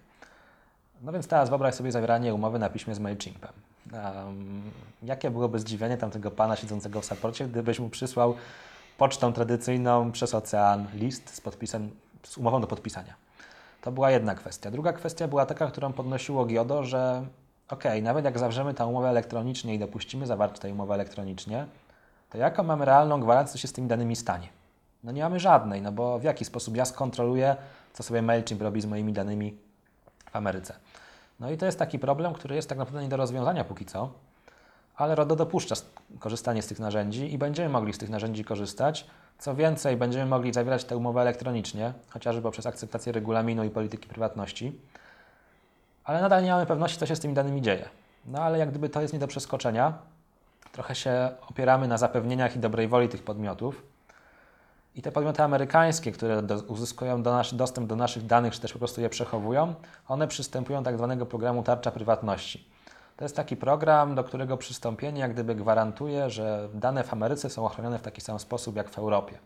No 1.03 1.13
więc 1.13 1.27
teraz 1.27 1.49
wyobraź 1.49 1.75
sobie 1.75 1.93
zawieranie 1.93 2.35
umowy 2.35 2.59
na 2.59 2.69
piśmie 2.69 2.95
z 2.95 2.99
MailChimpem. 2.99 3.53
Um, 3.93 4.63
jakie 5.03 5.31
byłoby 5.31 5.59
zdziwienie 5.59 5.97
tamtego 5.97 6.31
pana 6.31 6.57
siedzącego 6.57 7.01
w 7.01 7.05
saporcie, 7.05 7.49
gdybyś 7.49 7.81
mu 7.81 7.89
przysłał 7.89 8.35
pocztą 9.01 9.33
tradycyjną 9.33 10.13
przez 10.13 10.35
ocean 10.35 10.87
list 10.95 11.35
z 11.35 11.41
podpisem, 11.41 11.91
z 12.23 12.39
umową 12.39 12.61
do 12.61 12.67
podpisania. 12.67 13.15
To 13.83 13.93
była 13.93 14.11
jedna 14.11 14.35
kwestia. 14.35 14.71
Druga 14.71 14.93
kwestia 14.93 15.29
była 15.29 15.47
taka, 15.47 15.67
którą 15.67 15.93
podnosiło 15.93 16.45
GIODO, 16.45 16.85
że 16.85 17.27
ok, 17.69 17.85
nawet 18.03 18.25
jak 18.25 18.39
zawrzemy 18.39 18.75
tę 18.75 18.87
umowę 18.87 19.09
elektronicznie 19.09 19.75
i 19.75 19.79
dopuścimy 19.79 20.27
zawarcie 20.27 20.59
tej 20.59 20.73
umowy 20.73 20.95
elektronicznie, 20.95 21.67
to 22.31 22.39
jaką 22.39 22.63
mamy 22.63 22.85
realną 22.85 23.21
gwarancję, 23.21 23.53
co 23.53 23.59
się 23.59 23.69
z 23.69 23.73
tymi 23.73 23.89
danymi 23.89 24.17
stanie? 24.17 24.49
No 25.05 25.13
nie 25.13 25.23
mamy 25.23 25.41
żadnej, 25.41 25.83
no 25.83 25.93
bo 25.93 26.19
w 26.19 26.23
jaki 26.23 26.45
sposób 26.45 26.77
ja 26.77 26.85
skontroluję, 26.85 27.57
co 27.93 28.03
sobie 28.03 28.23
MailChimp 28.23 28.63
robi 28.63 28.81
z 28.81 28.87
moimi 28.87 29.13
danymi 29.13 29.57
w 30.31 30.37
Ameryce. 30.37 30.75
No 31.41 31.51
i 31.51 31.57
to 31.57 31.67
jest 31.67 31.79
taki 31.79 31.99
problem, 31.99 32.35
który 32.35 32.57
jest 32.57 32.69
tak 32.69 32.79
naprawdę 32.79 33.03
nie 33.03 33.09
do 33.09 33.17
rozwiązania 33.17 33.65
póki 33.65 33.87
co, 33.87 34.11
ale 35.01 35.15
RODO 35.15 35.37
dopuszcza 35.37 35.75
korzystanie 36.19 36.63
z 36.63 36.67
tych 36.67 36.79
narzędzi 36.79 37.35
i 37.35 37.39
będziemy 37.39 37.69
mogli 37.69 37.93
z 37.93 37.99
tych 37.99 38.11
narzędzi 38.11 38.45
korzystać. 38.45 39.07
Co 39.39 39.55
więcej, 39.55 39.97
będziemy 39.97 40.27
mogli 40.27 40.53
zawierać 40.53 40.85
tę 40.85 40.97
umowę 40.97 41.21
elektronicznie, 41.21 41.93
chociażby 42.09 42.43
poprzez 42.43 42.67
akceptację 42.67 43.13
regulaminu 43.13 43.65
i 43.65 43.71
polityki 43.71 44.09
prywatności, 44.09 44.81
ale 46.05 46.21
nadal 46.21 46.45
nie 46.45 46.51
mamy 46.51 46.67
pewności, 46.67 46.99
co 46.99 47.07
się 47.07 47.17
z 47.17 47.21
tymi 47.21 47.35
danymi 47.35 47.63
dzieje. 47.63 47.89
No 48.27 48.43
ale 48.43 48.59
jak 48.59 48.71
gdyby 48.71 48.89
to 48.89 49.03
jest 49.03 49.13
nie 49.13 49.21
do 49.21 49.27
przeskoczenia, 49.27 49.99
trochę 50.73 50.95
się 50.95 51.31
opieramy 51.49 51.89
na 51.89 51.99
zapewnieniach 51.99 52.57
i 52.57 52.59
dobrej 52.59 52.89
woli 52.89 53.09
tych 53.09 53.23
podmiotów. 53.23 53.83
I 54.95 55.03
te 55.03 55.13
podmioty 55.13 55.43
amerykańskie, 55.43 56.13
które 56.13 56.43
do, 56.43 56.55
uzyskują 56.55 57.23
do 57.23 57.33
nasz, 57.33 57.55
dostęp 57.55 57.87
do 57.87 57.97
naszych 57.97 58.27
danych, 58.27 58.53
czy 58.53 58.61
też 58.61 58.73
po 58.73 58.79
prostu 58.79 59.01
je 59.01 59.09
przechowują, 59.09 59.75
one 60.09 60.29
przystępują 60.29 60.79
do 60.79 60.85
tak 60.85 60.97
zwanego 60.97 61.27
programu 61.27 61.63
tarcza 61.63 61.91
prywatności. 61.91 62.70
To 63.21 63.25
jest 63.25 63.37
taki 63.37 63.57
program, 63.57 64.15
do 64.15 64.25
którego 64.25 64.57
przystąpienie 64.57 65.21
jak 65.21 65.33
gdyby 65.33 65.55
gwarantuje, 65.55 66.31
że 66.31 66.69
dane 66.75 67.05
w 67.05 67.13
Ameryce 67.13 67.51
są 67.51 67.67
ochronione 67.67 67.99
w 67.99 68.03
taki 68.03 68.21
sam 68.21 68.39
sposób 68.39 68.77
jak 68.77 68.91
w 68.91 68.99
Europie. 68.99 69.39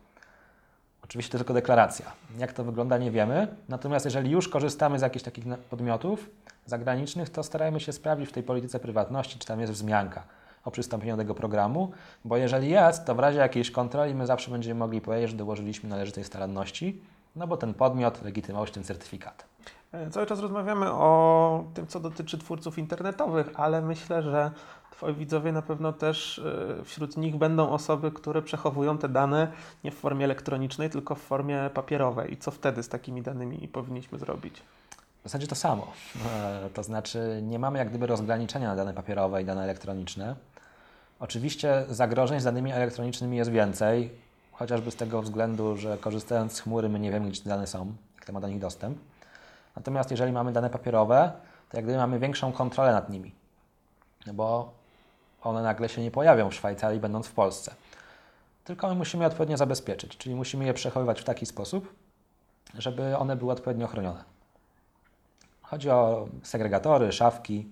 Oczywiście 1.03 1.31
to 1.31 1.37
tylko 1.37 1.53
deklaracja. 1.53 2.05
Jak 2.37 2.53
to 2.53 2.63
wygląda, 2.63 2.97
nie 2.97 3.11
wiemy. 3.11 3.47
Natomiast 3.69 4.05
jeżeli 4.05 4.31
już 4.31 4.49
korzystamy 4.49 4.99
z 4.99 5.01
jakichś 5.01 5.25
takich 5.25 5.45
podmiotów 5.69 6.29
zagranicznych, 6.65 7.29
to 7.29 7.43
starajmy 7.43 7.79
się 7.79 7.93
sprawdzić 7.93 8.29
w 8.29 8.31
tej 8.31 8.43
polityce 8.43 8.79
prywatności, 8.79 9.39
czy 9.39 9.47
tam 9.47 9.61
jest 9.61 9.73
wzmianka 9.73 10.23
o 10.65 10.71
przystąpieniu 10.71 11.13
do 11.13 11.23
tego 11.23 11.35
programu, 11.35 11.91
bo 12.25 12.37
jeżeli 12.37 12.69
jest, 12.69 13.05
to 13.05 13.15
w 13.15 13.19
razie 13.19 13.39
jakiejś 13.39 13.71
kontroli 13.71 14.15
my 14.15 14.25
zawsze 14.25 14.51
będziemy 14.51 14.79
mogli 14.79 15.01
powiedzieć, 15.01 15.29
że 15.29 15.37
dołożyliśmy 15.37 15.89
należytej 15.89 16.23
staranności, 16.23 17.01
no 17.35 17.47
bo 17.47 17.57
ten 17.57 17.73
podmiot 17.73 18.23
legitymował 18.23 18.67
ten 18.67 18.83
certyfikat. 18.83 19.54
E, 19.95 20.09
cały 20.09 20.25
czas 20.25 20.39
rozmawiamy 20.39 20.91
o 20.91 21.63
tym, 21.73 21.87
co 21.87 21.99
dotyczy 21.99 22.37
twórców 22.37 22.77
internetowych, 22.77 23.49
ale 23.55 23.81
myślę, 23.81 24.21
że 24.21 24.51
Twoi 24.95 25.13
widzowie 25.13 25.51
na 25.51 25.61
pewno 25.61 25.93
też 25.93 26.39
e, 26.39 26.83
wśród 26.83 27.17
nich 27.17 27.35
będą 27.35 27.69
osoby, 27.69 28.11
które 28.11 28.41
przechowują 28.41 28.97
te 28.97 29.09
dane 29.09 29.51
nie 29.83 29.91
w 29.91 29.95
formie 29.95 30.25
elektronicznej, 30.25 30.89
tylko 30.89 31.15
w 31.15 31.19
formie 31.19 31.69
papierowej. 31.73 32.33
I 32.33 32.37
co 32.37 32.51
wtedy 32.51 32.83
z 32.83 32.89
takimi 32.89 33.21
danymi 33.21 33.67
powinniśmy 33.67 34.19
zrobić? 34.19 34.61
W 35.19 35.23
zasadzie 35.23 35.47
to 35.47 35.55
samo. 35.55 35.87
E, 36.35 36.69
to 36.73 36.83
znaczy, 36.83 37.39
nie 37.43 37.59
mamy 37.59 37.79
jak 37.79 37.89
gdyby 37.89 38.07
rozgraniczenia 38.07 38.67
na 38.67 38.75
dane 38.75 38.93
papierowe 38.93 39.41
i 39.41 39.45
dane 39.45 39.63
elektroniczne. 39.63 40.35
Oczywiście 41.19 41.85
zagrożeń 41.89 42.39
z 42.39 42.43
danymi 42.43 42.71
elektronicznymi 42.71 43.37
jest 43.37 43.51
więcej, 43.51 44.09
chociażby 44.51 44.91
z 44.91 44.95
tego 44.95 45.21
względu, 45.21 45.77
że 45.77 45.97
korzystając 45.97 46.53
z 46.53 46.59
chmury 46.59 46.89
my 46.89 46.99
nie 46.99 47.11
wiemy, 47.11 47.29
gdzie 47.29 47.43
te 47.43 47.49
dane 47.49 47.67
są, 47.67 47.93
kto 48.19 48.33
ma 48.33 48.41
do 48.41 48.47
nich 48.47 48.59
dostęp. 48.59 48.97
Natomiast 49.75 50.11
jeżeli 50.11 50.31
mamy 50.31 50.51
dane 50.51 50.69
papierowe, 50.69 51.31
to 51.69 51.77
jak 51.77 51.85
gdyby 51.85 51.97
mamy 51.97 52.19
większą 52.19 52.51
kontrolę 52.51 52.91
nad 52.91 53.09
nimi, 53.09 53.31
bo 54.33 54.73
one 55.41 55.63
nagle 55.63 55.89
się 55.89 56.01
nie 56.01 56.11
pojawią 56.11 56.49
w 56.49 56.53
Szwajcarii, 56.53 56.99
będąc 56.99 57.27
w 57.27 57.33
Polsce. 57.33 57.75
Tylko 58.63 58.87
my 58.87 58.95
musimy 58.95 59.23
je 59.23 59.27
odpowiednio 59.27 59.57
zabezpieczyć, 59.57 60.17
czyli 60.17 60.35
musimy 60.35 60.65
je 60.65 60.73
przechowywać 60.73 61.21
w 61.21 61.23
taki 61.23 61.45
sposób, 61.45 61.93
żeby 62.77 63.17
one 63.17 63.35
były 63.35 63.51
odpowiednio 63.51 63.87
chronione. 63.87 64.23
Chodzi 65.61 65.89
o 65.89 66.27
segregatory, 66.43 67.11
szafki 67.11 67.67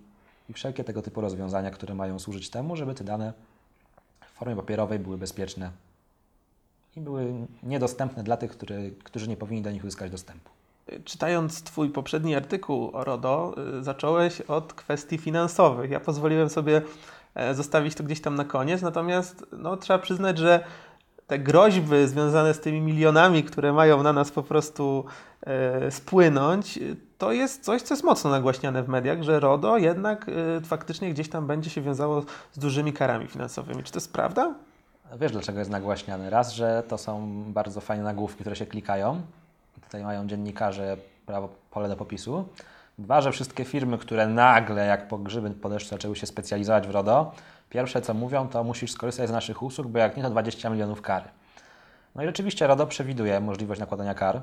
i 0.49 0.53
wszelkie 0.53 0.83
tego 0.83 1.01
typu 1.01 1.21
rozwiązania, 1.21 1.71
które 1.71 1.95
mają 1.95 2.19
służyć 2.19 2.49
temu, 2.49 2.75
żeby 2.75 2.95
te 2.95 3.03
dane 3.03 3.33
w 4.21 4.31
formie 4.31 4.55
papierowej 4.55 4.99
były 4.99 5.17
bezpieczne 5.17 5.71
i 6.95 7.01
były 7.01 7.33
niedostępne 7.63 8.23
dla 8.23 8.37
tych, 8.37 8.51
który, 8.51 8.91
którzy 9.03 9.27
nie 9.27 9.37
powinni 9.37 9.61
do 9.61 9.71
nich 9.71 9.83
uzyskać 9.83 10.11
dostępu. 10.11 10.49
Czytając 11.05 11.63
Twój 11.63 11.89
poprzedni 11.89 12.35
artykuł 12.35 12.89
o 12.93 13.03
RODO, 13.03 13.55
y, 13.79 13.83
zacząłeś 13.83 14.41
od 14.41 14.73
kwestii 14.73 15.17
finansowych. 15.17 15.91
Ja 15.91 15.99
pozwoliłem 15.99 16.49
sobie 16.49 16.81
e, 17.35 17.53
zostawić 17.55 17.95
to 17.95 18.03
gdzieś 18.03 18.21
tam 18.21 18.35
na 18.35 18.45
koniec, 18.45 18.81
natomiast 18.81 19.45
no, 19.51 19.77
trzeba 19.77 19.99
przyznać, 19.99 20.37
że 20.37 20.63
te 21.27 21.39
groźby 21.39 22.07
związane 22.07 22.53
z 22.53 22.59
tymi 22.59 22.81
milionami, 22.81 23.43
które 23.43 23.73
mają 23.73 24.03
na 24.03 24.13
nas 24.13 24.31
po 24.31 24.43
prostu 24.43 25.05
e, 25.41 25.91
spłynąć, 25.91 26.79
to 27.17 27.31
jest 27.31 27.63
coś, 27.63 27.81
co 27.81 27.93
jest 27.93 28.03
mocno 28.03 28.29
nagłaśniane 28.29 28.83
w 28.83 28.89
mediach, 28.89 29.23
że 29.23 29.39
RODO 29.39 29.77
jednak 29.77 30.29
e, 30.29 30.61
faktycznie 30.61 31.13
gdzieś 31.13 31.29
tam 31.29 31.47
będzie 31.47 31.69
się 31.69 31.81
wiązało 31.81 32.23
z 32.51 32.59
dużymi 32.59 32.93
karami 32.93 33.27
finansowymi. 33.27 33.83
Czy 33.83 33.91
to 33.91 33.97
jest 33.97 34.13
prawda? 34.13 34.55
Wiesz, 35.19 35.31
dlaczego 35.31 35.59
jest 35.59 35.71
nagłaśniany? 35.71 36.29
Raz, 36.29 36.53
że 36.53 36.83
to 36.87 36.97
są 36.97 37.43
bardzo 37.47 37.81
fajne 37.81 38.03
nagłówki, 38.03 38.39
które 38.39 38.55
się 38.55 38.65
klikają, 38.65 39.21
tutaj 39.81 40.03
mają 40.03 40.27
dziennikarze 40.27 40.97
prawo, 41.25 41.49
pole 41.71 41.89
do 41.89 41.95
popisu. 41.95 42.47
Dwa, 42.97 43.21
że 43.21 43.31
wszystkie 43.31 43.65
firmy, 43.65 43.97
które 43.97 44.27
nagle, 44.27 44.85
jak 44.85 45.07
po 45.07 45.17
grzyby 45.17 45.51
po 45.51 45.69
deszczu, 45.69 45.89
zaczęły 45.89 46.15
się 46.15 46.25
specjalizować 46.25 46.87
w 46.87 46.91
RODO, 46.91 47.31
pierwsze 47.69 48.01
co 48.01 48.13
mówią, 48.13 48.47
to 48.47 48.63
musisz 48.63 48.91
skorzystać 48.91 49.29
z 49.29 49.31
naszych 49.31 49.63
usług, 49.63 49.87
bo 49.87 49.99
jak 49.99 50.17
nie, 50.17 50.23
to 50.23 50.29
20 50.29 50.69
milionów 50.69 51.01
kary. 51.01 51.25
No 52.15 52.23
i 52.23 52.25
rzeczywiście 52.25 52.67
RODO 52.67 52.87
przewiduje 52.87 53.39
możliwość 53.39 53.79
nakładania 53.79 54.13
kar. 54.13 54.41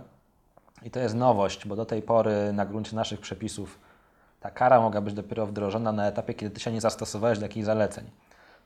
I 0.82 0.90
to 0.90 1.00
jest 1.00 1.14
nowość, 1.14 1.66
bo 1.66 1.76
do 1.76 1.86
tej 1.86 2.02
pory 2.02 2.52
na 2.52 2.66
gruncie 2.66 2.96
naszych 2.96 3.20
przepisów 3.20 3.78
ta 4.40 4.50
kara 4.50 4.80
mogła 4.80 5.00
być 5.00 5.14
dopiero 5.14 5.46
wdrożona 5.46 5.92
na 5.92 6.06
etapie, 6.06 6.34
kiedy 6.34 6.54
ty 6.54 6.60
się 6.60 6.72
nie 6.72 6.80
zastosowałeś 6.80 7.38
do 7.38 7.44
jakichś 7.44 7.66
zaleceń. 7.66 8.10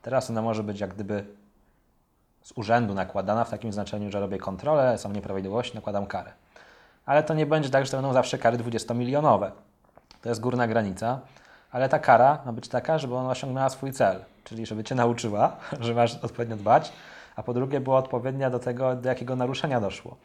Teraz 0.02 0.30
ona 0.30 0.42
może 0.42 0.62
być 0.62 0.80
jak 0.80 0.94
gdyby 0.94 1.24
z 2.44 2.52
urzędu 2.54 2.94
nakładana 2.94 3.44
w 3.44 3.50
takim 3.50 3.72
znaczeniu, 3.72 4.10
że 4.10 4.20
robię 4.20 4.38
kontrolę, 4.38 4.98
są 4.98 5.12
nieprawidłowości, 5.12 5.74
nakładam 5.74 6.06
karę. 6.06 6.32
Ale 7.06 7.22
to 7.22 7.34
nie 7.34 7.46
będzie 7.46 7.70
tak, 7.70 7.84
że 7.84 7.90
to 7.90 7.96
będą 7.96 8.12
zawsze 8.12 8.38
kary 8.38 8.58
20-milionowe. 8.58 9.50
To 10.22 10.28
jest 10.28 10.40
górna 10.40 10.66
granica, 10.66 11.20
ale 11.72 11.88
ta 11.88 11.98
kara 11.98 12.38
ma 12.46 12.52
być 12.52 12.68
taka, 12.68 12.98
żeby 12.98 13.14
ona 13.14 13.30
osiągnęła 13.30 13.68
swój 13.68 13.92
cel, 13.92 14.24
czyli 14.44 14.66
żeby 14.66 14.84
Cię 14.84 14.94
nauczyła, 14.94 15.56
że 15.80 15.94
masz 15.94 16.16
odpowiednio 16.24 16.56
dbać, 16.56 16.92
a 17.36 17.42
po 17.42 17.54
drugie 17.54 17.80
była 17.80 17.98
odpowiednia 17.98 18.50
do 18.50 18.58
tego, 18.58 18.96
do 18.96 19.08
jakiego 19.08 19.36
naruszenia 19.36 19.80
doszło. 19.80 20.16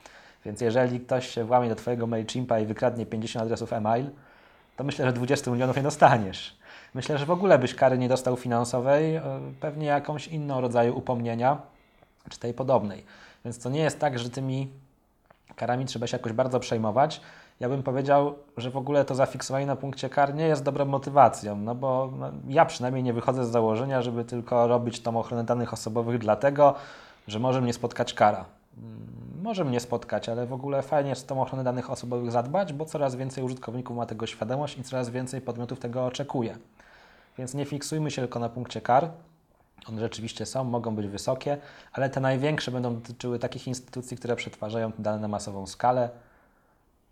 Więc 0.45 0.61
jeżeli 0.61 0.99
ktoś 0.99 1.27
się 1.27 1.43
włamie 1.43 1.69
do 1.69 1.75
Twojego 1.75 2.07
MailChimpa 2.07 2.59
i 2.59 2.65
wykradnie 2.65 3.05
50 3.05 3.43
adresów 3.43 3.73
e-mail, 3.73 4.09
to 4.77 4.83
myślę, 4.83 5.05
że 5.05 5.13
20 5.13 5.51
milionów 5.51 5.77
nie 5.77 5.83
dostaniesz. 5.83 6.57
Myślę, 6.93 7.17
że 7.17 7.25
w 7.25 7.31
ogóle 7.31 7.59
byś 7.59 7.75
kary 7.75 7.97
nie 7.97 8.09
dostał 8.09 8.35
finansowej, 8.35 9.15
e, 9.15 9.23
pewnie 9.59 9.87
jakąś 9.87 10.27
inną 10.27 10.61
rodzaju 10.61 10.97
upomnienia, 10.97 11.57
czy 12.29 12.39
tej 12.39 12.53
podobnej. 12.53 13.03
Więc 13.45 13.59
to 13.59 13.69
nie 13.69 13.79
jest 13.79 13.99
tak, 13.99 14.19
że 14.19 14.29
tymi 14.29 14.67
karami 15.55 15.85
trzeba 15.85 16.07
się 16.07 16.17
jakoś 16.17 16.33
bardzo 16.33 16.59
przejmować. 16.59 17.21
Ja 17.59 17.69
bym 17.69 17.83
powiedział, 17.83 18.35
że 18.57 18.71
w 18.71 18.77
ogóle 18.77 19.05
to 19.05 19.15
zafiksowanie 19.15 19.65
na 19.65 19.75
punkcie 19.75 20.09
kar 20.09 20.35
nie 20.35 20.47
jest 20.47 20.63
dobrą 20.63 20.85
motywacją, 20.85 21.55
no 21.55 21.75
bo 21.75 22.13
no, 22.19 22.31
ja 22.47 22.65
przynajmniej 22.65 23.03
nie 23.03 23.13
wychodzę 23.13 23.45
z 23.45 23.49
założenia, 23.49 24.01
żeby 24.01 24.25
tylko 24.25 24.67
robić 24.67 24.99
tą 24.99 25.19
ochronę 25.19 25.43
danych 25.43 25.73
osobowych 25.73 26.17
dlatego, 26.17 26.75
że 27.27 27.39
może 27.39 27.61
mnie 27.61 27.73
spotkać 27.73 28.13
kara. 28.13 28.45
Mm, 28.77 29.19
może 29.43 29.65
mnie 29.65 29.79
spotkać, 29.79 30.29
ale 30.29 30.45
w 30.45 30.53
ogóle 30.53 30.81
fajnie 30.81 31.09
jest 31.09 31.27
tą 31.27 31.41
ochronę 31.41 31.63
danych 31.63 31.89
osobowych 31.89 32.31
zadbać, 32.31 32.73
bo 32.73 32.85
coraz 32.85 33.15
więcej 33.15 33.43
użytkowników 33.43 33.97
ma 33.97 34.05
tego 34.05 34.27
świadomość 34.27 34.77
i 34.77 34.83
coraz 34.83 35.09
więcej 35.09 35.41
podmiotów 35.41 35.79
tego 35.79 36.05
oczekuje. 36.05 36.57
Więc 37.37 37.53
nie 37.53 37.65
fiksujmy 37.65 38.11
się 38.11 38.21
tylko 38.21 38.39
na 38.39 38.49
punkcie 38.49 38.81
kar, 38.81 39.11
one 39.87 39.99
rzeczywiście 40.01 40.45
są, 40.45 40.63
mogą 40.63 40.95
być 40.95 41.07
wysokie, 41.07 41.57
ale 41.93 42.09
te 42.09 42.19
największe 42.19 42.71
będą 42.71 42.95
dotyczyły 42.95 43.39
takich 43.39 43.67
instytucji, 43.67 44.17
które 44.17 44.35
przetwarzają 44.35 44.91
dane 44.99 45.19
na 45.19 45.27
masową 45.27 45.67
skalę. 45.67 46.09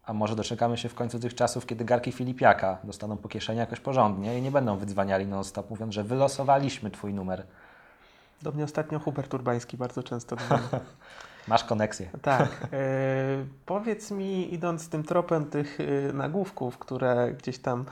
A 0.06 0.14
może 0.14 0.36
doczekamy 0.36 0.78
się 0.78 0.90
w 0.90 0.96
końcu 0.96 1.20
tych 1.20 1.36
czasów, 1.36 1.66
kiedy 1.66 1.86
garki 1.86 2.12
Filipiaka 2.12 2.78
dostaną 2.84 3.18
po 3.18 3.30
kieszeni 3.30 3.60
jakoś 3.60 3.80
porządnie 3.80 4.40
i 4.40 4.42
nie 4.42 4.52
będą 4.52 4.78
wydzwaniali 4.78 5.26
non-stop, 5.26 5.70
mówiąc, 5.70 5.94
że 5.94 6.04
wylosowaliśmy 6.04 6.92
Twój 6.92 7.14
numer. 7.14 7.44
Do 8.42 8.52
mnie 8.52 8.64
ostatnio 8.64 9.00
Hubert 9.00 9.34
Urbański 9.34 9.78
bardzo 9.78 10.04
często 10.04 10.36
Masz 11.48 11.64
koneksję. 11.64 12.10
Tak. 12.22 12.48
E, 12.74 13.46
powiedz 13.66 14.12
mi, 14.12 14.54
idąc 14.54 14.90
tym 14.90 15.04
tropem 15.04 15.46
tych 15.46 15.78
e, 15.80 16.14
nagłówków, 16.14 16.78
które 16.78 17.34
gdzieś 17.34 17.60
tam 17.60 17.86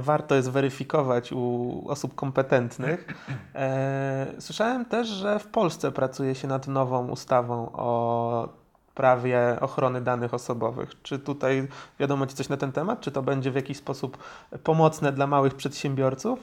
warto 0.00 0.34
jest 0.34 0.50
weryfikować 0.50 1.32
u 1.32 1.82
osób 1.88 2.14
kompetentnych. 2.14 3.06
E, 3.54 4.26
słyszałem 4.38 4.84
też, 4.84 5.08
że 5.08 5.38
w 5.38 5.46
Polsce 5.46 5.92
pracuje 5.92 6.34
się 6.34 6.48
nad 6.48 6.68
nową 6.68 7.08
ustawą 7.08 7.72
o 7.72 8.48
prawie 8.94 9.56
ochrony 9.60 10.00
danych 10.00 10.34
osobowych. 10.34 11.02
Czy 11.02 11.18
tutaj 11.18 11.68
wiadomo 12.00 12.26
Ci 12.26 12.34
coś 12.34 12.48
na 12.48 12.56
ten 12.56 12.72
temat? 12.72 13.00
Czy 13.00 13.10
to 13.10 13.22
będzie 13.22 13.50
w 13.50 13.54
jakiś 13.54 13.76
sposób 13.76 14.18
pomocne 14.64 15.12
dla 15.12 15.26
małych 15.26 15.54
przedsiębiorców? 15.54 16.38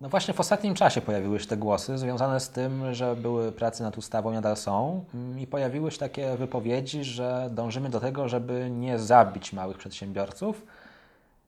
No 0.00 0.08
właśnie 0.08 0.34
w 0.34 0.40
ostatnim 0.40 0.74
czasie 0.74 1.00
pojawiły 1.00 1.40
się 1.40 1.46
te 1.46 1.56
głosy 1.56 1.98
związane 1.98 2.40
z 2.40 2.50
tym, 2.50 2.94
że 2.94 3.16
były 3.16 3.52
prace 3.52 3.84
nad 3.84 3.98
ustawą, 3.98 4.32
nadal 4.32 4.56
są 4.56 5.04
i 5.38 5.46
pojawiły 5.46 5.90
się 5.90 5.98
takie 5.98 6.36
wypowiedzi, 6.36 7.04
że 7.04 7.48
dążymy 7.52 7.90
do 7.90 8.00
tego, 8.00 8.28
żeby 8.28 8.70
nie 8.70 8.98
zabić 8.98 9.52
małych 9.52 9.78
przedsiębiorców, 9.78 10.62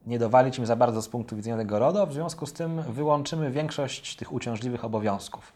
nie 0.06 0.18
dowalić 0.18 0.58
im 0.58 0.66
za 0.66 0.76
bardzo 0.76 1.02
z 1.02 1.08
punktu 1.08 1.36
widzenia 1.36 1.56
tego 1.56 1.78
RODO, 1.78 2.06
w 2.06 2.12
związku 2.12 2.46
z 2.46 2.52
tym 2.52 2.82
wyłączymy 2.82 3.50
większość 3.50 4.16
tych 4.16 4.32
uciążliwych 4.32 4.84
obowiązków. 4.84 5.52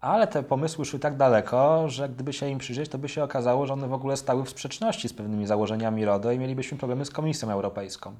Ale 0.00 0.26
te 0.26 0.42
pomysły 0.42 0.84
szły 0.84 0.98
tak 0.98 1.16
daleko, 1.16 1.88
że 1.88 2.08
gdyby 2.08 2.32
się 2.32 2.48
im 2.48 2.58
przyjrzeć, 2.58 2.88
to 2.88 2.98
by 2.98 3.08
się 3.08 3.24
okazało, 3.24 3.66
że 3.66 3.72
one 3.72 3.88
w 3.88 3.92
ogóle 3.92 4.16
stały 4.16 4.44
w 4.44 4.50
sprzeczności 4.50 5.08
z 5.08 5.12
pewnymi 5.12 5.46
założeniami 5.46 6.04
RODO 6.04 6.32
i 6.32 6.38
mielibyśmy 6.38 6.78
problemy 6.78 7.04
z 7.04 7.10
Komisją 7.10 7.50
Europejską. 7.50 8.14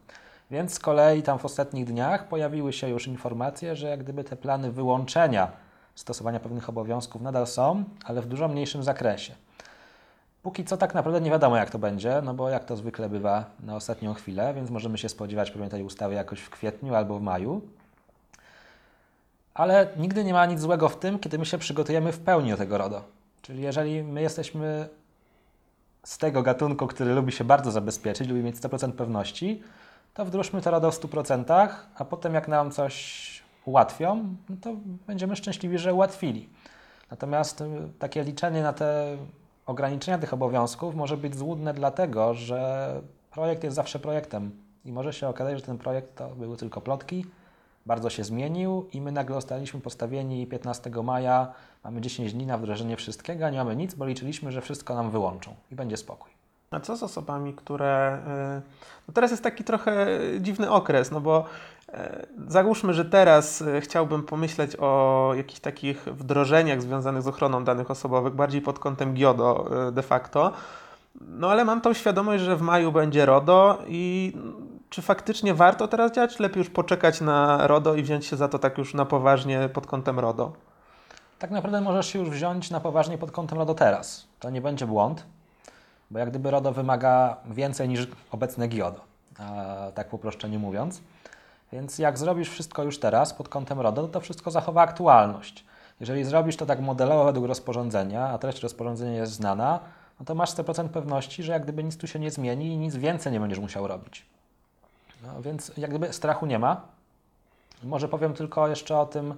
Więc 0.51 0.75
z 0.75 0.79
kolei 0.79 1.23
tam 1.23 1.39
w 1.39 1.45
ostatnich 1.45 1.85
dniach 1.85 2.29
pojawiły 2.29 2.73
się 2.73 2.89
już 2.89 3.07
informacje, 3.07 3.77
że 3.77 3.89
jak 3.89 4.03
gdyby 4.03 4.25
te 4.25 4.37
plany 4.37 4.73
wyłączenia 4.73 5.53
stosowania 5.95 6.41
pewnych 6.41 6.69
obowiązków 6.69 7.23
nadal 7.23 7.47
są, 7.47 7.85
ale 8.05 8.23
w 8.23 8.27
dużo 8.27 8.49
mniejszym 8.49 8.83
zakresie. 8.83 9.35
Póki 10.47 10.65
co 10.65 10.77
tak 10.77 10.95
naprawdę 10.95 11.21
nie 11.21 11.31
wiadomo, 11.31 11.57
jak 11.57 11.71
to 11.71 11.79
będzie, 11.79 12.23
no 12.25 12.35
bo 12.35 12.49
jak 12.49 12.65
to 12.65 12.77
zwykle 12.77 13.09
bywa 13.09 13.45
na 13.61 13.77
ostatnią 13.77 14.15
chwilę, 14.15 14.55
więc 14.55 14.71
możemy 14.71 14.99
się 14.99 15.09
spodziewać 15.09 15.51
pewnie 15.51 15.69
tej 15.69 15.83
ustawy 15.83 16.15
jakoś 16.15 16.41
w 16.41 16.51
kwietniu 16.51 16.95
albo 16.95 17.19
w 17.19 17.23
maju. 17.23 17.61
Ale 19.55 19.89
nigdy 19.97 20.25
nie 20.25 20.33
ma 20.33 20.47
nic 20.47 20.61
złego 20.61 20.89
w 20.89 20.99
tym, 20.99 21.19
kiedy 21.19 21.39
my 21.39 21.47
się 21.47 21.59
przygotujemy 21.59 22.13
w 22.13 22.21
pełni 22.21 22.51
do 22.51 22.57
tego 22.57 22.79
RODO. 22.79 23.03
Czyli 23.43 23.63
jeżeli 23.63 24.03
my 24.03 24.23
jesteśmy 24.23 24.89
z 26.05 26.19
tego 26.19 26.43
gatunku, 26.43 26.87
który 26.87 27.15
lubi 27.15 27.33
się 27.33 27.45
bardzo 27.45 27.71
zabezpieczyć, 27.71 28.29
lubi 28.29 28.43
mieć 28.43 28.57
100% 28.57 28.93
pewności, 28.93 29.63
to 30.15 30.25
wdróżmy 30.25 30.63
to 30.63 30.71
RODO 30.71 30.91
w 30.91 31.01
100%, 31.01 31.69
a 31.97 32.05
potem 32.05 32.35
jak 32.35 32.49
nam 32.49 32.71
coś 32.71 33.43
ułatwią, 33.65 34.37
no 34.49 34.57
to 34.63 34.75
będziemy 35.07 35.37
szczęśliwi, 35.37 35.79
że 35.79 35.95
ułatwili. 35.95 36.49
Natomiast 37.11 37.61
y, 37.61 37.65
takie 37.99 38.25
liczenie 38.25 38.63
na 38.63 38.73
te 38.73 39.17
ograniczenia 39.67 40.19
tych 40.19 40.35
obowiązków 40.35 40.95
może 40.95 41.17
być 41.17 41.37
złudne 41.37 41.75
dlatego, 41.75 42.35
że 42.35 43.01
projekt 43.31 43.65
jest 43.65 43.77
zawsze 43.77 43.99
projektem 43.99 44.51
i 44.85 44.93
może 44.93 45.13
się 45.13 45.29
okazać, 45.29 45.57
że 45.59 45.63
ten 45.63 45.79
projekt 45.79 46.17
to 46.17 46.29
były 46.29 46.57
tylko 46.57 46.81
plotki, 46.81 47.27
bardzo 47.87 48.11
się 48.11 48.25
zmienił 48.25 48.89
i 48.93 49.01
my 49.01 49.13
nagle 49.13 49.35
zostaliśmy 49.35 49.81
postawieni 49.81 50.47
15 50.47 50.91
maja, 50.91 51.53
mamy 51.85 52.01
10 52.01 52.33
dni 52.33 52.47
na 52.47 52.59
wdrożenie 52.59 52.97
wszystkiego, 52.97 53.47
a 53.47 53.51
nie 53.51 53.59
mamy 53.59 53.77
nic, 53.77 53.95
bo 53.95 54.07
liczyliśmy, 54.07 54.53
że 54.53 54.61
wszystko 54.61 54.95
nam 54.95 55.11
wyłączą 55.11 55.55
i 55.73 55.75
będzie 55.75 55.97
spokój. 55.97 56.31
A 56.71 56.81
co 56.81 56.97
z 56.97 57.03
osobami, 57.03 57.55
które. 57.55 58.19
Y, 58.59 58.63
no 59.09 59.15
teraz 59.15 59.31
jest 59.31 59.43
taki 59.43 59.65
trochę 59.65 60.07
dziwny 60.41 60.71
okres, 60.71 61.11
no 61.11 61.21
bo 61.21 61.45
załóżmy, 62.49 62.95
że 62.95 63.05
teraz 63.05 63.63
e, 63.63 63.81
chciałbym 63.81 64.23
pomyśleć 64.23 64.77
o 64.77 65.33
jakichś 65.37 65.61
takich 65.61 66.05
wdrożeniach 66.05 66.83
związanych 66.83 67.23
z 67.23 67.29
ochroną 67.29 67.65
danych 67.65 67.91
osobowych, 67.91 68.35
bardziej 68.35 68.61
pod 68.61 68.79
kątem 68.79 69.15
GIODO 69.15 69.69
e, 69.89 69.93
de 69.93 70.03
facto. 70.03 70.53
No 71.21 71.51
ale 71.51 71.65
mam 71.65 71.81
tą 71.81 71.93
świadomość, 71.93 72.45
że 72.45 72.57
w 72.57 72.63
maju 72.63 72.93
będzie 72.93 73.27
RODO 73.27 73.79
i 73.89 74.33
czy 74.91 75.03
faktycznie 75.03 75.55
warto 75.55 75.89
teraz 75.89 76.13
działać, 76.13 76.39
lepiej 76.39 76.59
już 76.59 76.71
poczekać 76.71 77.21
na 77.21 77.67
RODO 77.67 77.95
i 77.95 78.03
wziąć 78.03 78.27
się 78.27 78.37
za 78.37 78.49
to 78.49 78.59
tak 78.59 78.79
już 78.79 78.95
na 78.95 79.05
poważnie 79.05 79.69
pod 79.69 79.87
kątem 79.87 80.19
RODO? 80.19 80.53
Tak 81.39 81.51
naprawdę 81.51 81.81
możesz 81.81 82.07
się 82.07 82.19
już 82.19 82.31
wziąć 82.31 82.71
na 82.71 82.81
poważnie 82.81 83.19
pod 83.19 83.31
kątem 83.31 83.59
RODO 83.59 83.75
teraz. 83.75 84.27
To 84.41 84.51
nie 84.51 84.61
będzie 84.61 84.87
błąd, 84.87 85.27
bo 86.11 86.19
jak 86.19 86.31
gdyby 86.31 86.51
RODO 86.51 86.73
wymaga 86.73 87.37
więcej 87.51 87.89
niż 87.89 88.09
obecne 88.31 88.69
GIODO, 88.69 89.01
tak 89.95 90.09
po 90.09 90.17
uproszczeniu 90.17 90.61
mówiąc. 90.61 91.01
Więc 91.73 91.99
jak 91.99 92.19
zrobisz 92.19 92.51
wszystko 92.51 92.83
już 92.83 92.99
teraz 92.99 93.35
pod 93.35 93.49
kątem 93.49 93.81
RODO, 93.81 94.03
to, 94.03 94.09
to 94.09 94.21
wszystko 94.21 94.51
zachowa 94.51 94.83
aktualność. 94.83 95.65
Jeżeli 96.01 96.25
zrobisz 96.25 96.57
to 96.57 96.67
tak 96.67 96.81
modelowo 96.81 97.25
według 97.25 97.47
rozporządzenia, 97.47 98.29
a 98.29 98.39
treść 98.39 98.63
rozporządzenia 98.63 99.13
jest 99.13 99.33
znana, 99.33 99.81
no 100.21 100.27
to 100.27 100.35
masz 100.35 100.51
100% 100.51 100.89
pewności, 100.89 101.43
że 101.43 101.53
jak 101.53 101.63
gdyby 101.63 101.85
nic 101.85 101.97
tu 101.97 102.07
się 102.07 102.19
nie 102.19 102.31
zmieni 102.31 102.67
i 102.67 102.77
nic 102.77 102.97
więcej 102.97 103.33
nie 103.33 103.41
będziesz 103.41 103.59
musiał 103.59 103.87
robić. 103.87 104.27
No, 105.23 105.43
więc 105.43 105.73
jak 105.77 105.91
gdyby 105.91 106.13
strachu 106.13 106.47
nie 106.47 106.59
ma. 106.59 106.81
Może 107.85 108.09
powiem 108.09 108.35
tylko 108.35 108.69
jeszcze 108.69 108.99
o 108.99 109.07
tym, 109.07 109.35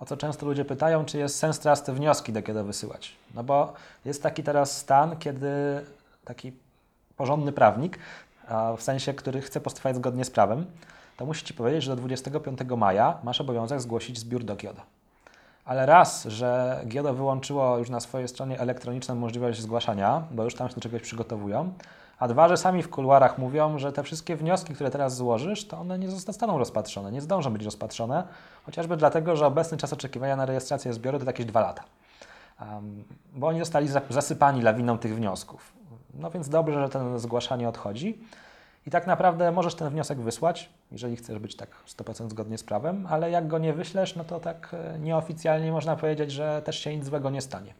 o 0.00 0.06
co 0.06 0.16
często 0.16 0.46
ludzie 0.46 0.64
pytają, 0.64 1.04
czy 1.04 1.18
jest 1.18 1.38
sens 1.38 1.58
teraz 1.58 1.82
te 1.82 1.92
wnioski 1.92 2.32
do 2.32 2.42
kiedy 2.42 2.62
wysyłać. 2.62 3.16
No 3.34 3.42
bo 3.42 3.72
jest 4.04 4.22
taki 4.22 4.42
teraz 4.42 4.76
stan, 4.76 5.16
kiedy 5.16 5.84
taki 6.24 6.52
porządny 7.16 7.52
prawnik, 7.52 7.98
w 8.76 8.82
sensie, 8.82 9.14
który 9.14 9.40
chce 9.40 9.60
postępować 9.60 9.96
zgodnie 9.96 10.24
z 10.24 10.30
prawem, 10.30 10.66
to 11.16 11.26
musi 11.26 11.44
Ci 11.44 11.54
powiedzieć, 11.54 11.84
że 11.84 11.90
do 11.90 11.96
25 11.96 12.58
maja 12.76 13.18
masz 13.24 13.40
obowiązek 13.40 13.80
zgłosić 13.80 14.18
zbiór 14.18 14.44
do 14.44 14.56
GIODO. 14.56 14.82
Ale 15.64 15.86
raz, 15.86 16.24
że 16.24 16.80
GIODO 16.86 17.14
wyłączyło 17.14 17.78
już 17.78 17.90
na 17.90 18.00
swojej 18.00 18.28
stronie 18.28 18.60
elektroniczną 18.60 19.14
możliwość 19.14 19.60
zgłaszania, 19.60 20.22
bo 20.30 20.44
już 20.44 20.54
tam 20.54 20.68
się 20.68 20.74
do 20.74 20.80
czegoś 20.80 21.02
przygotowują, 21.02 21.72
a 22.18 22.28
dwa, 22.28 22.48
że 22.48 22.56
sami 22.56 22.82
w 22.82 22.90
kuluarach 22.90 23.38
mówią, 23.38 23.78
że 23.78 23.92
te 23.92 24.02
wszystkie 24.02 24.36
wnioski, 24.36 24.74
które 24.74 24.90
teraz 24.90 25.16
złożysz, 25.16 25.68
to 25.68 25.78
one 25.78 25.98
nie 25.98 26.10
zostaną 26.10 26.58
rozpatrzone, 26.58 27.12
nie 27.12 27.20
zdążą 27.20 27.52
być 27.52 27.64
rozpatrzone, 27.64 28.24
chociażby 28.66 28.96
dlatego, 28.96 29.36
że 29.36 29.46
obecny 29.46 29.78
czas 29.78 29.92
oczekiwania 29.92 30.36
na 30.36 30.46
rejestrację 30.46 30.92
zbioru 30.92 31.18
to 31.18 31.24
jakieś 31.24 31.46
dwa 31.46 31.60
lata. 31.60 31.84
Um, 32.60 33.04
bo 33.32 33.46
oni 33.46 33.58
zostali 33.58 33.88
zasypani 34.10 34.62
lawiną 34.62 34.98
tych 34.98 35.16
wniosków. 35.16 35.72
No 36.14 36.30
więc 36.30 36.48
dobrze, 36.48 36.80
że 36.80 36.88
ten 36.88 37.18
zgłaszanie 37.18 37.68
odchodzi. 37.68 38.18
I 38.86 38.90
tak 38.90 39.06
naprawdę 39.06 39.52
możesz 39.52 39.74
ten 39.74 39.90
wniosek 39.90 40.20
wysłać, 40.20 40.70
jeżeli 40.92 41.16
chcesz 41.16 41.38
być 41.38 41.56
tak 41.56 41.68
100% 41.98 42.30
zgodnie 42.30 42.58
z 42.58 42.64
prawem, 42.64 43.06
ale 43.10 43.30
jak 43.30 43.46
go 43.46 43.58
nie 43.58 43.72
wyślesz, 43.72 44.16
no 44.16 44.24
to 44.24 44.40
tak 44.40 44.70
e, 44.72 44.98
nieoficjalnie 44.98 45.72
można 45.72 45.96
powiedzieć, 45.96 46.32
że 46.32 46.62
też 46.64 46.78
się 46.78 46.96
nic 46.96 47.04
złego 47.04 47.30
nie 47.30 47.40
stanie. 47.40 47.74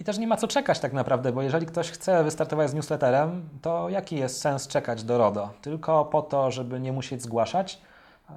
I 0.00 0.04
też 0.04 0.18
nie 0.18 0.26
ma 0.26 0.36
co 0.36 0.48
czekać 0.48 0.80
tak 0.80 0.92
naprawdę, 0.92 1.32
bo 1.32 1.42
jeżeli 1.42 1.66
ktoś 1.66 1.90
chce 1.90 2.24
wystartować 2.24 2.70
z 2.70 2.74
newsletterem, 2.74 3.48
to 3.62 3.88
jaki 3.88 4.16
jest 4.16 4.40
sens 4.40 4.68
czekać 4.68 5.04
do 5.04 5.18
RODO? 5.18 5.50
Tylko 5.62 6.04
po 6.04 6.22
to, 6.22 6.50
żeby 6.50 6.80
nie 6.80 6.92
musieć 6.92 7.22
zgłaszać? 7.22 7.78
E, 8.30 8.34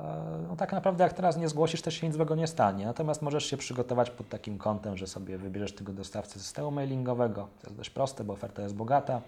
no 0.50 0.56
tak 0.56 0.74
naprawdę 0.74 1.04
jak 1.04 1.14
teraz 1.14 1.38
nie 1.38 1.50
zgłosisz, 1.50 1.82
to 1.82 1.92
się 1.92 2.08
nic 2.08 2.16
złego 2.16 2.36
nie 2.36 2.48
stanie. 2.48 2.86
Natomiast 2.86 3.22
możesz 3.22 3.46
się 3.46 3.58
przygotować 3.58 4.10
pod 4.10 4.30
takim 4.30 4.58
kątem, 4.58 4.98
że 4.98 5.08
sobie 5.08 5.38
wybierzesz 5.38 5.76
tego 5.76 5.94
dostawcę 5.94 6.40
systemu 6.40 6.72
mailingowego. 6.72 7.48
To 7.62 7.68
jest 7.68 7.78
dość 7.78 7.90
proste, 7.90 8.24
bo 8.24 8.34
oferta 8.34 8.62
jest 8.62 8.76
bogata. 8.76 9.22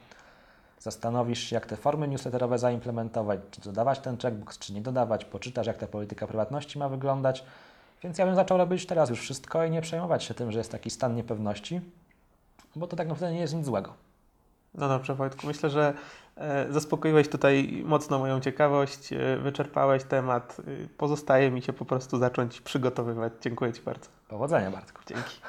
Zastanowisz 0.80 1.40
się, 1.40 1.56
jak 1.56 1.66
te 1.66 1.78
formy 1.78 2.08
newsletterowe 2.08 2.60
zaimplementować, 2.60 3.40
czy 3.52 3.62
dodawać 3.62 4.00
ten 4.00 4.18
checkbox, 4.18 4.60
czy 4.60 4.74
nie 4.74 4.82
dodawać, 4.82 5.26
poczytasz, 5.26 5.68
jak 5.68 5.78
ta 5.78 5.88
polityka 5.88 6.28
prywatności 6.28 6.80
ma 6.80 6.90
wyglądać. 6.90 7.44
Więc 8.04 8.18
ja 8.18 8.26
bym 8.26 8.36
zaczął 8.36 8.58
robić 8.58 8.86
teraz 8.86 9.10
już 9.10 9.20
wszystko 9.20 9.66
i 9.66 9.72
nie 9.72 9.82
przejmować 9.82 10.24
się 10.24 10.34
tym, 10.34 10.52
że 10.52 10.58
jest 10.58 10.72
taki 10.72 10.90
stan 10.90 11.16
niepewności, 11.16 11.82
bo 12.76 12.88
to 12.88 12.96
tak 12.96 13.08
naprawdę 13.08 13.34
nie 13.34 13.42
jest 13.42 13.54
nic 13.54 13.66
złego. 13.66 13.94
No 14.74 14.88
dobrze, 14.88 15.16
Wojtku, 15.16 15.48
myślę, 15.48 15.70
że 15.70 15.94
e, 16.36 16.68
zaspokoiłeś 16.70 17.30
tutaj 17.30 17.84
mocno 17.86 18.20
moją 18.20 18.40
ciekawość, 18.40 19.14
e, 19.14 19.38
wyczerpałeś 19.38 20.04
temat. 20.04 20.58
E, 20.60 20.88
pozostaje 20.88 21.52
mi 21.52 21.62
się 21.62 21.74
po 21.74 21.86
prostu 21.86 22.18
zacząć 22.18 22.62
przygotowywać. 22.62 23.34
Dziękuję 23.42 23.74
Ci 23.74 23.82
bardzo. 23.82 24.10
Powodzenia, 24.28 24.72
Bartku. 24.72 25.02
Dzięki. 25.08 25.42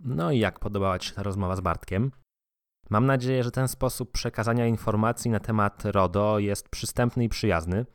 No 0.00 0.30
i 0.30 0.38
jak 0.38 0.58
podobała 0.58 0.98
Ci 0.98 1.08
się 1.08 1.14
ta 1.14 1.22
rozmowa 1.22 1.56
z 1.56 1.60
Bartkiem? 1.60 2.10
Mam 2.90 3.06
nadzieję, 3.06 3.44
że 3.44 3.50
ten 3.50 3.68
sposób 3.68 4.12
przekazania 4.12 4.66
informacji 4.66 5.30
na 5.30 5.40
temat 5.40 5.84
RODO 5.84 6.38
jest 6.38 6.68
przystępny 6.68 7.24
i 7.24 7.28
przyjazny. 7.28 7.86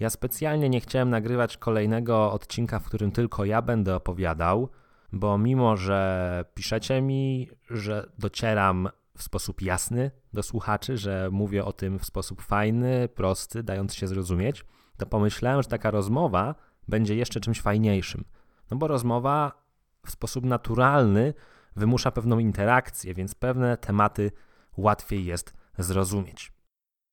Ja 0.00 0.10
specjalnie 0.10 0.68
nie 0.68 0.80
chciałem 0.80 1.10
nagrywać 1.10 1.56
kolejnego 1.56 2.32
odcinka, 2.32 2.78
w 2.78 2.84
którym 2.84 3.12
tylko 3.12 3.44
ja 3.44 3.62
będę 3.62 3.96
opowiadał, 3.96 4.68
bo 5.12 5.38
mimo, 5.38 5.76
że 5.76 6.44
piszecie 6.54 7.02
mi, 7.02 7.48
że 7.70 8.12
docieram 8.18 8.88
w 9.16 9.22
sposób 9.22 9.62
jasny 9.62 10.10
do 10.32 10.42
słuchaczy, 10.42 10.96
że 10.96 11.28
mówię 11.32 11.64
o 11.64 11.72
tym 11.72 11.98
w 11.98 12.04
sposób 12.04 12.42
fajny, 12.42 13.08
prosty, 13.08 13.62
dając 13.62 13.94
się 13.94 14.06
zrozumieć, 14.06 14.64
to 14.96 15.06
pomyślałem, 15.06 15.62
że 15.62 15.68
taka 15.68 15.90
rozmowa 15.90 16.54
będzie 16.88 17.16
jeszcze 17.16 17.40
czymś 17.40 17.60
fajniejszym. 17.60 18.24
No 18.70 18.76
bo 18.76 18.88
rozmowa 18.88 19.52
w 20.06 20.10
sposób 20.10 20.44
naturalny 20.44 21.34
wymusza 21.76 22.10
pewną 22.10 22.38
interakcję, 22.38 23.14
więc 23.14 23.34
pewne 23.34 23.76
tematy 23.76 24.30
łatwiej 24.76 25.24
jest 25.24 25.54
zrozumieć. 25.78 26.52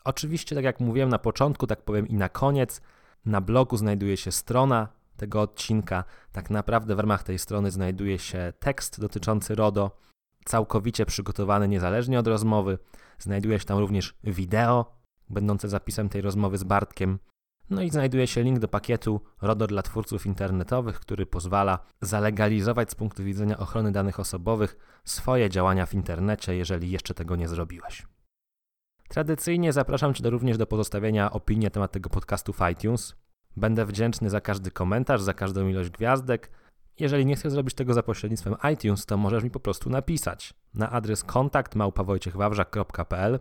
Oczywiście, 0.03 0.55
tak 0.55 0.66
jak 0.66 0.80
mówiłem 0.80 1.10
na 1.10 1.20
początku, 1.20 1.68
tak 1.68 1.82
powiem 1.82 2.07
i 2.07 2.16
na 2.16 2.30
koniec, 2.30 2.82
na 3.26 3.41
blogu 3.41 3.78
znajduje 3.78 4.18
się 4.18 4.32
strona 4.32 4.88
tego 5.18 5.41
odcinka. 5.41 6.03
Tak 6.32 6.49
naprawdę 6.49 6.95
w 6.95 6.99
ramach 6.99 7.24
tej 7.24 7.39
strony 7.39 7.72
znajduje 7.72 8.20
się 8.20 8.53
tekst 8.60 8.99
dotyczący 8.99 9.55
RODO, 9.55 9.97
całkowicie 10.45 11.05
przygotowany 11.05 11.68
niezależnie 11.68 12.20
od 12.20 12.28
rozmowy. 12.28 12.78
Znajduje 13.18 13.60
się 13.60 13.66
tam 13.66 13.78
również 13.78 14.16
wideo, 14.24 14.95
będące 15.30 15.70
zapisem 15.70 16.10
tej 16.10 16.22
rozmowy 16.22 16.57
z 16.57 16.64
Bartkiem. 16.64 17.20
No 17.70 17.82
i 17.82 17.89
znajduje 17.89 18.28
się 18.28 18.43
link 18.43 18.59
do 18.59 18.67
pakietu 18.67 19.22
RODO 19.41 19.67
dla 19.67 19.82
twórców 19.82 20.26
internetowych, 20.26 20.99
który 20.99 21.26
pozwala 21.26 21.80
zalegalizować 22.01 22.91
z 22.91 22.95
punktu 22.95 23.24
widzenia 23.24 23.57
ochrony 23.57 23.91
danych 23.91 24.20
osobowych 24.20 24.78
swoje 25.05 25.49
działania 25.49 25.86
w 25.86 25.93
internecie, 25.93 26.55
jeżeli 26.55 26.91
jeszcze 26.91 27.13
tego 27.13 27.36
nie 27.36 27.47
zrobiłeś. 27.47 28.07
Tradycyjnie 29.09 29.74
zapraszam 29.74 30.13
Cię 30.13 30.30
również 30.30 30.57
do 30.57 30.67
pozostawienia 30.67 31.32
opinii 31.32 31.63
na 31.63 31.70
temat 31.70 31.91
tego 31.91 32.09
podcastu 32.09 32.53
w 32.53 32.59
iTunes. 32.72 33.15
Będę 33.57 33.86
wdzięczny 33.86 34.30
za 34.30 34.41
każdy 34.41 34.72
komentarz, 34.72 35.22
za 35.22 35.34
każdą 35.34 35.67
ilość 35.67 35.89
gwiazdek. 35.89 36.51
Jeżeli 36.99 37.26
nie 37.26 37.36
chcesz 37.36 37.51
zrobić 37.51 37.76
tego 37.76 37.93
za 37.93 38.03
pośrednictwem 38.03 38.55
iTunes, 38.74 39.05
to 39.05 39.17
możesz 39.17 39.43
mi 39.43 39.51
po 39.51 39.59
prostu 39.59 39.89
napisać 39.89 40.53
na 40.74 40.89
adres 40.89 41.24
kontakt 41.24 41.76
małpawojciechwawrzak.pl 41.76 43.39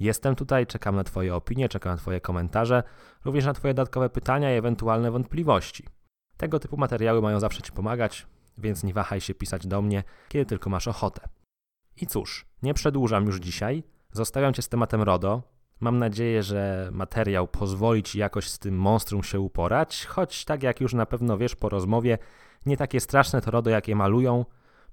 Jestem 0.00 0.34
tutaj, 0.34 0.66
czekam 0.66 0.96
na 0.96 1.04
Twoje 1.04 1.34
opinie, 1.34 1.68
czekam 1.68 1.92
na 1.92 1.96
Twoje 1.96 2.20
komentarze, 2.20 2.82
również 3.24 3.44
na 3.44 3.54
Twoje 3.54 3.74
dodatkowe 3.74 4.10
pytania 4.10 4.54
i 4.54 4.58
ewentualne 4.58 5.10
wątpliwości. 5.10 5.84
Tego 6.36 6.58
typu 6.58 6.76
materiały 6.76 7.22
mają 7.22 7.40
zawsze 7.40 7.62
Ci 7.62 7.72
pomagać, 7.72 8.26
więc 8.58 8.84
nie 8.84 8.94
wahaj 8.94 9.20
się 9.20 9.34
pisać 9.34 9.66
do 9.66 9.82
mnie, 9.82 10.02
kiedy 10.28 10.46
tylko 10.46 10.70
masz 10.70 10.88
ochotę. 10.88 11.28
I 11.96 12.06
cóż, 12.06 12.46
nie 12.62 12.74
przedłużam 12.74 13.26
już 13.26 13.40
dzisiaj. 13.40 13.82
Zostawiam 14.12 14.54
Cię 14.54 14.62
z 14.62 14.68
tematem 14.68 15.02
RODO. 15.02 15.42
Mam 15.80 15.98
nadzieję, 15.98 16.42
że 16.42 16.88
materiał 16.92 17.48
pozwoli 17.48 18.02
Ci 18.02 18.18
jakoś 18.18 18.48
z 18.48 18.58
tym 18.58 18.78
monstrum 18.78 19.22
się 19.22 19.40
uporać, 19.40 20.06
choć 20.06 20.44
tak 20.44 20.62
jak 20.62 20.80
już 20.80 20.94
na 20.94 21.06
pewno 21.06 21.38
wiesz 21.38 21.56
po 21.56 21.68
rozmowie, 21.68 22.18
nie 22.66 22.76
takie 22.76 23.00
straszne 23.00 23.40
to 23.40 23.50
RODO, 23.50 23.70
jakie 23.70 23.96
malują. 23.96 24.44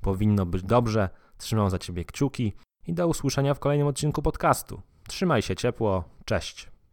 Powinno 0.02 0.46
być 0.46 0.64
dobrze. 0.64 1.10
Trzymam 1.38 1.70
za 1.70 1.80
Ciebie 1.80 2.06
kciuki 2.06 2.54
i 2.88 2.94
do 2.94 3.08
usłyszenia 3.08 3.54
w 3.54 3.60
kolejnym 3.60 3.88
odcinku 3.88 4.22
podcastu. 4.22 4.82
Trzymaj 5.12 5.42
się 5.42 5.56
ciepło. 5.56 6.04
Cześć. 6.26 6.71